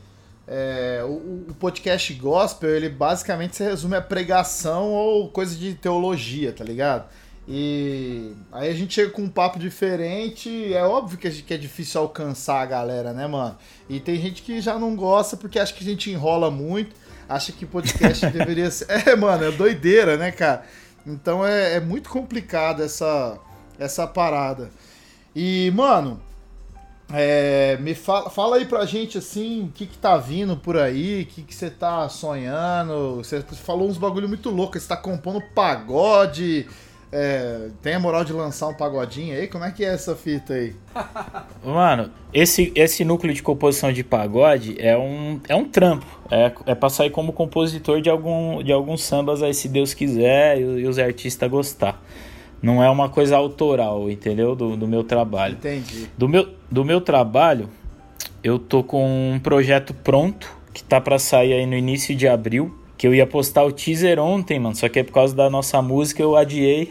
é, 0.47 1.01
o, 1.05 1.47
o 1.49 1.55
podcast 1.59 2.13
gospel, 2.15 2.69
ele 2.71 2.89
basicamente 2.91 3.57
se 3.57 3.65
resume 3.65 3.97
a 3.97 4.03
pregação 4.03 4.91
ou 4.93 5.29
coisa 5.31 5.57
de 5.57 5.75
teologia, 5.75 6.53
tá 6.53 6.63
ligado? 6.63 7.07
E 7.49 8.33
aí 8.53 8.71
a 8.71 8.75
gente 8.75 8.95
chega 8.95 9.11
com 9.11 9.23
um 9.23 9.29
papo 9.29 9.59
diferente. 9.59 10.73
É 10.75 10.83
óbvio 10.85 11.17
que, 11.19 11.31
gente- 11.31 11.45
que 11.45 11.55
é 11.55 11.59
difícil 11.59 12.01
alcançar 12.03 12.61
a 12.61 12.67
galera, 12.67 13.13
né, 13.15 13.27
mano? 13.27 13.57
E 13.89 14.01
tem 14.01 14.17
gente 14.21 14.43
que 14.43 14.61
já 14.61 14.79
não 14.79 14.95
gosta 14.95 15.37
porque 15.37 15.59
acha 15.59 15.73
que 15.73 15.83
a 15.85 15.87
gente 15.87 16.11
enrola 16.11 16.51
muito, 16.51 16.95
acha 17.29 17.51
que 17.53 17.65
podcast 17.65 18.27
deveria 18.29 18.71
ser. 18.71 18.87
É, 18.91 19.17
mano, 19.17 19.45
é 19.45 19.51
doideira, 19.51 20.17
né, 20.19 20.31
cara? 20.31 20.65
Então 21.07 21.47
é, 21.47 21.77
é 21.77 21.81
muito 21.81 22.09
complicado 22.11 22.83
essa, 22.83 23.39
essa 23.79 24.07
parada. 24.07 24.71
E, 25.35 25.73
mano, 25.75 26.21
é, 27.13 27.77
me 27.81 27.95
fala, 27.95 28.31
fala 28.31 28.57
aí 28.57 28.65
pra 28.65 28.85
gente 28.87 29.19
assim, 29.19 29.65
o 29.65 29.69
que 29.69 29.87
que 29.87 29.99
tá 29.99 30.17
vindo 30.17 30.57
por 30.57 30.79
aí, 30.79 31.23
o 31.23 31.27
que 31.27 31.43
que 31.43 31.55
você 31.55 31.71
tá 31.71 32.09
sonhando. 32.09 33.17
Você 33.17 33.43
falou 33.43 33.89
uns 33.89 33.99
bagulho 33.99 34.29
muito 34.29 34.51
louco, 34.51 34.79
você 34.79 34.89
tá 34.89 34.97
compondo 34.97 35.41
pagode. 35.55 36.67
é, 37.13 37.69
tem 37.83 37.95
a 37.95 38.01
moral 38.01 38.25
de 38.25 38.33
lançar 38.33 38.67
um 38.69 38.75
pagodinho 38.75 39.37
aí? 39.37 39.47
Como 39.47 39.65
é 39.65 39.71
que 39.71 39.85
é 39.85 39.89
essa 39.95 40.17
fita 40.17 40.55
aí? 40.55 40.75
Mano, 41.63 42.11
esse, 42.33 42.73
esse 42.75 43.05
núcleo 43.05 43.33
de 43.33 43.43
composição 43.43 43.93
de 43.93 44.03
pagode 44.03 44.75
é 44.81 44.97
um, 44.97 45.41
é 45.49 45.55
um 45.55 45.65
trampo. 45.65 46.07
É, 46.31 46.53
é 46.67 46.75
pra 46.75 46.89
sair 46.89 47.11
como 47.11 47.33
compositor 47.33 48.01
de, 48.01 48.11
algum, 48.11 48.63
de 48.63 48.73
alguns 48.73 49.05
sambas 49.05 49.43
aí, 49.43 49.55
se 49.55 49.69
Deus 49.69 49.95
quiser, 49.95 50.59
e, 50.59 50.63
e 50.63 50.87
os 50.89 50.99
artistas 50.99 51.49
gostar. 51.51 52.03
Não 52.65 52.83
é 52.83 52.89
uma 52.89 53.11
coisa 53.11 53.37
autoral, 53.37 54.11
entendeu? 54.11 54.55
Do, 54.55 54.75
do 54.75 54.89
meu 54.89 55.05
trabalho. 55.05 55.55
Entendi. 55.55 56.09
Do 56.17 56.27
meu, 56.27 56.49
do 56.71 56.83
meu 56.83 56.99
trabalho, 56.99 57.69
eu 58.43 58.59
tô 58.59 58.83
com 58.83 59.35
um 59.35 59.39
projeto 59.39 59.93
pronto, 59.93 60.51
que 60.73 60.83
tá 60.83 60.99
pra 60.99 61.19
sair 61.19 61.53
aí 61.53 61.67
no 61.67 61.77
início 61.77 62.17
de 62.17 62.27
abril. 62.27 62.75
Que 62.97 63.07
eu 63.07 63.15
ia 63.15 63.27
postar 63.27 63.65
o 63.65 63.73
teaser 63.73 64.19
ontem, 64.19 64.59
mano. 64.59 64.75
Só 64.75 64.89
que 64.89 65.01
é 65.01 65.03
por 65.03 65.13
causa 65.13 65.37
da 65.37 65.51
nossa 65.51 65.83
música 65.83 66.23
eu 66.23 66.37
adiei. 66.37 66.91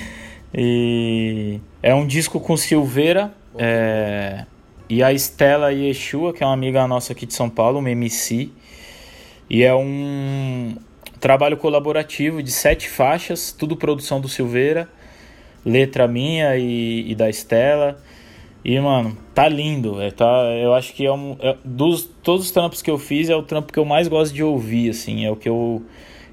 e 0.54 1.60
é 1.82 1.94
um 1.94 2.06
disco 2.06 2.40
com 2.40 2.56
Silveira. 2.56 3.34
é, 3.58 4.46
e 4.88 5.02
a 5.02 5.12
Estela 5.12 5.72
Yeshua, 5.72 6.32
que 6.32 6.42
é 6.42 6.46
uma 6.46 6.54
amiga 6.54 6.86
nossa 6.86 7.12
aqui 7.12 7.26
de 7.26 7.34
São 7.34 7.50
Paulo, 7.50 7.80
uma 7.80 7.90
MC. 7.90 8.50
E 9.48 9.62
é 9.62 9.74
um 9.74 10.74
trabalho 11.20 11.56
colaborativo 11.56 12.42
de 12.42 12.50
sete 12.50 12.88
faixas, 12.88 13.52
tudo 13.52 13.76
produção 13.76 14.20
do 14.20 14.28
Silveira, 14.28 14.88
letra 15.64 16.06
minha 16.08 16.56
e, 16.56 17.10
e 17.10 17.14
da 17.14 17.28
Estela. 17.28 17.98
E, 18.64 18.78
mano, 18.78 19.16
tá 19.34 19.48
lindo. 19.48 20.00
É, 20.00 20.10
tá, 20.10 20.24
eu 20.62 20.72
acho 20.74 20.92
que 20.94 21.04
é 21.04 21.12
um. 21.12 21.36
é- 21.40 21.56
dos 21.64 22.04
todos 22.22 22.46
os 22.46 22.50
trampos 22.52 22.80
que 22.80 22.90
eu 22.90 22.98
fiz, 22.98 23.28
é 23.28 23.34
o 23.36 23.42
trampo 23.42 23.72
que 23.72 23.78
eu 23.78 23.84
mais 23.84 24.06
gosto 24.06 24.32
de 24.32 24.42
ouvir, 24.42 24.90
assim. 24.90 25.24
É 25.24 25.30
o 25.30 25.36
que 25.36 25.48
eu. 25.48 25.82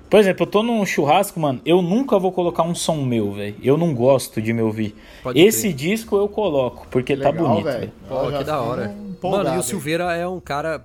Por 0.09 0.19
exemplo, 0.19 0.43
eu 0.43 0.47
tô 0.47 0.63
num 0.63 0.83
churrasco, 0.85 1.39
mano. 1.39 1.61
Eu 1.65 1.81
nunca 1.81 2.17
vou 2.17 2.31
colocar 2.31 2.63
um 2.63 2.73
som 2.73 2.97
meu, 3.03 3.31
velho. 3.31 3.55
Eu 3.63 3.77
não 3.77 3.93
gosto 3.93 4.41
de 4.41 4.51
me 4.53 4.61
ouvir. 4.61 4.95
Pode 5.23 5.39
Esse 5.39 5.67
crer. 5.67 5.73
disco 5.73 6.15
eu 6.17 6.27
coloco, 6.27 6.87
porque 6.89 7.15
tá 7.17 7.29
Legal, 7.29 7.47
bonito, 7.47 7.65
velho. 7.65 7.79
velho. 7.79 7.91
Pô, 8.07 8.25
que 8.25 8.31
da 8.31 8.39
fiquei 8.39 8.53
hora. 8.53 8.95
empolgado 9.09 9.43
Mano, 9.45 9.55
e 9.55 9.59
o. 9.59 9.63
Silveira 9.63 10.15
é 10.15 10.27
um 10.27 10.39
cara. 10.39 10.83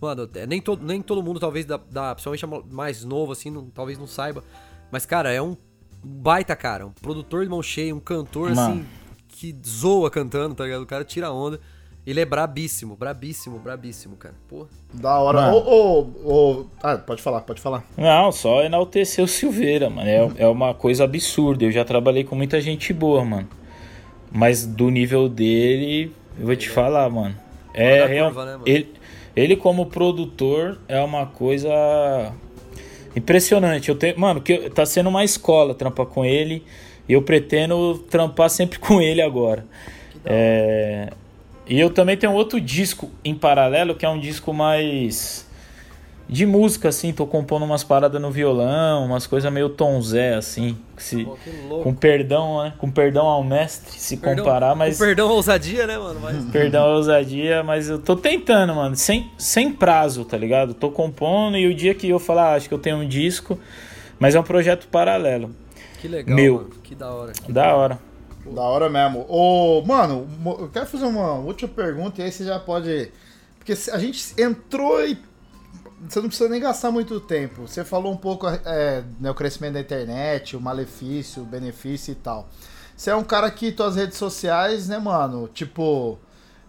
Mano, 0.00 0.28
é, 0.34 0.46
nem, 0.46 0.60
todo, 0.60 0.84
nem 0.84 1.00
todo 1.00 1.22
mundo, 1.22 1.40
talvez, 1.40 1.64
da, 1.64 1.78
da, 1.90 2.14
principalmente 2.14 2.66
mais 2.70 3.02
novo, 3.02 3.32
assim, 3.32 3.50
não- 3.50 3.64
talvez 3.70 3.98
não 3.98 4.06
saiba. 4.06 4.44
Mas, 4.92 5.06
cara, 5.06 5.32
é 5.32 5.40
um 5.40 5.56
baita 6.06 6.54
cara. 6.54 6.86
Um 6.86 6.90
produtor 6.90 7.44
de 7.44 7.50
mão 7.50 7.62
cheia, 7.62 7.94
um 7.94 8.00
cantor, 8.00 8.54
Mano. 8.54 8.60
assim, 8.60 8.86
que 9.28 9.54
zoa 9.66 10.10
cantando, 10.10 10.54
tá 10.54 10.64
ligado? 10.64 10.82
O 10.82 10.86
cara 10.86 11.04
tira 11.04 11.30
onda. 11.32 11.60
Ele 12.06 12.20
é 12.20 12.24
brabíssimo, 12.24 12.94
brabíssimo, 12.94 13.58
brabíssimo, 13.58 14.14
cara. 14.16 14.34
Pô. 14.48 14.68
Da 14.94 15.18
hora. 15.18 15.40
Mano. 15.40 15.56
Ô, 15.56 16.00
ô, 16.24 16.60
ô. 16.60 16.66
Ah, 16.80 16.96
pode 16.96 17.20
falar, 17.20 17.40
pode 17.40 17.60
falar. 17.60 17.84
Não, 17.96 18.30
só 18.30 18.62
enaltecer 18.62 19.24
o 19.24 19.26
Silveira, 19.26 19.90
mano. 19.90 20.08
É, 20.08 20.30
é 20.44 20.46
uma 20.46 20.72
coisa 20.72 21.02
absurda. 21.02 21.64
Eu 21.64 21.72
já 21.72 21.84
trabalhei 21.84 22.22
com 22.22 22.36
muita 22.36 22.60
gente 22.60 22.92
boa, 22.92 23.24
mano. 23.24 23.48
Mas 24.30 24.64
do 24.64 24.88
nível 24.88 25.28
dele, 25.28 26.12
eu 26.38 26.46
vou 26.46 26.54
te 26.54 26.70
falar, 26.70 27.10
mano. 27.10 27.34
É 27.74 28.22
curva, 28.22 28.44
né, 28.44 28.52
mano? 28.52 28.64
ele, 28.66 28.94
ele 29.34 29.56
como 29.56 29.86
produtor 29.86 30.78
é 30.86 31.00
uma 31.00 31.26
coisa 31.26 32.32
impressionante. 33.16 33.88
Eu 33.88 33.96
tenho, 33.96 34.18
mano, 34.18 34.40
que 34.40 34.70
tá 34.70 34.84
sendo 34.84 35.08
uma 35.08 35.24
escola 35.24 35.74
trampar 35.74 36.06
com 36.06 36.24
ele. 36.24 36.62
E 37.08 37.12
eu 37.12 37.22
pretendo 37.22 37.98
trampar 38.10 38.50
sempre 38.50 38.78
com 38.80 39.00
ele 39.00 39.22
agora. 39.22 39.64
É, 40.24 41.10
e 41.66 41.78
eu 41.78 41.90
também 41.90 42.16
tenho 42.16 42.32
outro 42.32 42.60
disco 42.60 43.10
em 43.24 43.34
paralelo, 43.34 43.94
que 43.94 44.04
é 44.04 44.08
um 44.08 44.18
disco 44.18 44.52
mais 44.52 45.45
de 46.28 46.44
música, 46.46 46.88
assim. 46.88 47.12
Tô 47.12 47.26
compondo 47.26 47.64
umas 47.64 47.84
paradas 47.84 48.20
no 48.20 48.30
violão, 48.30 49.04
umas 49.04 49.26
coisas 49.26 49.52
meio 49.52 49.68
Tom 49.68 50.00
Zé, 50.02 50.34
assim. 50.34 50.76
Se, 50.96 51.24
Pô, 51.24 51.36
que 51.42 51.50
com 51.82 51.94
perdão, 51.94 52.62
né? 52.64 52.72
Com 52.78 52.90
perdão 52.90 53.26
ao 53.26 53.44
mestre, 53.44 53.98
se 54.00 54.16
Perdão- 54.16 54.44
comparar, 54.44 54.74
mas. 54.74 54.98
com 54.98 55.04
perdão 55.04 55.28
à 55.28 55.32
ousadia, 55.32 55.86
né, 55.86 55.96
mano? 55.98 56.18
Mas, 56.20 56.44
Perdão 56.50 56.84
a 56.86 56.94
ousadia, 56.96 57.62
mas 57.62 57.88
eu 57.88 57.98
tô 57.98 58.16
tentando, 58.16 58.74
mano. 58.74 58.96
Sem, 58.96 59.30
sem 59.38 59.72
prazo, 59.72 60.24
tá 60.24 60.36
ligado? 60.36 60.74
Tô 60.74 60.90
compondo 60.90 61.56
e 61.56 61.66
o 61.66 61.74
dia 61.74 61.94
que 61.94 62.08
eu 62.08 62.18
falar, 62.18 62.52
ah, 62.52 62.54
acho 62.54 62.68
que 62.68 62.74
eu 62.74 62.78
tenho 62.78 62.96
um 62.96 63.06
disco, 63.08 63.58
mas 64.18 64.34
é 64.34 64.40
um 64.40 64.42
projeto 64.42 64.88
paralelo. 64.88 65.50
que 66.00 66.08
legal, 66.08 66.34
Meu. 66.34 66.54
mano. 66.54 66.70
Que 66.82 66.94
da 66.94 67.10
hora. 67.10 67.32
Da 67.48 67.74
hora. 67.76 67.98
Da 68.54 68.62
hora 68.62 68.88
mesmo. 68.88 69.26
Ô, 69.28 69.82
mano, 69.84 70.26
eu 70.60 70.70
quero 70.72 70.86
fazer 70.86 71.04
uma 71.04 71.32
última 71.34 71.68
pergunta 71.68 72.20
e 72.20 72.24
aí 72.24 72.32
você 72.32 72.44
já 72.44 72.58
pode. 72.58 73.10
Porque 73.58 73.72
a 73.92 73.98
gente 73.98 74.32
entrou 74.40 75.04
e. 75.06 75.18
Você 76.08 76.20
não 76.20 76.28
precisa 76.28 76.48
nem 76.48 76.60
gastar 76.60 76.90
muito 76.90 77.18
tempo. 77.20 77.66
Você 77.66 77.84
falou 77.84 78.12
um 78.12 78.16
pouco 78.16 78.46
é, 78.48 79.02
né, 79.20 79.30
o 79.30 79.34
crescimento 79.34 79.74
da 79.74 79.80
internet, 79.80 80.56
o 80.56 80.60
malefício, 80.60 81.42
o 81.42 81.46
benefício 81.46 82.12
e 82.12 82.14
tal. 82.14 82.48
Você 82.96 83.10
é 83.10 83.16
um 83.16 83.24
cara 83.24 83.50
que 83.50 83.72
tuas 83.72 83.96
redes 83.96 84.16
sociais, 84.18 84.88
né, 84.88 84.98
mano? 84.98 85.48
Tipo. 85.48 86.18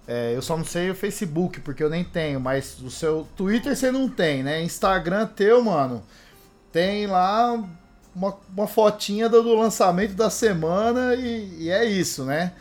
é, 0.08 0.34
eu 0.36 0.42
só 0.42 0.56
não 0.58 0.64
sei 0.66 0.90
o 0.90 0.96
Facebook, 0.96 1.60
porque 1.62 1.84
eu 1.84 1.90
nem 1.90 2.04
tenho, 2.04 2.40
mas 2.40 2.80
o 2.82 2.90
seu 2.90 3.28
Twitter 3.36 3.76
você 3.76 3.92
não 3.92 4.08
tem, 4.10 4.44
né? 4.44 4.62
Instagram 4.64 5.28
teu, 5.28 5.62
mano, 5.64 6.04
tem 6.72 7.08
lá 7.08 7.54
uma, 8.16 8.36
uma 8.56 8.68
fotinha 8.68 9.28
do, 9.30 9.44
do 9.44 9.56
lançamento 9.56 10.14
da 10.14 10.30
semana 10.30 11.14
e, 11.16 11.64
e 11.66 11.70
é 11.70 11.86
isso, 11.86 12.24
né? 12.24 12.54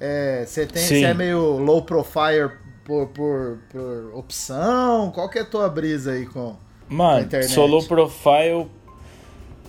É, 0.00 0.44
Você 0.46 0.66
tem, 0.66 0.82
Sim. 0.82 1.00
você 1.00 1.04
é 1.04 1.14
meio 1.14 1.58
low 1.58 1.82
profile 1.82 2.50
por, 2.84 3.08
por, 3.08 3.58
por 3.70 4.10
opção? 4.14 5.10
Qual 5.14 5.28
que 5.28 5.38
é 5.38 5.42
a 5.42 5.44
tua 5.46 5.68
brisa 5.68 6.12
aí 6.12 6.26
com. 6.26 6.56
Mano, 6.88 7.24
internet. 7.24 7.50
sou 7.50 7.66
low 7.66 7.82
profile 7.84 8.66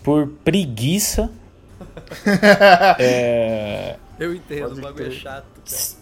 por 0.04 0.28
preguiça. 0.44 1.32
é, 3.00 3.96
Eu 4.20 4.34
entendo, 4.36 4.68
Pode 4.70 4.80
o 4.80 4.84
bagulho 4.84 5.08
é 5.08 5.12
chato. 5.12 5.46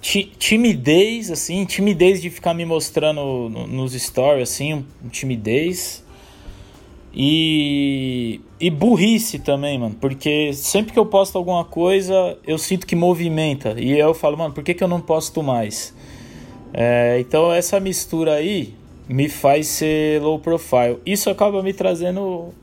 ti- 0.01 0.31
timidez, 0.37 1.31
assim, 1.31 1.65
timidez 1.65 2.21
de 2.21 2.29
ficar 2.29 2.53
me 2.53 2.65
mostrando 2.65 3.49
no- 3.49 3.67
nos 3.67 3.93
stories, 3.93 4.49
assim, 4.49 4.73
um- 4.73 5.09
timidez. 5.09 6.03
E, 7.15 8.41
e 8.59 8.71
burrice 8.71 9.37
também, 9.37 9.77
mano, 9.77 9.95
porque 10.01 10.51
sempre 10.53 10.91
que 10.93 10.97
eu 10.97 11.05
posto 11.05 11.37
alguma 11.37 11.63
coisa, 11.63 12.37
eu 12.45 12.57
sinto 12.57 12.87
que 12.87 12.95
movimenta. 12.95 13.75
E 13.79 13.97
eu 13.99 14.15
falo, 14.15 14.35
mano, 14.35 14.51
por 14.53 14.63
que, 14.63 14.73
que 14.73 14.83
eu 14.83 14.87
não 14.87 14.99
posto 14.99 15.43
mais? 15.43 15.93
É, 16.73 17.19
então 17.19 17.53
essa 17.53 17.79
mistura 17.79 18.33
aí 18.33 18.73
me 19.07 19.29
faz 19.29 19.67
ser 19.67 20.21
low 20.21 20.39
profile. 20.39 20.97
Isso 21.05 21.29
acaba 21.29 21.61
me 21.61 21.71
trazendo 21.73 22.53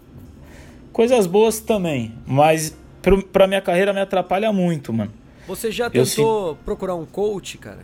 coisas 0.93 1.27
boas 1.27 1.61
também, 1.61 2.13
mas 2.27 2.77
pro, 3.01 3.23
pra 3.23 3.47
minha 3.47 3.61
carreira 3.61 3.93
me 3.93 4.01
atrapalha 4.01 4.53
muito, 4.53 4.93
mano. 4.93 5.13
Você 5.47 5.71
já 5.71 5.89
tentou 5.89 6.57
procurar 6.65 6.95
um 6.97 7.07
coach, 7.07 7.57
cara? 7.59 7.81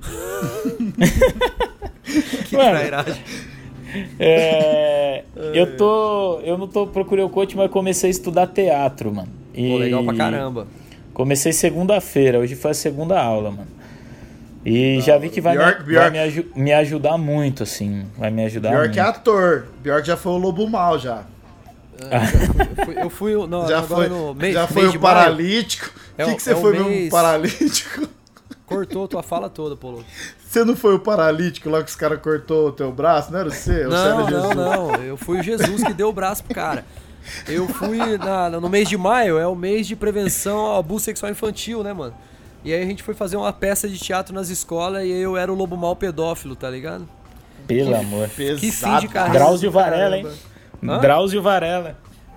que 2.48 2.56
Mano, 2.56 2.70
trairagem. 2.70 3.22
É, 4.20 5.24
eu 5.52 5.76
tô. 5.76 6.38
Eu 6.44 6.56
não 6.56 6.68
tô 6.68 6.86
procurando 6.86 7.26
o 7.26 7.30
coach, 7.30 7.56
mas 7.56 7.68
comecei 7.72 8.08
a 8.08 8.10
estudar 8.12 8.46
teatro, 8.46 9.12
mano. 9.12 9.28
E 9.52 9.68
Pô, 9.68 9.78
legal 9.78 10.04
pra 10.04 10.14
caramba. 10.14 10.68
Comecei 11.12 11.52
segunda-feira, 11.52 12.38
hoje 12.38 12.54
foi 12.54 12.70
a 12.70 12.74
segunda 12.74 13.20
aula, 13.20 13.50
mano. 13.50 13.79
E 14.64 15.00
já 15.00 15.16
vi 15.16 15.30
que 15.30 15.40
vai, 15.40 15.56
Pior- 15.56 15.84
me, 15.86 15.94
vai 15.94 16.10
me, 16.10 16.18
aju- 16.18 16.46
me 16.54 16.72
ajudar 16.72 17.16
muito, 17.16 17.62
assim. 17.62 18.06
Vai 18.18 18.30
me 18.30 18.44
ajudar 18.44 18.70
Pior 18.70 18.80
muito. 18.80 18.92
que 18.92 19.00
ator. 19.00 19.66
Pior 19.82 20.00
que 20.02 20.06
já 20.08 20.16
foi 20.16 20.32
o 20.32 20.36
Lobo 20.36 20.68
Mal 20.68 20.98
já. 20.98 21.22
Eu 22.00 22.84
fui, 22.84 23.02
eu 23.04 23.10
fui 23.10 23.46
no, 23.46 23.68
já 23.68 23.82
foi, 23.82 24.08
no 24.08 24.34
mês, 24.34 24.54
já 24.54 24.66
foi 24.66 24.82
mês 24.84 24.94
o 24.94 24.98
paralítico. 25.00 25.90
O 26.18 26.22
É 26.22 26.24
que, 26.24 26.30
o- 26.32 26.36
que 26.36 26.42
você 26.42 26.52
é 26.52 26.56
o 26.56 26.60
foi 26.60 26.78
mesmo? 26.78 27.10
Paralítico? 27.10 28.08
Cortou 28.66 29.08
tua 29.08 29.22
fala 29.22 29.48
toda, 29.50 29.74
Polo. 29.76 30.04
Você 30.48 30.64
não 30.64 30.76
foi 30.76 30.94
o 30.94 30.98
paralítico 31.00 31.68
lá 31.68 31.82
que 31.82 31.90
os 31.90 31.96
caras 31.96 32.20
cortou 32.20 32.68
o 32.68 32.72
teu 32.72 32.92
braço? 32.92 33.32
Não 33.32 33.40
era 33.40 33.50
você? 33.50 33.84
Não, 33.84 33.96
era 33.96 34.14
não, 34.14 34.28
Jesus? 34.28 34.54
não. 34.54 34.94
Eu 34.96 35.16
fui 35.16 35.40
o 35.40 35.42
Jesus 35.42 35.82
que 35.82 35.92
deu 35.92 36.08
o 36.08 36.12
braço 36.12 36.44
pro 36.44 36.54
cara. 36.54 36.84
Eu 37.48 37.66
fui 37.68 37.98
na- 38.18 38.48
no 38.50 38.68
mês 38.68 38.88
de 38.88 38.96
maio, 38.96 39.38
é 39.38 39.46
o 39.46 39.54
mês 39.56 39.86
de 39.86 39.96
prevenção 39.96 40.56
ao 40.58 40.78
abuso 40.78 41.04
sexual 41.04 41.30
infantil, 41.32 41.82
né, 41.82 41.92
mano? 41.92 42.14
E 42.64 42.74
aí 42.74 42.82
a 42.82 42.86
gente 42.86 43.02
foi 43.02 43.14
fazer 43.14 43.36
uma 43.36 43.52
peça 43.52 43.88
de 43.88 43.98
teatro 43.98 44.34
nas 44.34 44.48
escolas 44.48 45.04
e 45.04 45.10
eu 45.10 45.36
era 45.36 45.50
o 45.52 45.54
lobo 45.54 45.76
mal 45.76 45.96
pedófilo, 45.96 46.54
tá 46.54 46.68
ligado? 46.68 47.08
Pelo 47.66 47.96
amor. 47.96 48.28
Pesado. 48.28 48.60
Que 48.60 48.70
fim 48.70 48.98
de 48.98 49.08
carreira. 49.08 49.38
Drauzio 49.38 49.70
Varela, 49.70 50.18
hein? 50.18 50.28
Hã? 50.82 50.98
Drauzio 50.98 51.42
Varela. 51.42 51.96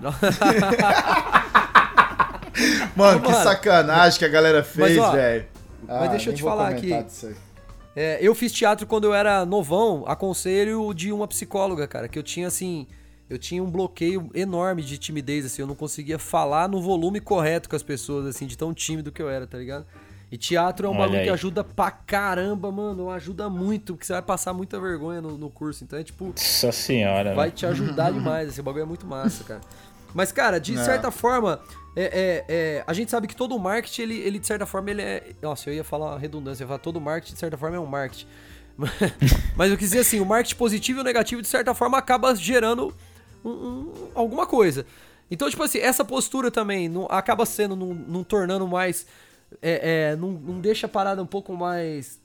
Mano, 2.94 3.20
que 3.20 3.30
Mano, 3.30 3.42
sacanagem 3.42 4.18
que 4.18 4.24
a 4.24 4.28
galera 4.28 4.62
fez, 4.62 4.96
velho. 5.12 5.46
mas 5.86 6.10
deixa 6.10 6.30
eu 6.30 6.34
te 6.34 6.42
falar 6.42 6.68
aqui. 6.68 6.90
É, 7.96 8.18
eu 8.20 8.34
fiz 8.34 8.52
teatro 8.52 8.86
quando 8.86 9.04
eu 9.04 9.14
era 9.14 9.44
novão, 9.44 10.04
a 10.06 10.16
conselho 10.16 10.92
de 10.92 11.12
uma 11.12 11.28
psicóloga, 11.28 11.86
cara, 11.86 12.08
que 12.08 12.18
eu 12.18 12.22
tinha 12.22 12.48
assim, 12.48 12.86
eu 13.30 13.38
tinha 13.38 13.62
um 13.62 13.70
bloqueio 13.70 14.30
enorme 14.34 14.82
de 14.82 14.98
timidez, 14.98 15.46
assim, 15.46 15.62
eu 15.62 15.68
não 15.68 15.76
conseguia 15.76 16.18
falar 16.18 16.68
no 16.68 16.80
volume 16.80 17.20
correto 17.20 17.68
com 17.68 17.76
as 17.76 17.82
pessoas, 17.84 18.26
assim, 18.26 18.46
de 18.46 18.58
tão 18.58 18.74
tímido 18.74 19.12
que 19.12 19.22
eu 19.22 19.28
era, 19.28 19.46
tá 19.46 19.58
ligado? 19.58 19.86
E 20.32 20.36
teatro 20.36 20.86
é 20.86 20.90
um 20.90 20.92
Olha 20.92 21.00
bagulho 21.00 21.18
aí. 21.20 21.24
que 21.26 21.30
ajuda 21.30 21.62
pra 21.62 21.90
caramba, 21.90 22.72
mano, 22.72 23.08
ajuda 23.10 23.48
muito, 23.48 23.92
porque 23.94 24.04
você 24.06 24.12
vai 24.14 24.22
passar 24.22 24.52
muita 24.52 24.80
vergonha 24.80 25.20
no, 25.20 25.38
no 25.38 25.48
curso, 25.48 25.84
então 25.84 25.98
é 25.98 26.02
tipo, 26.02 26.26
Nossa 26.26 26.72
senhora. 26.72 27.34
vai 27.34 27.46
velho. 27.46 27.52
te 27.56 27.66
ajudar 27.66 28.10
demais. 28.10 28.48
Esse 28.48 28.60
bagulho 28.62 28.82
é 28.82 28.86
muito 28.86 29.06
massa, 29.06 29.44
cara. 29.44 29.60
Mas, 30.12 30.32
cara, 30.32 30.58
de 30.58 30.76
É. 30.76 30.84
certa 30.84 31.10
forma, 31.10 31.60
é, 31.96 32.04
é- 32.04 32.44
é, 32.48 32.84
a 32.86 32.92
gente 32.92 33.10
sabe 33.10 33.26
que 33.28 33.36
todo 33.36 33.56
marketing, 33.58 34.02
ele, 34.02 34.18
ele, 34.18 34.38
de 34.38 34.46
certa 34.46 34.64
forma, 34.66 34.90
ele 34.90 35.02
é. 35.02 35.32
Nossa, 35.42 35.68
eu 35.70 35.74
ia 35.74 35.84
falar 35.84 36.12
uma 36.12 36.18
redundância, 36.18 36.62
eu 36.62 36.64
ia 36.64 36.68
falar 36.68 36.78
todo 36.80 37.00
marketing, 37.00 37.34
de 37.34 37.38
certa 37.40 37.56
forma, 37.56 37.76
é 37.76 37.80
um 37.80 37.86
marketing. 37.86 38.26
Mas 39.56 39.70
eu 39.70 39.76
quis 39.76 39.90
dizer 39.90 40.00
assim, 40.00 40.20
o 40.20 40.24
marketing 40.26 40.56
positivo 40.56 41.00
e 41.00 41.02
o 41.02 41.04
negativo, 41.04 41.42
de 41.42 41.48
certa 41.48 41.74
forma, 41.74 41.96
acaba 41.98 42.34
gerando 42.34 42.94
um- 43.44 43.50
um- 43.50 43.92
alguma 44.14 44.46
coisa. 44.46 44.84
Então, 45.30 45.48
tipo 45.48 45.62
assim, 45.62 45.78
essa 45.78 46.04
postura 46.04 46.50
também 46.50 46.88
não, 46.88 47.06
acaba 47.10 47.46
sendo, 47.46 47.76
não, 47.76 47.94
não 47.94 48.24
tornando 48.24 48.66
mais. 48.66 49.06
É, 49.62 50.10
é, 50.12 50.16
não, 50.16 50.30
não 50.32 50.60
deixa 50.60 50.86
a 50.86 50.88
parada 50.88 51.22
um 51.22 51.26
pouco 51.26 51.54
mais 51.56 52.20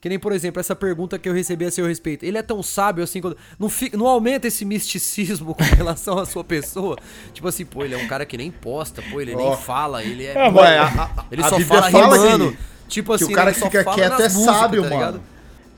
que 0.00 0.08
nem, 0.08 0.18
por 0.18 0.30
exemplo, 0.32 0.60
essa 0.60 0.76
pergunta 0.76 1.18
que 1.18 1.28
eu 1.28 1.32
recebi 1.34 1.64
a 1.64 1.70
seu 1.72 1.84
respeito. 1.84 2.24
Ele 2.24 2.38
é 2.38 2.42
tão 2.42 2.62
sábio 2.62 3.02
assim 3.02 3.20
quando. 3.20 3.36
Não, 3.58 3.68
fica, 3.68 3.96
não 3.96 4.06
aumenta 4.06 4.46
esse 4.46 4.64
misticismo 4.64 5.54
com 5.56 5.64
relação 5.64 6.18
à 6.18 6.24
sua 6.24 6.44
pessoa. 6.44 6.96
Tipo 7.32 7.48
assim, 7.48 7.64
pô, 7.64 7.84
ele 7.84 7.94
é 7.94 7.98
um 7.98 8.06
cara 8.06 8.24
que 8.24 8.36
nem 8.36 8.50
posta, 8.50 9.02
pô, 9.10 9.20
ele 9.20 9.34
Ó. 9.34 9.38
nem 9.38 9.56
fala, 9.56 10.04
ele 10.04 10.24
é. 10.24 10.38
Ah, 10.38 10.50
Ué, 10.50 10.78
a, 10.78 10.84
a- 10.86 11.24
ele 11.32 11.42
a 11.42 11.48
só 11.48 11.56
Bíblia 11.58 11.82
fala, 11.82 11.90
fala 11.90 12.16
rimando. 12.16 12.52
que, 12.52 12.58
tipo 12.88 13.08
que 13.16 13.24
assim, 13.24 13.32
o 13.32 13.34
cara 13.34 13.50
ele 13.50 13.54
que 13.54 13.60
só 13.60 13.66
fica 13.66 13.82
fala 13.84 13.96
quieto 13.96 14.20
é 14.20 14.28
músicas, 14.28 14.44
sábio, 14.44 14.82
tá 14.82 14.88
mano. 14.88 15.00
ligado? 15.00 15.22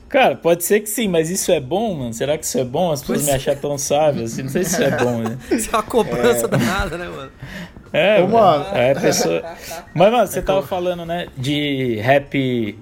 Cara, 0.07 0.35
pode 0.35 0.63
ser 0.65 0.81
que 0.81 0.89
sim, 0.89 1.07
mas 1.07 1.29
isso 1.29 1.51
é 1.51 1.59
bom, 1.59 1.95
mano? 1.95 2.13
Será 2.13 2.37
que 2.37 2.45
isso 2.45 2.59
é 2.59 2.65
bom? 2.65 2.91
As 2.91 2.99
pessoas 2.99 3.19
Pois 3.19 3.29
me 3.29 3.33
achar 3.35 3.55
tão 3.55 3.77
sábio 3.77 4.25
assim? 4.25 4.43
Não 4.43 4.49
sei 4.49 4.65
se 4.65 4.73
isso 4.73 4.83
é 4.83 4.97
bom, 5.03 5.19
né? 5.19 5.37
Isso 5.49 5.69
é 5.71 5.75
uma 5.77 5.83
cobrança 5.83 6.47
danada, 6.49 6.97
né, 6.97 7.07
mano? 7.07 7.31
É, 7.93 8.21
Ô, 8.21 8.27
mano. 8.27 8.65
É, 8.73 8.93
pessoa... 8.93 9.43
Mas, 9.93 10.11
mano, 10.11 10.27
você 10.27 10.41
tava 10.41 10.61
falando, 10.63 11.05
né, 11.05 11.27
de 11.37 11.97
rap, 11.97 12.77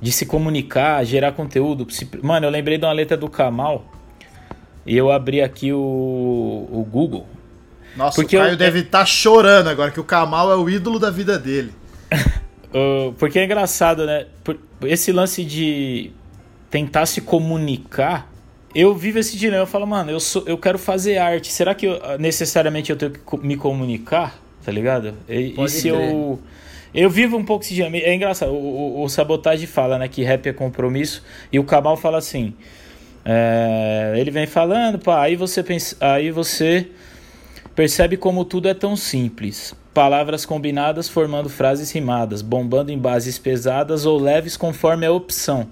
de 0.00 0.12
se 0.12 0.24
comunicar, 0.26 1.04
gerar 1.04 1.32
conteúdo. 1.32 1.86
se- 1.92 2.08
Mano, 2.22 2.46
eu 2.46 2.50
lembrei 2.50 2.78
de 2.78 2.84
uma 2.84 2.92
letra 2.92 3.16
do 3.16 3.28
Kamal 3.28 3.84
e 4.86 4.96
eu 4.96 5.10
abri 5.10 5.42
aqui 5.42 5.72
o, 5.72 5.78
o 6.70 6.86
Google. 6.88 7.26
Nossa, 7.96 8.14
Porque 8.20 8.36
o 8.36 8.40
Caio 8.40 8.52
eu- 8.52 8.56
deve 8.56 8.80
estar 8.80 9.04
chorando 9.04 9.68
agora, 9.68 9.90
que 9.90 9.98
o 10.00 10.04
Kamal 10.04 10.52
é 10.52 10.56
o 10.56 10.70
ídolo 10.70 10.98
da 11.00 11.10
vida 11.10 11.38
dele. 11.38 11.72
Porque 13.18 13.38
é 13.38 13.44
engraçado, 13.44 14.04
né? 14.06 14.26
Esse 14.82 15.10
lance 15.10 15.42
de 15.44 16.12
tentar 16.70 17.06
se 17.06 17.20
comunicar. 17.20 18.30
Eu 18.80 18.94
vivo 18.94 19.18
esse 19.18 19.36
dilema. 19.36 19.62
Eu 19.62 19.66
falo, 19.66 19.86
mano, 19.86 20.10
eu, 20.10 20.20
sou, 20.20 20.42
eu 20.46 20.56
quero 20.58 20.78
fazer 20.78 21.18
arte. 21.18 21.50
Será 21.52 21.74
que 21.74 21.86
eu- 21.86 21.98
necessariamente 22.18 22.90
eu 22.90 22.96
tenho 22.96 23.12
que 23.12 23.36
me 23.38 23.56
comunicar? 23.56 24.38
Tá 24.64 24.70
ligado? 24.70 25.14
E, 25.28 25.54
e 25.58 25.68
se 25.68 25.88
eu. 25.88 26.38
Eu 26.94 27.10
vivo 27.10 27.36
um 27.36 27.44
pouco 27.44 27.64
esse 27.64 27.74
dilema. 27.74 27.96
É 27.96 28.14
engraçado. 28.14 28.52
O, 28.52 29.00
o, 29.00 29.02
o 29.04 29.08
Sabotage 29.08 29.66
fala, 29.66 29.98
né? 29.98 30.08
Que 30.08 30.22
rap 30.22 30.46
é 30.48 30.52
compromisso. 30.52 31.24
E 31.52 31.58
o 31.58 31.64
Kamal 31.64 31.96
fala 31.96 32.18
assim. 32.18 32.54
é, 33.24 34.14
ele 34.16 34.30
vem 34.30 34.46
falando, 34.46 34.98
pá, 34.98 35.22
aí 35.22 35.36
você 35.36 35.62
pensa. 35.62 35.96
Aí 36.00 36.30
você 36.30 36.86
Percebe 37.78 38.16
como 38.16 38.44
tudo 38.44 38.66
é 38.66 38.74
tão 38.74 38.96
simples. 38.96 39.72
Palavras 39.94 40.44
combinadas 40.44 41.08
formando 41.08 41.48
frases 41.48 41.92
rimadas, 41.92 42.42
bombando 42.42 42.90
em 42.90 42.98
bases 42.98 43.38
pesadas 43.38 44.04
ou 44.04 44.18
leves 44.18 44.56
conforme 44.56 45.06
a 45.06 45.12
opção. 45.12 45.68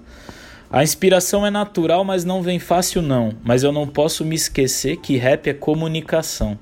A 0.69 0.83
inspiração 0.83 1.45
é 1.45 1.49
natural, 1.49 2.03
mas 2.03 2.25
não 2.25 2.41
vem 2.41 2.59
fácil 2.59 3.01
não. 3.01 3.33
Mas 3.43 3.63
eu 3.63 3.71
não 3.71 3.87
posso 3.87 4.25
me 4.25 4.35
esquecer 4.35 4.97
que 4.97 5.15
rap 5.15 5.47
é 5.49 5.53
comunicação. 5.53 6.59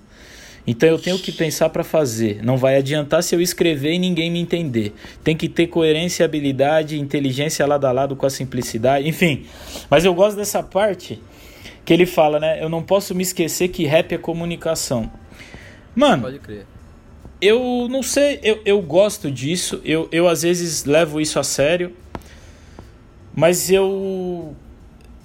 Então 0.67 0.89
eu 0.89 0.97
tenho 0.99 1.17
que 1.19 1.31
pensar 1.31 1.69
para 1.69 1.83
fazer. 1.83 2.43
Não 2.43 2.57
vai 2.57 2.75
adiantar 2.77 3.23
se 3.23 3.35
eu 3.35 3.41
escrever 3.41 3.93
e 3.93 3.99
ninguém 3.99 4.31
me 4.31 4.39
entender. 4.39 4.93
Tem 5.23 5.35
que 5.35 5.47
ter 5.49 5.67
coerência, 5.67 6.25
habilidade, 6.25 6.99
inteligência 6.99 7.65
lado 7.65 7.85
a 7.85 7.91
lado 7.91 8.15
com 8.15 8.25
a 8.25 8.29
simplicidade. 8.29 9.07
Enfim, 9.07 9.45
mas 9.89 10.05
eu 10.05 10.13
gosto 10.13 10.37
dessa 10.37 10.61
parte 10.63 11.21
que 11.83 11.93
ele 11.93 12.05
fala, 12.05 12.39
né? 12.39 12.63
Eu 12.63 12.69
não 12.69 12.81
posso 12.81 13.13
me 13.13 13.21
esquecer 13.21 13.67
que 13.67 13.85
rap 13.85 14.11
é 14.13 14.17
comunicação. 14.17 15.11
Mano, 15.95 16.23
Pode 16.23 16.39
crer. 16.39 16.65
eu 17.39 17.87
não 17.89 18.01
sei, 18.01 18.39
eu, 18.43 18.59
eu 18.65 18.81
gosto 18.81 19.29
disso, 19.31 19.79
eu, 19.85 20.09
eu 20.11 20.27
às 20.27 20.41
vezes 20.41 20.83
levo 20.83 21.21
isso 21.21 21.39
a 21.39 21.43
sério, 21.43 21.93
mas 23.35 23.69
eu 23.69 24.55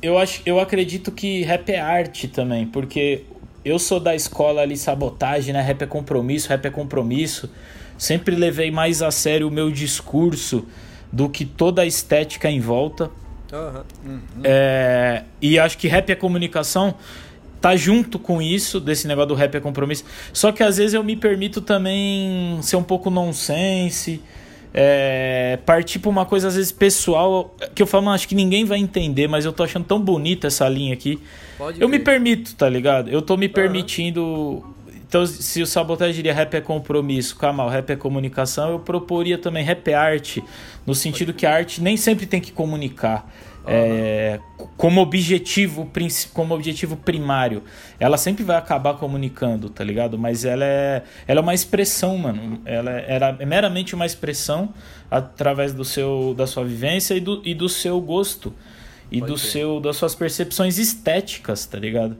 eu 0.02 0.18
acho 0.18 0.42
eu 0.44 0.58
acredito 0.58 1.12
que 1.12 1.42
rap 1.42 1.70
é 1.70 1.78
arte 1.78 2.28
também, 2.28 2.66
porque 2.66 3.24
eu 3.64 3.78
sou 3.78 4.00
da 4.00 4.14
escola 4.14 4.62
ali 4.62 4.76
sabotagem, 4.76 5.52
né? 5.52 5.60
Rap 5.60 5.82
é 5.82 5.86
compromisso, 5.86 6.48
rap 6.48 6.66
é 6.66 6.70
compromisso. 6.70 7.50
Sempre 7.98 8.34
levei 8.34 8.70
mais 8.70 9.02
a 9.02 9.10
sério 9.10 9.48
o 9.48 9.50
meu 9.50 9.70
discurso 9.70 10.66
do 11.12 11.28
que 11.28 11.44
toda 11.44 11.82
a 11.82 11.86
estética 11.86 12.50
em 12.50 12.60
volta. 12.60 13.10
Aham. 13.52 13.84
É, 14.42 15.24
e 15.40 15.58
acho 15.58 15.76
que 15.76 15.88
rap 15.88 16.10
é 16.10 16.14
comunicação 16.14 16.94
tá 17.60 17.76
junto 17.76 18.18
com 18.18 18.40
isso, 18.40 18.80
desse 18.80 19.06
negócio 19.06 19.28
do 19.28 19.34
rap 19.34 19.54
é 19.54 19.60
compromisso. 19.60 20.04
Só 20.32 20.50
que 20.50 20.62
às 20.62 20.78
vezes 20.78 20.94
eu 20.94 21.04
me 21.04 21.14
permito 21.14 21.60
também 21.60 22.58
ser 22.62 22.76
um 22.76 22.82
pouco 22.82 23.10
nonsense, 23.10 24.22
é, 24.72 25.58
partir 25.66 25.98
pra 25.98 26.10
uma 26.10 26.24
coisa 26.24 26.48
às 26.48 26.56
vezes 26.56 26.72
pessoal, 26.72 27.54
que 27.74 27.82
eu 27.82 27.86
falo, 27.86 28.04
"Mano, 28.04 28.14
acho 28.14 28.28
que 28.28 28.34
ninguém 28.34 28.64
vai 28.64 28.78
entender, 28.78 29.28
mas 29.28 29.44
eu 29.44 29.52
tô 29.52 29.62
achando 29.62 29.84
tão 29.84 30.00
bonita 30.00 30.46
essa 30.46 30.68
linha 30.68 30.94
aqui. 30.94 31.20
Pode 31.58 31.80
Eu 31.80 31.88
me 31.88 31.98
permito, 31.98 32.54
tá 32.54 32.68
ligado? 32.68 33.10
Eu 33.10 33.20
tô 33.20 33.36
me 33.36 33.48
permitindo. 33.48 34.64
Então, 35.06 35.26
se 35.26 35.60
o 35.60 35.66
sabotagem 35.66 36.14
diria 36.14 36.32
rap 36.32 36.54
é 36.54 36.60
compromisso, 36.60 37.36
Kamal, 37.36 37.68
rap 37.68 37.90
é 37.90 37.96
comunicação, 37.96 38.70
eu 38.70 38.78
proporia 38.78 39.36
também 39.36 39.64
rap 39.64 39.88
é 39.88 39.94
arte, 39.94 40.42
no 40.86 40.94
sentido 40.94 41.34
que 41.34 41.44
a 41.44 41.52
arte 41.52 41.82
nem 41.82 41.96
sempre 41.96 42.26
tem 42.26 42.40
que 42.40 42.52
comunicar. 42.52 43.28
É, 43.66 44.40
como 44.76 45.00
objetivo 45.02 45.90
como 46.32 46.54
objetivo 46.54 46.96
primário 46.96 47.62
ela 47.98 48.16
sempre 48.16 48.42
vai 48.42 48.56
acabar 48.56 48.94
comunicando 48.94 49.68
tá 49.68 49.84
ligado? 49.84 50.18
Mas 50.18 50.44
ela 50.44 50.64
é 50.64 51.02
ela 51.26 51.40
é 51.40 51.42
uma 51.42 51.54
expressão 51.54 52.16
mano. 52.16 52.60
Ela 52.64 52.90
é- 52.92 53.04
era 53.08 53.36
é 53.38 53.44
meramente 53.46 53.94
uma 53.94 54.06
expressão 54.06 54.72
através 55.10 55.74
do 55.74 55.84
seu 55.84 56.34
da 56.36 56.46
sua 56.46 56.64
vivência 56.64 57.14
e 57.14 57.20
do, 57.20 57.42
e 57.44 57.54
do 57.54 57.68
seu 57.68 58.00
gosto 58.00 58.54
e 59.10 59.20
Pode 59.20 59.32
do 59.32 59.38
seu 59.38 59.80
das 59.80 59.96
suas 59.96 60.14
percepções 60.14 60.78
estéticas 60.78 61.66
tá 61.66 61.78
ligado? 61.78 62.16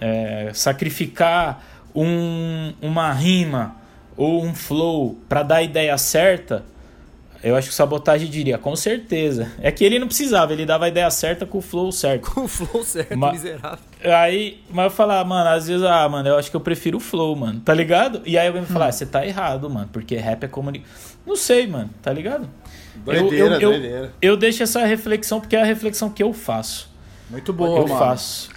É, 0.00 0.50
sacrificar 0.54 1.64
um, 1.94 2.72
uma 2.80 3.12
rima 3.12 3.76
ou 4.16 4.44
um 4.44 4.54
flow 4.54 5.18
para 5.28 5.42
dar 5.42 5.56
a 5.56 5.62
ideia 5.62 5.96
certa 5.98 6.64
Eu 7.42 7.56
acho 7.56 7.68
que 7.68 7.72
o 7.72 7.76
Sabotagem 7.76 8.28
diria, 8.28 8.58
com 8.58 8.76
certeza. 8.76 9.50
É 9.62 9.70
que 9.72 9.82
ele 9.82 9.98
não 9.98 10.06
precisava, 10.06 10.52
ele 10.52 10.66
dava 10.66 10.84
a 10.84 10.88
ideia 10.88 11.10
certa 11.10 11.46
com 11.46 11.58
o 11.58 11.62
flow 11.62 11.90
certo. 11.90 12.30
Com 12.30 12.42
o 12.42 12.48
flow 12.48 12.84
certo, 12.84 13.16
Ma- 13.16 13.32
miserável. 13.32 13.78
Aí, 14.04 14.62
mas 14.70 14.84
eu 14.84 14.90
falar, 14.90 15.24
mano, 15.24 15.48
às 15.48 15.66
vezes, 15.66 15.82
ah, 15.84 16.06
mano, 16.08 16.28
eu 16.28 16.36
acho 16.36 16.50
que 16.50 16.56
eu 16.56 16.60
prefiro 16.60 16.98
o 16.98 17.00
flow, 17.00 17.34
mano, 17.34 17.60
tá 17.60 17.72
ligado? 17.72 18.20
E 18.26 18.36
aí 18.36 18.46
alguém 18.46 18.62
me 18.62 18.68
fala, 18.68 18.86
ah, 18.88 18.92
você 18.92 19.06
tá 19.06 19.26
errado, 19.26 19.70
mano, 19.70 19.88
porque 19.92 20.16
rap 20.16 20.44
é 20.44 20.48
comunicação. 20.48 21.16
Não 21.26 21.34
sei, 21.36 21.66
mano, 21.66 21.88
tá 22.02 22.12
ligado? 22.12 22.48
Doideira, 23.04 23.54
eu, 23.54 23.60
eu, 23.60 23.70
doideira. 23.70 24.12
Eu, 24.20 24.32
eu 24.32 24.36
deixo 24.36 24.62
essa 24.62 24.84
reflexão 24.84 25.40
porque 25.40 25.56
é 25.56 25.62
a 25.62 25.64
reflexão 25.64 26.10
que 26.10 26.22
eu 26.22 26.32
faço. 26.34 26.90
Muito 27.30 27.52
boa, 27.52 27.78
eu 27.80 27.86
mano. 27.88 27.98
faço. 27.98 28.50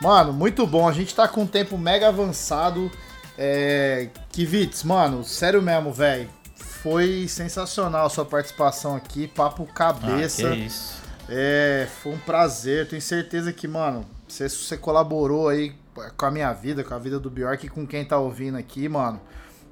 Mano, 0.00 0.32
muito 0.32 0.66
bom. 0.66 0.88
A 0.88 0.92
gente 0.92 1.14
tá 1.14 1.26
com 1.26 1.42
um 1.42 1.46
tempo 1.46 1.76
mega 1.76 2.08
avançado. 2.08 2.90
É... 3.36 4.08
Kivitz, 4.30 4.82
mano, 4.84 5.24
sério 5.24 5.60
mesmo, 5.60 5.92
velho. 5.92 6.28
Foi 6.56 7.26
sensacional 7.28 8.06
a 8.06 8.10
sua 8.10 8.24
participação 8.24 8.94
aqui. 8.94 9.26
Papo 9.26 9.66
cabeça. 9.66 10.48
Ah, 10.48 10.52
que 10.52 10.58
isso. 10.58 11.02
É, 11.28 11.86
foi 12.02 12.12
um 12.12 12.18
prazer. 12.18 12.88
Tenho 12.88 13.02
certeza 13.02 13.52
que, 13.52 13.66
mano, 13.66 14.06
você, 14.26 14.48
você 14.48 14.76
colaborou 14.76 15.48
aí 15.48 15.74
com 16.16 16.26
a 16.26 16.30
minha 16.30 16.52
vida, 16.52 16.84
com 16.84 16.94
a 16.94 16.98
vida 16.98 17.18
do 17.18 17.28
Bjork 17.28 17.66
e 17.66 17.68
com 17.68 17.86
quem 17.86 18.04
tá 18.04 18.18
ouvindo 18.18 18.56
aqui, 18.56 18.88
mano. 18.88 19.20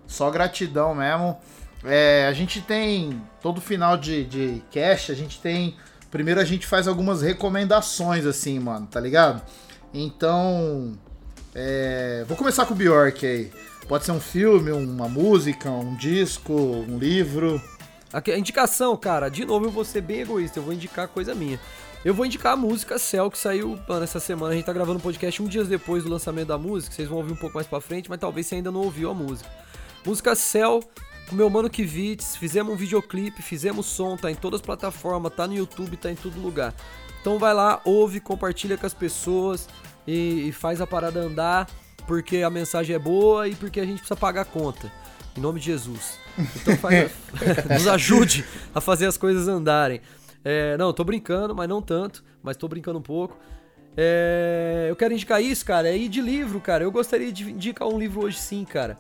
Só 0.07 0.31
gratidão 0.31 0.95
mesmo. 0.95 1.39
É, 1.85 2.27
a 2.29 2.33
gente 2.33 2.61
tem, 2.61 3.23
todo 3.41 3.61
final 3.61 3.97
de, 3.97 4.25
de 4.25 4.63
cast, 4.71 5.13
a 5.13 5.15
gente 5.15 5.41
tem. 5.41 5.77
Primeiro 6.11 6.41
a 6.41 6.45
gente 6.45 6.67
faz 6.67 6.89
algumas 6.89 7.23
recomendações, 7.23 8.25
assim, 8.25 8.59
mano, 8.59 8.87
tá 8.87 8.99
ligado? 8.99 9.43
Então. 9.97 10.93
é, 11.55 12.25
vou 12.29 12.37
começar 12.37 12.67
com 12.67 12.75
o 12.75 12.77
Bjork 12.77 13.25
aí. 13.25 13.51
Pode 13.89 14.05
ser 14.05 14.13
um 14.13 14.21
filme, 14.21 14.71
uma 14.73 15.09
música, 15.09 15.71
um 15.71 15.95
disco, 15.95 16.53
um 16.53 16.99
livro. 16.99 17.61
A 18.13 18.39
indicação, 18.39 18.97
cara, 18.97 19.29
de 19.29 19.45
novo 19.45 19.67
eu 19.67 19.71
vou 19.71 19.85
ser 19.85 20.01
bem 20.01 20.21
egoísta, 20.21 20.59
eu 20.59 20.63
vou 20.63 20.73
indicar 20.73 21.09
coisa 21.09 21.35
minha. 21.35 21.59
Eu 22.05 22.13
vou 22.13 22.27
indicar 22.27 22.53
a 22.53 22.57
música 22.57 22.99
Cell, 22.99 23.31
que 23.31 23.39
saiu 23.39 23.79
mano, 23.89 24.05
essa 24.05 24.21
semana. 24.21 24.53
A 24.53 24.57
gente 24.57 24.67
tá 24.67 24.73
gravando 24.73 24.99
um 24.99 25.03
podcast 25.03 25.43
um 25.43 25.47
dia 25.47 25.65
depois 25.65 26.05
do 26.05 26.11
lançamento 26.11 26.49
da 26.49 26.59
música. 26.59 26.95
Vocês 26.95 27.09
vão 27.09 27.19
ouvir 27.19 27.33
um 27.33 27.37
pouco 27.37 27.55
mais 27.57 27.67
pra 27.67 27.81
frente, 27.81 28.09
mas 28.09 28.21
talvez 28.21 28.47
você 28.47 28.57
ainda 28.57 28.71
não 28.71 28.81
ouviu 28.83 29.11
a 29.11 29.15
música. 29.15 29.49
Música 30.05 30.35
Cell, 30.35 30.81
com 31.29 31.35
meu 31.35 31.49
mano 31.49 31.71
Kivitz. 31.71 32.37
Fizemos 32.37 32.73
um 32.73 32.77
videoclipe, 32.77 33.43
fizemos 33.43 33.87
som, 33.87 34.17
tá 34.17 34.31
em 34.31 34.37
todas 34.37 34.61
as 34.61 34.67
plataformas, 34.67 35.33
tá 35.35 35.47
no 35.47 35.55
YouTube, 35.55 35.97
tá 35.97 36.11
em 36.11 36.15
todo 36.15 36.41
lugar. 36.41 36.75
Então 37.27 37.41
vai 37.41 37.53
lá, 37.53 37.81
ouve, 37.85 38.21
compartilha 38.21 38.77
com 38.79 38.87
as 38.87 38.95
pessoas 38.95 39.69
e, 40.07 40.47
e 40.47 40.53
faz 40.53 40.81
a 40.81 40.87
parada 40.87 41.19
andar, 41.19 41.69
porque 42.07 42.37
a 42.45 42.49
mensagem 42.49 42.95
é 42.95 42.99
boa 43.01 43.49
e 43.49 43.55
porque 43.57 43.81
a 43.81 43.85
gente 43.85 43.97
precisa 43.99 44.15
pagar 44.15 44.43
a 44.43 44.45
conta. 44.45 44.93
Em 45.37 45.41
nome 45.41 45.59
de 45.59 45.67
Jesus. 45.67 46.21
Então 46.39 46.77
faz- 46.77 47.11
nos 47.69 47.89
ajude 47.89 48.45
a 48.73 48.81
fazer 48.81 49.07
as 49.07 49.17
coisas 49.17 49.49
andarem. 49.49 50.01
É, 50.45 50.77
não, 50.77 50.93
tô 50.93 51.03
brincando, 51.03 51.53
mas 51.53 51.69
não 51.69 51.83
tanto. 51.83 52.23
Mas 52.45 52.57
tô 52.57 52.69
brincando 52.69 53.01
um 53.01 53.03
pouco. 53.03 53.37
É, 53.97 54.87
eu 54.89 54.95
quero 54.95 55.13
indicar 55.13 55.43
isso, 55.43 55.65
cara. 55.65 55.89
É 55.89 55.97
ir 55.97 56.09
de 56.09 56.21
livro, 56.21 56.61
cara. 56.61 56.85
Eu 56.85 56.93
gostaria 56.93 57.33
de 57.33 57.51
indicar 57.51 57.89
um 57.89 57.99
livro 57.99 58.25
hoje 58.25 58.39
sim, 58.39 58.65
cara. 58.65 58.97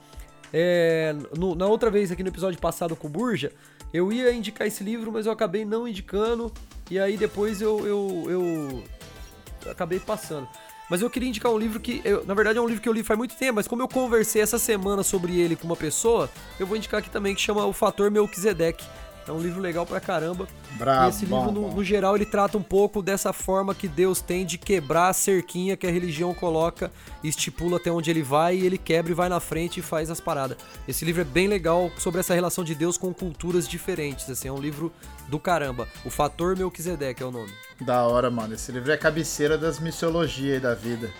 É, 0.52 1.14
no- 1.38 1.54
na 1.54 1.66
outra 1.66 1.90
vez 1.92 2.10
aqui 2.10 2.24
no 2.24 2.30
episódio 2.30 2.58
passado 2.58 2.96
com 2.96 3.06
o 3.06 3.10
Burja, 3.10 3.52
eu 3.96 4.12
ia 4.12 4.32
indicar 4.32 4.66
esse 4.66 4.82
livro, 4.84 5.10
mas 5.12 5.26
eu 5.26 5.32
acabei 5.32 5.64
não 5.64 5.86
indicando. 5.88 6.52
E 6.90 6.98
aí 6.98 7.16
depois 7.16 7.60
eu, 7.60 7.86
eu, 7.86 8.24
eu 8.30 9.70
acabei 9.70 9.98
passando. 9.98 10.46
Mas 10.88 11.02
eu 11.02 11.10
queria 11.10 11.28
indicar 11.28 11.50
um 11.50 11.58
livro 11.58 11.80
que, 11.80 12.00
eu- 12.04 12.24
na 12.24 12.32
verdade, 12.34 12.58
é 12.58 12.62
um 12.62 12.66
livro 12.68 12.80
que 12.80 12.88
eu 12.88 12.92
li 12.92 13.02
faz 13.02 13.18
muito 13.18 13.34
tempo, 13.34 13.54
mas 13.56 13.66
como 13.66 13.82
eu 13.82 13.88
conversei 13.88 14.40
essa 14.40 14.56
semana 14.58 15.02
sobre 15.02 15.40
ele 15.40 15.56
com 15.56 15.66
uma 15.66 15.74
pessoa, 15.76 16.30
eu 16.60 16.66
vou 16.66 16.76
indicar 16.76 17.00
aqui 17.00 17.10
também 17.10 17.34
que 17.34 17.40
chama 17.40 17.64
O 17.66 17.72
Fator 17.72 18.08
Melquisedeque. 18.10 18.84
É 19.28 19.32
um 19.32 19.40
livro 19.40 19.60
legal 19.60 19.84
pra 19.84 20.00
caramba. 20.00 20.46
Bravo, 20.72 21.06
e 21.06 21.08
esse 21.08 21.26
bom, 21.26 21.46
livro, 21.46 21.52
no, 21.60 21.68
bom. 21.68 21.76
no 21.76 21.84
geral, 21.84 22.14
ele 22.16 22.26
trata 22.26 22.56
um 22.56 22.62
pouco 22.62 23.02
dessa 23.02 23.32
forma 23.32 23.74
que 23.74 23.88
Deus 23.88 24.20
tem 24.20 24.46
de 24.46 24.58
quebrar 24.58 25.08
a 25.08 25.12
cerquinha 25.12 25.76
que 25.76 25.86
a 25.86 25.90
religião 25.90 26.32
coloca 26.32 26.90
e 27.22 27.28
estipula 27.28 27.76
até 27.78 27.90
onde 27.90 28.10
ele 28.10 28.22
vai, 28.22 28.56
e 28.56 28.66
ele 28.66 28.78
quebra 28.78 29.10
e 29.10 29.14
vai 29.14 29.28
na 29.28 29.40
frente 29.40 29.80
e 29.80 29.82
faz 29.82 30.10
as 30.10 30.20
paradas. 30.20 30.56
Esse 30.86 31.04
livro 31.04 31.22
é 31.22 31.24
bem 31.24 31.48
legal 31.48 31.90
sobre 31.98 32.20
essa 32.20 32.34
relação 32.34 32.62
de 32.62 32.74
Deus 32.74 32.96
com 32.96 33.12
culturas 33.12 33.66
diferentes. 33.66 34.28
Assim, 34.30 34.48
é 34.48 34.52
um 34.52 34.60
livro 34.60 34.92
do 35.28 35.38
caramba. 35.38 35.88
O 36.04 36.10
Fator 36.10 36.56
Melquisedeque 36.56 37.22
é 37.22 37.26
o 37.26 37.30
nome. 37.30 37.52
Da 37.80 38.06
hora, 38.06 38.30
mano. 38.30 38.54
Esse 38.54 38.70
livro 38.72 38.90
é 38.90 38.94
a 38.94 38.98
cabeceira 38.98 39.58
das 39.58 39.80
missiologias 39.80 40.54
aí 40.54 40.60
da 40.60 40.74
vida. 40.74 41.10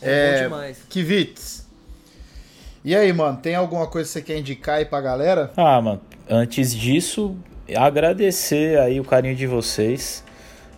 É 0.00 0.36
bom 0.36 0.44
demais. 0.44 0.78
Kivitz. 0.88 1.66
E 2.84 2.94
aí, 2.94 3.12
mano, 3.12 3.38
tem 3.38 3.54
alguma 3.56 3.86
coisa 3.88 4.06
que 4.08 4.12
você 4.12 4.22
quer 4.22 4.38
indicar 4.38 4.76
aí 4.76 4.84
pra 4.84 5.00
galera? 5.00 5.52
Ah, 5.56 5.80
mano, 5.80 6.00
antes 6.30 6.72
disso, 6.72 7.36
agradecer 7.74 8.78
aí 8.78 9.00
o 9.00 9.04
carinho 9.04 9.34
de 9.34 9.46
vocês. 9.46 10.22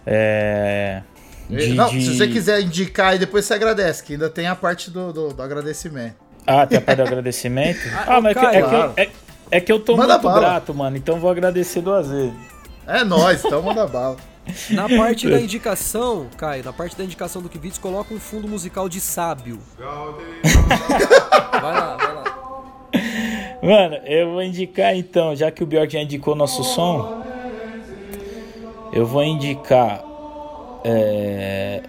É. 0.06 1.02
de- 1.50 1.74
Não, 1.74 1.88
de- 1.90 2.02
se 2.02 2.16
você 2.16 2.28
quiser 2.28 2.60
indicar 2.62 3.08
aí, 3.12 3.18
depois 3.18 3.44
você 3.44 3.54
agradece, 3.54 4.02
que 4.02 4.14
ainda 4.14 4.30
tem 4.30 4.46
a 4.46 4.54
parte 4.56 4.90
do, 4.90 5.12
do, 5.12 5.28
do 5.34 5.42
agradecimento. 5.42 6.14
Ah, 6.46 6.66
tem 6.66 6.78
a 6.78 6.80
parte 6.80 6.96
do 6.98 7.02
agradecimento? 7.02 7.80
Ah, 7.92 8.16
Ah, 8.16 8.20
mas 8.20 8.36
é 8.36 8.40
que, 8.40 8.46
é, 8.46 8.62
que 8.62 8.74
eu, 8.74 8.92
é, 8.96 9.08
é 9.50 9.60
que 9.60 9.72
eu 9.72 9.80
tô 9.80 9.96
Manda 9.96 10.14
muito 10.14 10.22
bala. 10.24 10.40
grato, 10.40 10.72
mano, 10.74 10.96
então 10.96 11.18
vou 11.20 11.30
agradecer 11.30 11.80
duas 11.82 12.08
vezes. 12.08 12.32
É 12.86 13.04
nóis, 13.04 13.44
então 13.44 13.60
manda 13.62 13.86
bala. 13.86 14.16
Na 14.70 14.88
parte 14.88 15.28
da 15.28 15.38
indicação, 15.38 16.26
Caio, 16.38 16.64
na 16.64 16.72
parte 16.72 16.96
da 16.96 17.04
indicação 17.04 17.42
do 17.42 17.50
Kivitz, 17.50 17.76
coloca 17.76 18.14
um 18.14 18.18
fundo 18.18 18.48
musical 18.48 18.88
de 18.88 18.98
sábio. 18.98 19.58
Vai 19.76 21.60
lá, 21.74 21.96
vai 21.96 22.14
lá. 22.14 22.24
Mano, 23.62 23.96
eu 24.04 24.30
vou 24.30 24.42
indicar 24.42 24.96
então, 24.96 25.34
já 25.34 25.50
que 25.50 25.62
o 25.64 25.66
Bjork 25.66 25.92
já 25.92 26.00
indicou 26.00 26.34
nosso 26.34 26.62
som, 26.62 27.22
eu 28.92 29.04
vou 29.04 29.24
indicar. 29.24 30.04
é, 30.84 31.82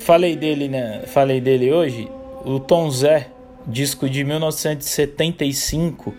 Falei 0.00 0.36
dele, 0.36 0.68
né? 0.68 1.02
Falei 1.06 1.40
dele 1.40 1.70
hoje. 1.70 2.10
O 2.44 2.58
Tom 2.58 2.90
Zé, 2.90 3.28
disco 3.66 4.08
de 4.08 4.24
1975. 4.24 6.14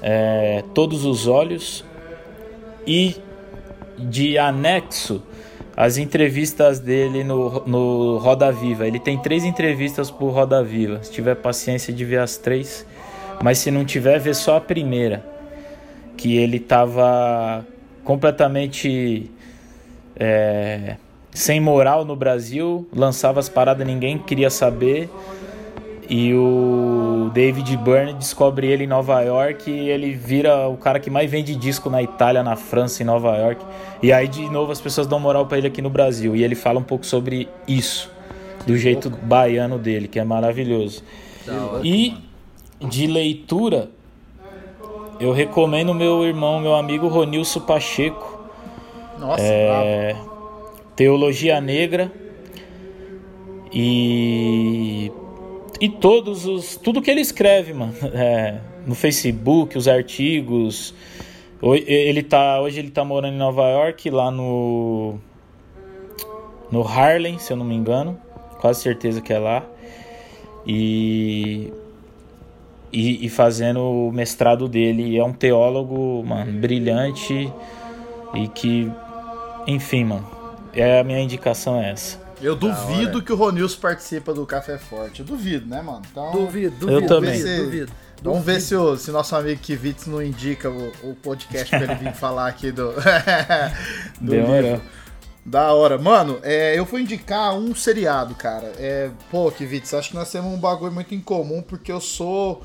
é, 0.00 0.62
Todos 0.72 1.04
os 1.04 1.26
Olhos. 1.26 1.84
E 2.86 3.16
de 3.98 4.38
anexo 4.38 5.22
as 5.76 5.96
entrevistas 5.96 6.78
dele 6.78 7.24
no, 7.24 7.64
no 7.66 8.18
Roda 8.18 8.52
Viva. 8.52 8.86
Ele 8.86 8.98
tem 9.00 9.18
três 9.18 9.44
entrevistas 9.44 10.10
por 10.10 10.30
Roda 10.30 10.62
Viva. 10.62 11.02
Se 11.02 11.10
tiver 11.10 11.34
paciência 11.36 11.92
de 11.92 12.04
ver 12.04 12.18
as 12.20 12.36
três, 12.36 12.86
mas 13.42 13.58
se 13.58 13.70
não 13.70 13.84
tiver, 13.84 14.18
vê 14.18 14.32
só 14.32 14.56
a 14.56 14.60
primeira. 14.60 15.24
Que 16.16 16.36
ele 16.36 16.60
tava 16.60 17.66
completamente 18.04 19.30
é, 20.16 20.96
sem 21.32 21.60
moral 21.60 22.04
no 22.04 22.14
Brasil, 22.14 22.86
lançava 22.94 23.40
as 23.40 23.48
paradas, 23.48 23.86
ninguém 23.86 24.18
queria 24.18 24.50
saber. 24.50 25.10
E 26.08 26.34
o 26.34 27.30
David 27.32 27.76
Byrne 27.78 28.12
descobre 28.12 28.66
ele 28.66 28.84
em 28.84 28.86
Nova 28.86 29.20
York 29.22 29.70
e 29.70 29.88
ele 29.88 30.12
vira 30.12 30.68
o 30.68 30.76
cara 30.76 31.00
que 31.00 31.08
mais 31.08 31.30
vende 31.30 31.54
disco 31.56 31.88
na 31.88 32.02
Itália, 32.02 32.42
na 32.42 32.54
França, 32.54 33.02
em 33.02 33.06
Nova 33.06 33.36
York. 33.36 33.64
E 34.02 34.12
aí 34.12 34.28
de 34.28 34.48
novo 34.50 34.72
as 34.72 34.80
pessoas 34.80 35.06
dão 35.06 35.18
moral 35.18 35.46
pra 35.46 35.58
ele 35.58 35.66
aqui 35.66 35.80
no 35.80 35.88
Brasil. 35.88 36.36
E 36.36 36.44
ele 36.44 36.54
fala 36.54 36.78
um 36.78 36.82
pouco 36.82 37.06
sobre 37.06 37.48
isso, 37.66 38.10
do 38.66 38.76
jeito 38.76 39.08
baiano 39.08 39.78
dele, 39.78 40.06
que 40.06 40.18
é 40.18 40.24
maravilhoso. 40.24 41.02
E 41.82 42.14
de 42.88 43.06
leitura, 43.06 43.90
eu 45.20 45.32
recomendo 45.32 45.94
meu 45.94 46.24
irmão, 46.24 46.60
meu 46.60 46.74
amigo 46.74 47.06
Ronilson 47.06 47.60
Pacheco, 47.60 48.40
Nossa, 49.18 49.42
é, 49.42 50.16
Teologia 50.96 51.60
Negra. 51.60 52.10
E 53.72 55.10
e 55.80 55.88
todos 55.88 56.44
os 56.44 56.76
tudo 56.76 57.00
que 57.00 57.10
ele 57.10 57.20
escreve, 57.20 57.72
mano, 57.72 57.94
é, 58.14 58.58
no 58.86 58.94
Facebook, 58.94 59.78
os 59.78 59.88
artigos. 59.88 60.94
Ele 61.62 62.24
tá 62.24 62.60
hoje 62.60 62.80
ele 62.80 62.90
tá 62.90 63.04
morando 63.04 63.34
em 63.34 63.38
Nova 63.38 63.68
York, 63.68 64.10
lá 64.10 64.30
no 64.30 65.18
no 66.70 66.82
Harlem, 66.82 67.38
se 67.38 67.52
eu 67.52 67.56
não 67.56 67.64
me 67.64 67.74
engano, 67.74 68.18
quase 68.60 68.82
certeza 68.82 69.20
que 69.20 69.32
é 69.32 69.38
lá. 69.38 69.64
E 70.66 71.72
e, 72.92 73.24
e 73.24 73.28
fazendo 73.28 73.80
o 73.80 74.12
mestrado 74.12 74.68
dele. 74.68 75.02
E 75.10 75.18
é 75.18 75.24
um 75.24 75.32
teólogo, 75.32 76.22
mano, 76.24 76.52
brilhante 76.60 77.52
e 78.34 78.48
que, 78.48 78.90
enfim, 79.66 80.04
mano, 80.04 80.26
é 80.72 81.00
a 81.00 81.04
minha 81.04 81.20
indicação 81.20 81.80
é 81.80 81.90
essa. 81.90 82.20
Eu 82.40 82.56
duvido 82.56 83.22
que 83.22 83.32
o 83.32 83.36
Ronilson 83.36 83.78
participa 83.80 84.34
do 84.34 84.44
Café 84.44 84.76
Forte. 84.76 85.20
Eu 85.20 85.26
duvido, 85.26 85.66
né, 85.68 85.80
mano? 85.80 86.02
Então, 86.10 86.32
Duvido, 86.32 86.74
duvido. 86.76 87.06
também. 87.06 87.38
Duvido, 87.38 87.64
duvido. 87.64 87.92
Vamos 88.20 88.44
ver 88.44 88.60
se, 88.60 88.74
o, 88.74 88.96
se 88.96 89.10
nosso 89.10 89.34
amigo 89.36 89.60
Kivitz 89.60 90.06
não 90.06 90.22
indica 90.22 90.68
o, 90.70 90.92
o 91.02 91.14
podcast 91.14 91.68
pra 91.70 91.82
ele 91.82 91.94
vir 91.96 92.12
falar 92.14 92.48
aqui 92.48 92.70
do, 92.72 92.92
do 94.20 94.30
Demorou. 94.30 94.60
livro. 94.60 94.82
Da 95.44 95.72
hora. 95.72 95.98
Mano, 95.98 96.38
é, 96.42 96.78
eu 96.78 96.84
vou 96.84 96.98
indicar 97.00 97.54
um 97.54 97.74
seriado, 97.74 98.34
cara. 98.34 98.72
É, 98.76 99.10
pô, 99.30 99.50
Kivitz, 99.50 99.92
acho 99.94 100.10
que 100.10 100.14
nós 100.16 100.30
temos 100.30 100.52
um 100.52 100.58
bagulho 100.58 100.92
muito 100.92 101.14
em 101.14 101.20
comum, 101.20 101.62
porque 101.62 101.90
eu 101.90 102.00
sou 102.00 102.62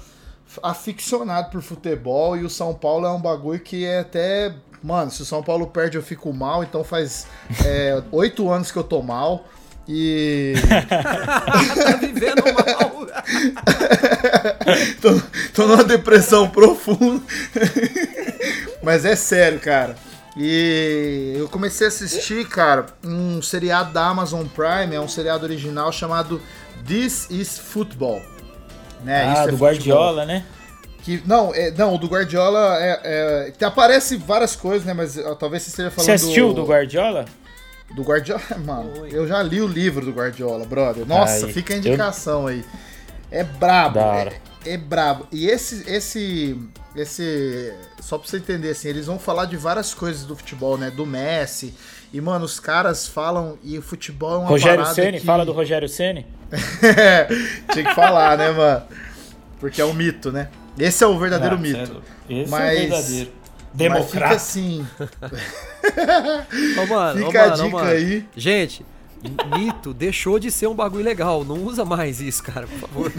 aficionado 0.64 1.52
por 1.52 1.62
futebol 1.62 2.38
e 2.38 2.44
o 2.44 2.50
São 2.50 2.74
Paulo 2.74 3.06
é 3.06 3.12
um 3.12 3.22
bagulho 3.22 3.60
que 3.60 3.86
é 3.86 4.00
até. 4.00 4.54
Mano, 4.82 5.12
se 5.12 5.22
o 5.22 5.26
São 5.26 5.44
Paulo 5.44 5.68
perde, 5.68 5.98
eu 5.98 6.04
fico 6.04 6.32
mal, 6.32 6.64
então 6.64 6.84
faz 6.84 7.28
é, 7.66 8.02
oito 8.12 8.50
anos 8.50 8.72
que 8.72 8.78
eu 8.78 8.84
tô 8.84 9.02
mal. 9.02 9.46
E. 9.88 10.54
tá 10.90 11.96
vivendo 11.98 12.44
mal. 12.44 13.08
tô, 15.02 15.22
tô 15.54 15.68
numa 15.68 15.84
depressão 15.84 16.50
profunda. 16.50 17.24
Mas 18.84 19.06
é 19.06 19.16
sério, 19.16 19.60
cara. 19.60 19.96
E 20.36 21.34
eu 21.36 21.50
comecei 21.50 21.88
a 21.88 21.90
assistir, 21.90 22.48
cara, 22.48 22.86
um 23.04 23.42
seriado 23.42 23.92
da 23.92 24.06
Amazon 24.06 24.46
Prime, 24.46 24.96
é 24.96 25.02
um 25.02 25.08
seriado 25.08 25.44
original 25.44 25.92
chamado 25.92 26.40
This 26.86 27.28
is 27.32 27.58
Football. 27.58 28.22
Né? 29.08 29.24
ah, 29.26 29.32
Isso 29.34 29.42
é 29.42 29.46
do 29.52 29.58
futebol. 29.58 29.68
Guardiola, 29.70 30.26
né? 30.26 30.44
Que, 31.04 31.24
não, 31.26 31.56
é, 31.56 31.72
não, 31.72 31.96
o 31.96 31.98
do 31.98 32.08
Guardiola 32.08 32.78
é, 32.82 33.52
é- 33.62 33.66
aparece 33.66 34.18
várias 34.18 34.56
coisas, 34.56 34.86
né? 34.86 34.94
Mas 34.94 35.18
ó, 35.18 35.34
talvez 35.36 35.64
você 35.64 35.70
esteja 35.70 35.90
falando 35.90 36.06
Você 36.06 36.12
assistiu 36.12 36.50
o 36.50 36.54
do 36.54 36.66
Guardiola? 36.66 37.24
do 37.96 38.04
Guardiola, 38.04 38.42
mano, 38.66 39.08
eu 39.08 39.26
já 39.26 39.42
li 39.42 39.62
o 39.62 39.68
livro 39.68 40.06
do 40.06 40.12
Guardiola, 40.12 40.66
brother. 40.66 41.06
Nossa, 41.08 41.46
Aí, 41.46 41.54
fica 41.54 41.74
a 41.74 41.78
eu- 41.78 41.80
indicação 41.80 42.46
aí. 42.48 42.66
É 43.32 43.44
brabo, 43.44 44.00
é, 44.00 44.34
é 44.66 44.78
brabo. 44.78 45.28
E 45.32 45.48
esse, 45.48 45.84
esse, 45.90 46.58
esse, 46.96 47.74
só 48.02 48.18
pra 48.18 48.28
você 48.28 48.38
entender, 48.38 48.70
assim, 48.70 48.88
eles 48.88 49.06
vão 49.06 49.20
falar 49.20 49.46
de 49.46 49.58
várias 49.58 49.94
coisas 49.94 50.24
do 50.24 50.36
futebol, 50.36 50.78
né? 50.78 50.90
Do 50.90 51.06
Messi. 51.06 51.74
E, 52.14 52.22
mano, 52.22 52.46
os 52.46 52.60
caras 52.60 53.06
falam 53.06 53.58
e 53.64 53.78
o 53.78 53.82
futebol 53.82 54.34
é 54.34 54.38
uma 54.38 54.48
Rogério 54.48 54.78
parada 54.78 54.96
Ceni, 54.96 55.20
que... 55.20 55.26
fala 55.26 55.46
do 55.46 55.52
Rogério 55.52 55.90
Ceni. 55.90 56.26
Tinha 57.74 57.86
que 57.86 57.94
falar, 57.96 58.38
né, 58.38 58.50
mano? 58.52 58.84
Porque 59.60 59.82
é 59.82 59.86
um 59.86 59.94
mito, 59.94 60.32
né? 60.32 60.50
Esse 60.80 61.04
é 61.04 61.08
o 61.08 61.18
verdadeiro 61.20 61.56
Não, 61.56 61.62
mito. 61.62 61.78
sério. 61.78 62.02
Esse 62.30 62.50
Mas- 62.52 62.62
é 62.62 62.74
o 62.74 62.80
verdadeiro. 62.80 63.32
Mas 63.32 63.78
fica 63.78 63.78
Democrata. 64.00 64.36
assim, 64.36 64.88
Ô, 66.82 66.86
mano, 66.88 67.22
ô, 67.24 67.26
fica 67.28 67.44
a 67.44 67.50
mano, 67.50 67.62
ô, 67.62 67.66
dica 67.66 67.78
mano. 67.78 67.92
aí. 67.92 68.26
Gente, 68.36 68.86
mito 69.58 69.94
deixou 69.94 70.40
de 70.40 70.50
ser 70.52 70.68
um 70.68 70.76
bagulho 70.76 71.04
legal. 71.04 71.44
Não 71.44 71.64
usa 71.64 71.84
mais 71.86 72.20
isso, 72.22 72.44
cara, 72.44 72.68
por 72.68 72.80
favor. 72.80 73.12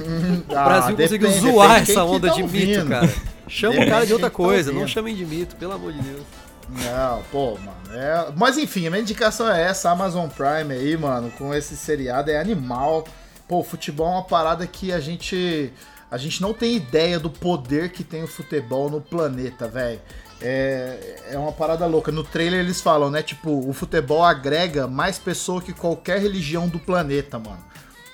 O 0.49 0.57
Ah, 0.57 0.65
Brasil 0.65 0.97
conseguiu 0.97 1.29
depende, 1.29 1.41
zoar 1.53 1.69
depende 1.69 1.85
de 1.87 1.91
essa 1.93 2.05
onda 2.05 2.29
tá 2.29 2.35
de 2.35 2.43
ouvindo. 2.43 2.67
mito, 2.67 2.87
cara. 2.89 3.15
Chama 3.49 3.81
o 3.81 3.89
cara 3.89 4.07
de 4.07 4.13
outra 4.13 4.31
tá 4.31 4.37
coisa, 4.37 4.71
não 4.71 4.81
ouvindo. 4.81 4.93
chamem 4.93 5.15
de 5.15 5.25
mito, 5.25 5.57
pelo 5.57 5.73
amor 5.73 5.93
de 5.93 6.01
Deus. 6.03 6.23
Não, 6.71 7.23
pô, 7.33 7.57
mano. 7.59 7.79
é- 7.95 8.33
Mas 8.37 8.59
enfim, 8.59 8.87
a 8.87 8.91
minha 8.91 9.01
indicação 9.03 9.51
é 9.51 9.63
essa, 9.63 9.91
Amazon 9.91 10.29
Prime 10.29 10.75
aí, 10.75 10.97
mano, 10.99 11.31
com 11.39 11.55
esse 11.55 11.75
seriado, 11.77 12.31
é 12.31 12.39
animal. 12.39 13.05
Pô, 13.49 13.61
o 13.61 13.65
futebol 13.65 14.07
é 14.09 14.11
uma 14.17 14.25
parada 14.25 14.67
que 14.67 14.93
a 14.93 15.01
gente. 15.01 15.73
A 16.11 16.17
gente 16.19 16.41
não 16.43 16.53
tem 16.55 16.77
ideia 16.77 17.19
do 17.19 17.29
poder 17.31 17.91
que 17.91 18.03
tem 18.05 18.23
o 18.23 18.27
futebol 18.27 18.91
no 18.91 19.01
planeta, 19.01 19.67
velho. 19.69 20.01
É, 20.41 21.17
é 21.33 21.39
uma 21.39 21.53
parada 21.53 21.85
louca. 21.87 22.13
No 22.13 22.23
trailer 22.23 22.61
eles 22.61 22.81
falam, 22.81 23.11
né? 23.11 23.23
Tipo, 23.23 23.69
o 23.69 23.73
futebol 23.73 24.23
agrega 24.25 24.87
mais 24.87 25.19
pessoas 25.19 25.65
que 25.65 25.73
qualquer 25.73 26.21
religião 26.21 26.69
do 26.69 26.79
planeta, 26.79 27.39
mano. 27.39 27.59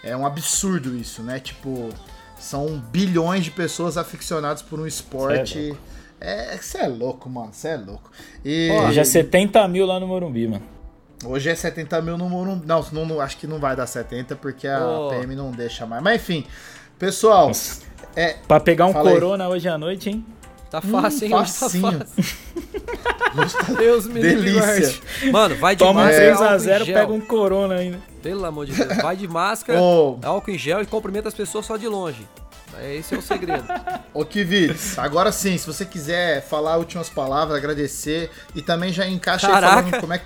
É 0.03 0.17
um 0.17 0.27
absurdo 0.27 0.97
isso, 0.97 1.23
né? 1.23 1.39
Tipo, 1.39 1.91
são 2.39 2.79
bilhões 2.91 3.45
de 3.45 3.51
pessoas 3.51 3.97
aficionadas 3.99 4.63
por 4.63 4.79
um 4.81 4.87
esporte. 4.87 5.75
É, 6.21 6.57
você 6.57 6.79
é 6.79 6.87
louco, 6.89 7.29
mano. 7.29 7.53
Você 7.53 7.69
é 7.69 7.77
louco. 7.77 8.11
E 8.45 8.71
Hoje 8.71 9.01
é 9.01 9.05
70 9.05 9.67
mil 9.69 9.85
lá 9.87 10.01
no 10.01 10.07
Morumbi, 10.07 10.49
mano. 10.49 10.63
hoje 11.27 11.49
é 11.51 11.55
70 11.55 12.01
mil 12.03 12.17
no 12.17 12.29
Morumbi. 12.29 12.67
Não, 12.67 12.85
não, 12.93 13.07
não, 13.07 13.21
acho 13.21 13.37
que 13.37 13.47
não 13.47 13.59
vai 13.59 13.77
dar 13.77 13.87
70 13.87 14.37
porque 14.37 14.67
a 14.67 14.79
Oh. 14.87 15.09
PM 15.11 15.35
não 15.35 15.51
deixa 15.51 15.85
mais. 15.87 16.03
Mas 16.03 16.17
enfim, 16.23 16.47
pessoal, 16.99 17.49
Nossa. 17.49 17.83
é. 18.17 18.37
Pra 18.49 18.61
pegar 18.61 18.87
um 18.87 18.93
Fala 18.93 19.11
aí. 19.11 19.15
corona 19.15 19.49
hoje 19.49 19.69
à 19.69 19.77
noite, 19.77 20.09
hein? 20.11 20.25
Tá 20.71 20.81
fácil, 20.81 21.27
hein? 21.29 21.35
Hoje 21.35 21.53
tá 21.53 21.59
facinho. 21.59 21.99
fácil. 21.99 23.77
Deus 23.79 24.07
me 24.07 24.21
livre, 24.21 24.53
Delícia. 24.53 25.01
Mano, 25.31 25.55
vai 25.57 25.75
de 25.77 25.85
Toma 25.85 26.05
máscara, 26.05 26.31
em 26.31 26.35
3x0, 26.35 26.85
gel. 26.85 26.95
pega 26.95 27.13
um 27.13 27.21
corona 27.21 27.75
ainda. 27.77 27.99
Pelo 28.23 28.45
amor 28.45 28.67
de 28.67 28.73
Deus. 28.73 28.97
Vai 29.03 29.17
de 29.17 29.29
máscara, 29.29 29.79
Ô, 29.79 30.19
álcool 30.23 30.51
em 30.51 30.59
gel 30.59 30.81
e 30.81 30.87
cumprimenta 30.87 31.29
as 31.29 31.35
pessoas 31.35 31.67
só 31.67 31.77
de 31.77 31.87
longe. 31.87 32.27
É, 32.81 32.97
Esse 32.97 33.15
é 33.15 33.19
o 33.19 33.23
segredo. 33.23 33.65
ô 34.15 34.25
Kivitz, 34.25 34.99
agora 34.99 35.31
sim, 35.31 35.59
se 35.59 35.67
você 35.67 35.85
quiser 35.85 36.43
falar 36.43 36.79
últimas 36.79 37.09
palavras, 37.11 37.57
agradecer 37.57 38.31
e 38.55 38.63
também 38.63 38.93
já 38.93 39.07
encaixa 39.07 39.47
aí 39.47 39.53
Caraca. 39.53 39.75
falando 39.83 40.01
como 40.01 40.13
é 40.15 40.19
que. 40.19 40.25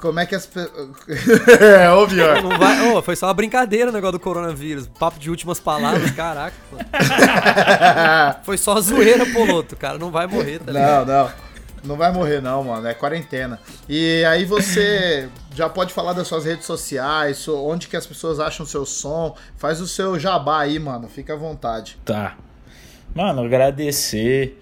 Como 0.00 0.18
é 0.18 0.24
que 0.26 0.34
as 0.34 0.46
pessoas. 0.46 0.88
é, 1.60 1.90
ô 1.90 2.06
pior. 2.06 2.42
Não 2.42 2.58
vai... 2.58 2.88
Ô, 2.90 3.02
foi 3.02 3.14
só 3.16 3.26
uma 3.26 3.34
brincadeira 3.34 3.90
o 3.90 3.92
negócio 3.92 4.12
do 4.12 4.20
coronavírus. 4.20 4.88
Papo 4.98 5.18
de 5.18 5.28
últimas 5.30 5.60
palavras, 5.60 6.10
caraca. 6.12 6.56
mano. 6.72 6.86
Foi 8.42 8.56
só 8.56 8.80
zoeira, 8.80 9.26
Poloto. 9.26 9.76
cara 9.76 9.98
não 9.98 10.10
vai 10.10 10.26
morrer, 10.26 10.58
tá 10.60 10.72
ligado? 10.72 11.06
Não, 11.06 11.24
não. 11.24 11.30
Não 11.82 11.96
vai 11.96 12.12
morrer, 12.12 12.42
não, 12.42 12.62
mano. 12.64 12.86
É 12.86 12.92
quarentena. 12.94 13.58
E 13.88 14.22
aí 14.24 14.44
você 14.44 15.28
já 15.54 15.68
pode 15.68 15.92
falar 15.94 16.12
das 16.12 16.28
suas 16.28 16.44
redes 16.44 16.66
sociais, 16.66 17.38
so- 17.38 17.64
onde 17.66 17.88
que 17.88 17.96
as 17.96 18.06
pessoas 18.06 18.38
acham 18.38 18.64
o 18.64 18.68
seu 18.68 18.84
som. 18.84 19.34
Faz 19.56 19.80
o 19.80 19.86
seu 19.88 20.18
jabá 20.18 20.60
aí, 20.60 20.78
mano. 20.78 21.08
Fica 21.08 21.32
à 21.32 21.36
vontade. 21.36 21.98
Tá. 22.04 22.36
Mano, 23.14 23.42
agradecer 23.44 24.60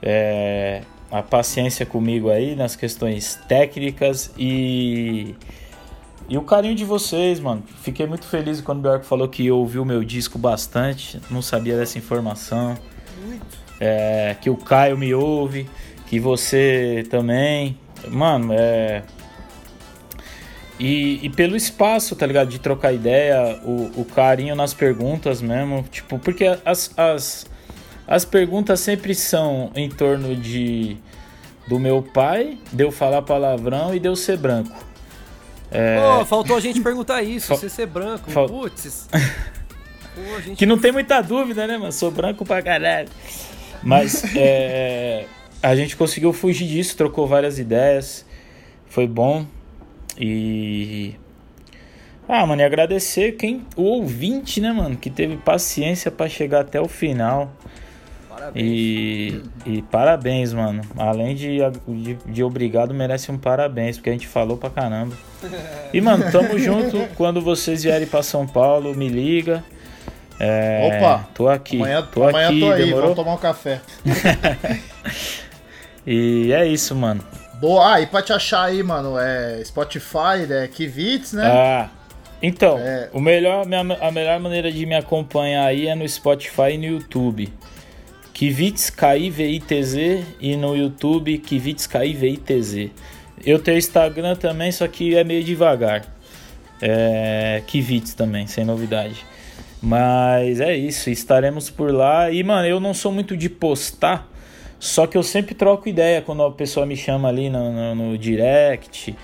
é, 0.00 0.82
a 1.10 1.22
paciência 1.22 1.84
comigo 1.84 2.30
aí 2.30 2.54
nas 2.54 2.76
questões 2.76 3.38
técnicas 3.48 4.32
e. 4.38 5.34
E 6.28 6.38
o 6.38 6.42
carinho 6.42 6.76
de 6.76 6.84
vocês, 6.84 7.40
mano. 7.40 7.64
Fiquei 7.82 8.06
muito 8.06 8.24
feliz 8.24 8.60
quando 8.60 8.78
o 8.78 8.82
Bjork 8.82 9.04
falou 9.04 9.28
que 9.28 9.50
ouviu 9.50 9.84
meu 9.84 10.04
disco 10.04 10.38
bastante. 10.38 11.20
Não 11.28 11.42
sabia 11.42 11.76
dessa 11.76 11.98
informação. 11.98 12.78
É, 13.80 14.36
que 14.40 14.48
o 14.48 14.56
Caio 14.56 14.96
me 14.96 15.12
ouve, 15.12 15.68
que 16.06 16.20
você 16.20 17.04
também. 17.10 17.76
Mano, 18.08 18.52
é. 18.52 19.02
E, 20.78 21.18
e 21.22 21.28
pelo 21.28 21.56
espaço, 21.56 22.14
tá 22.14 22.24
ligado? 22.26 22.48
De 22.48 22.60
trocar 22.60 22.92
ideia, 22.92 23.60
o, 23.64 24.00
o 24.00 24.04
carinho 24.04 24.54
nas 24.54 24.72
perguntas 24.72 25.42
mesmo. 25.42 25.84
Tipo, 25.90 26.16
porque 26.18 26.44
as, 26.64 26.92
as, 26.96 27.46
as 28.10 28.24
perguntas 28.26 28.80
sempre 28.80 29.14
são 29.14 29.70
em 29.74 29.88
torno 29.88 30.36
de 30.36 30.98
do 31.66 31.78
meu 31.78 32.02
pai, 32.02 32.58
de 32.72 32.82
eu 32.84 32.90
falar 32.90 33.22
palavrão 33.22 33.94
e 33.94 34.00
de 34.00 34.08
eu 34.08 34.16
ser 34.16 34.36
branco. 34.36 34.76
Pô, 35.70 36.24
faltou 36.24 36.56
a 36.56 36.60
gente 36.60 36.80
perguntar 36.80 37.22
isso. 37.22 37.46
Fal- 37.46 37.56
Você 37.58 37.68
ser 37.68 37.86
branco. 37.86 38.28
Fal- 38.30 38.48
Putz. 38.48 39.08
Pô, 40.12 40.40
gente... 40.40 40.56
Que 40.56 40.66
não 40.66 40.76
tem 40.76 40.90
muita 40.90 41.20
dúvida, 41.22 41.66
né, 41.68 41.78
mano? 41.78 41.92
Sou 41.92 42.10
branco 42.10 42.44
pra 42.44 42.60
caralho. 42.60 43.08
Mas 43.80 44.24
é, 44.36 45.26
a 45.62 45.76
gente 45.76 45.96
conseguiu 45.96 46.32
fugir 46.32 46.66
disso, 46.66 46.96
trocou 46.96 47.24
várias 47.28 47.60
ideias. 47.60 48.26
Foi 48.88 49.06
bom. 49.06 49.46
E. 50.18 51.14
Ah, 52.28 52.44
mano, 52.44 52.62
e 52.62 52.64
agradecer 52.64 53.32
quem. 53.36 53.64
O 53.76 53.82
ouvinte, 53.82 54.60
né, 54.60 54.72
mano? 54.72 54.96
Que 54.96 55.08
teve 55.08 55.36
paciência 55.36 56.10
pra 56.10 56.28
chegar 56.28 56.62
até 56.62 56.80
o 56.80 56.88
final. 56.88 57.52
Parabéns. 58.40 58.64
E, 58.66 59.42
e 59.66 59.82
parabéns, 59.82 60.52
mano. 60.52 60.82
Além 60.96 61.34
de, 61.34 61.58
de, 61.86 62.14
de 62.26 62.42
obrigado, 62.42 62.94
merece 62.94 63.30
um 63.30 63.36
parabéns, 63.38 63.96
porque 63.98 64.08
a 64.08 64.12
gente 64.14 64.26
falou 64.26 64.56
pra 64.56 64.70
caramba. 64.70 65.14
E, 65.92 66.00
mano, 66.00 66.30
tamo 66.32 66.56
junto. 66.58 67.06
Quando 67.16 67.40
vocês 67.42 67.82
vierem 67.82 68.06
pra 68.08 68.22
São 68.22 68.46
Paulo, 68.46 68.94
me 68.94 69.08
liga. 69.08 69.62
É, 70.38 70.96
Opa, 70.98 71.28
Tô 71.34 71.48
aqui. 71.48 71.76
Amanhã, 71.76 72.02
tô 72.10 72.26
amanhã 72.26 72.48
aqui, 72.48 72.60
tô 72.60 72.70
aí, 72.70 72.84
demorou? 72.84 73.02
vamos 73.02 73.16
tomar 73.16 73.34
um 73.34 73.38
café. 73.38 73.80
E 76.06 76.50
é 76.52 76.66
isso, 76.66 76.94
mano. 76.94 77.22
Boa, 77.60 77.92
ah, 77.94 78.00
e 78.00 78.06
pra 78.06 78.22
te 78.22 78.32
achar 78.32 78.64
aí, 78.64 78.82
mano, 78.82 79.18
é 79.18 79.62
Spotify, 79.64 80.50
é 80.50 80.66
Kivitz, 80.66 81.34
né? 81.34 81.46
Ah, 81.46 81.88
então, 82.42 82.78
É. 82.78 83.10
o 83.12 83.20
melhor, 83.20 83.66
a 84.00 84.10
melhor 84.10 84.40
maneira 84.40 84.72
de 84.72 84.86
me 84.86 84.96
acompanhar 84.96 85.66
aí 85.66 85.86
é 85.86 85.94
no 85.94 86.08
Spotify 86.08 86.72
e 86.72 86.78
no 86.78 86.86
YouTube. 86.86 87.52
Kivitz, 88.40 88.88
K-I-V-I-T-Z 88.88 90.24
e 90.40 90.56
no 90.56 90.74
YouTube 90.74 91.36
Kivitz, 91.36 91.86
K-I-V-I-T-Z. 91.86 92.90
Eu 93.44 93.58
tenho 93.58 93.76
Instagram 93.76 94.34
também, 94.34 94.72
só 94.72 94.88
que 94.88 95.14
é 95.14 95.22
meio 95.22 95.44
devagar. 95.44 96.06
É, 96.80 97.62
Kivitz 97.66 98.14
também, 98.14 98.46
sem 98.46 98.64
novidade. 98.64 99.26
Mas 99.82 100.58
é 100.58 100.74
isso, 100.74 101.10
estaremos 101.10 101.68
por 101.68 101.92
lá. 101.92 102.30
E, 102.30 102.42
mano, 102.42 102.66
eu 102.66 102.80
não 102.80 102.94
sou 102.94 103.12
muito 103.12 103.36
de 103.36 103.50
postar, 103.50 104.26
só 104.78 105.06
que 105.06 105.18
eu 105.18 105.22
sempre 105.22 105.54
troco 105.54 105.86
ideia 105.86 106.22
quando 106.22 106.42
a 106.42 106.50
pessoa 106.50 106.86
me 106.86 106.96
chama 106.96 107.28
ali 107.28 107.50
no, 107.50 107.70
no, 107.70 107.94
no 107.94 108.16
direct. 108.16 109.14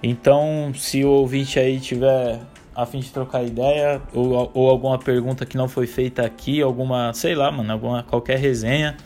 Então, 0.00 0.72
se 0.76 1.04
o 1.04 1.10
ouvinte 1.10 1.58
aí 1.58 1.80
tiver 1.80 2.38
a 2.82 2.86
fim 2.86 3.00
de 3.00 3.10
trocar 3.10 3.42
ideia 3.44 4.00
ou, 4.12 4.50
ou 4.54 4.70
alguma 4.70 4.98
pergunta 4.98 5.44
que 5.44 5.56
não 5.56 5.68
foi 5.68 5.86
feita 5.86 6.24
aqui, 6.24 6.62
alguma, 6.62 7.12
sei 7.12 7.34
lá, 7.34 7.50
mano, 7.50 7.72
alguma 7.72 8.02
qualquer 8.02 8.38
resenha, 8.38 8.96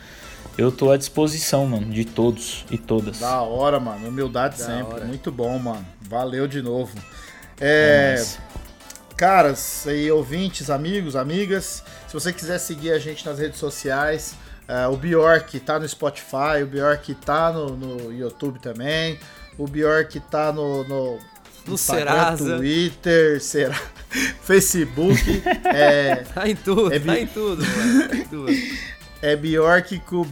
eu 0.56 0.70
tô 0.70 0.90
à 0.90 0.96
disposição, 0.96 1.66
mano, 1.66 1.86
de 1.90 2.04
todos 2.04 2.64
e 2.70 2.78
todas. 2.78 3.18
Da 3.18 3.40
hora, 3.42 3.80
mano. 3.80 4.08
Humildade 4.08 4.58
Da 4.58 4.64
sempre. 4.64 4.94
hora. 4.94 5.04
Muito 5.04 5.32
bom, 5.32 5.58
mano. 5.58 5.84
Valeu 6.00 6.46
de 6.46 6.62
novo. 6.62 6.96
É 7.60 8.16
É, 8.18 8.24
caras 9.16 9.86
e 9.86 10.10
ouvintes, 10.10 10.70
amigos, 10.70 11.16
amigas, 11.16 11.84
se 12.06 12.14
você 12.14 12.32
quiser 12.32 12.58
seguir 12.58 12.92
a 12.92 12.98
gente 12.98 13.24
nas 13.26 13.38
redes 13.38 13.58
sociais, 13.58 14.36
é, 14.66 14.86
o 14.86 14.96
Bjork 14.96 15.58
tá 15.60 15.78
no 15.78 15.88
Spotify, 15.88 16.62
o 16.62 16.66
Bjork 16.66 17.14
tá 17.16 17.52
no, 17.52 17.76
no 17.76 18.12
YouTube 18.12 18.58
também, 18.58 19.18
o 19.58 19.66
Bjork 19.66 20.18
tá 20.20 20.52
no, 20.52 20.84
no, 20.84 21.18
No 21.66 21.78
Serasa. 21.78 22.56
Twitter, 22.58 23.40
Será, 23.40 23.80
Facebook, 24.42 25.42
é, 25.64 26.16
Tá 26.34 26.48
em 26.48 26.54
tudo, 26.56 26.92
É 26.92 26.98
tá 27.00 27.18
em 27.18 27.26
tudo, 27.26 27.64
mano. 27.64 28.08
Tá 28.08 28.16
em 28.16 28.24
tudo. 28.24 28.52
é 29.22 29.34
Bjork 29.36 29.98
com 30.00 30.22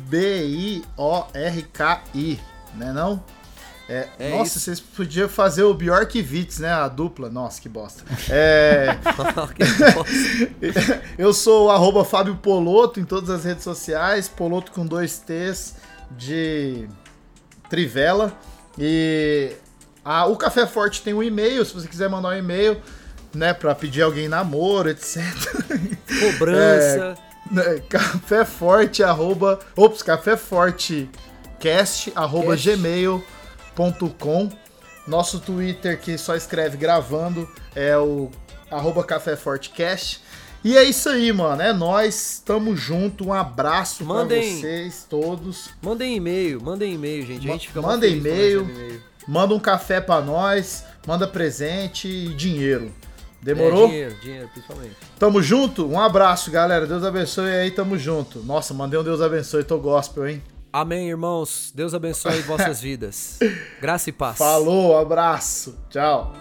B-I-O-R-K-I, 1.12 2.40
né 2.74 2.92
não? 2.92 3.22
É, 3.88 4.08
É 4.18 4.30
nossa, 4.30 4.56
isso. 4.58 4.60
vocês 4.60 4.80
podiam 4.80 5.28
fazer 5.28 5.64
o 5.64 5.74
Bjork 5.74 6.16
e 6.18 6.22
Vitz, 6.22 6.58
né? 6.60 6.70
A 6.72 6.88
dupla. 6.88 7.28
Nossa, 7.28 7.60
que 7.60 7.68
bosta. 7.68 8.04
É, 8.30 8.96
eu 11.18 11.32
sou 11.34 11.66
o 11.66 11.70
arroba 11.70 12.04
Fábio 12.04 12.36
Poloto 12.36 13.00
em 13.00 13.04
todas 13.04 13.28
as 13.30 13.44
redes 13.44 13.64
sociais. 13.64 14.28
Poloto 14.28 14.72
com 14.72 14.86
dois 14.86 15.18
T's 15.18 15.76
de 16.10 16.88
Trivela. 17.68 18.32
E 18.78 19.52
a- 20.05 20.26
o 20.26 20.36
Café 20.36 20.66
Forte 20.66 21.03
tem 21.03 21.14
um 21.14 21.22
e-mail, 21.22 21.64
se 21.64 21.74
você 21.74 21.86
quiser 21.88 22.09
mandar 22.09 22.30
um 22.30 22.36
e-mail, 22.38 22.80
né? 23.34 23.53
Pra 23.55 23.74
pedir 23.74 24.03
alguém 24.03 24.28
namoro, 24.28 24.88
etc. 24.90 25.22
Cobrança. 26.20 27.14
né, 27.50 27.82
Café 27.88 28.44
Forte, 28.44 29.03
arroba. 29.03 29.59
Ops, 29.76 30.03
Café 30.03 30.36
Forte 30.36 31.09
cast, 31.59 32.12
arroba 32.14 32.57
gmail.com. 32.57 34.50
Nosso 35.07 35.40
Twitter, 35.40 35.98
que 36.00 36.16
só 36.16 36.36
escreve 36.36 36.76
gravando, 36.76 37.48
é 37.74 37.96
o 37.98 38.30
arroba 38.70 39.03
Café 39.03 39.34
Forte 39.36 39.70
Cast. 39.70 40.20
E 40.64 40.76
é 40.76 40.84
isso 40.84 41.09
aí, 41.09 41.32
mano. 41.32 41.61
É 41.61 41.72
nóis. 41.72 42.40
Tamo 42.44 42.76
junto. 42.76 43.26
Um 43.26 43.32
abraço 43.32 44.05
pra 44.05 44.14
Mandem- 44.14 44.61
vocês 44.61 45.05
todos. 45.11 45.70
Mandem 45.82 46.14
e-mail, 46.16 46.62
mandem 46.62 46.94
e-mail, 46.94 47.26
gente. 47.26 47.48
A 47.48 47.53
gente 47.53 47.66
fica 47.66 47.82
Mandem 47.82 48.18
e-mail. 48.18 48.70
Manda 49.26 49.54
um 49.54 49.60
café 49.60 50.00
pra 50.00 50.20
nós. 50.20 50.84
Manda 51.06 51.26
presente 51.26 52.08
e 52.08 52.28
dinheiro. 52.34 52.92
É, 53.42 53.44
Demorou? 53.44 53.88
dinheiro, 53.88 54.14
dinheiro, 54.20 54.48
principalmente. 54.52 54.96
Tamo 55.18 55.42
junto? 55.42 55.86
Um 55.88 56.00
abraço, 56.00 56.50
galera. 56.50 56.86
Deus 56.86 57.02
abençoe 57.04 57.50
aí, 57.50 57.70
tamo 57.70 57.98
junto. 57.98 58.38
Nossa, 58.40 58.72
mandei 58.72 58.98
um 58.98 59.02
Deus 59.04 59.20
abençoe, 59.20 59.64
tô 59.64 59.78
gospel, 59.78 60.28
hein? 60.28 60.42
Amém, 60.72 61.08
irmãos. 61.08 61.72
Deus 61.74 61.92
abençoe 61.92 62.40
vossas 62.46 62.80
vidas. 62.80 63.38
Graça 63.80 64.08
e 64.10 64.12
paz. 64.12 64.38
Falou, 64.38 64.96
abraço, 64.96 65.76
tchau. 65.90 66.32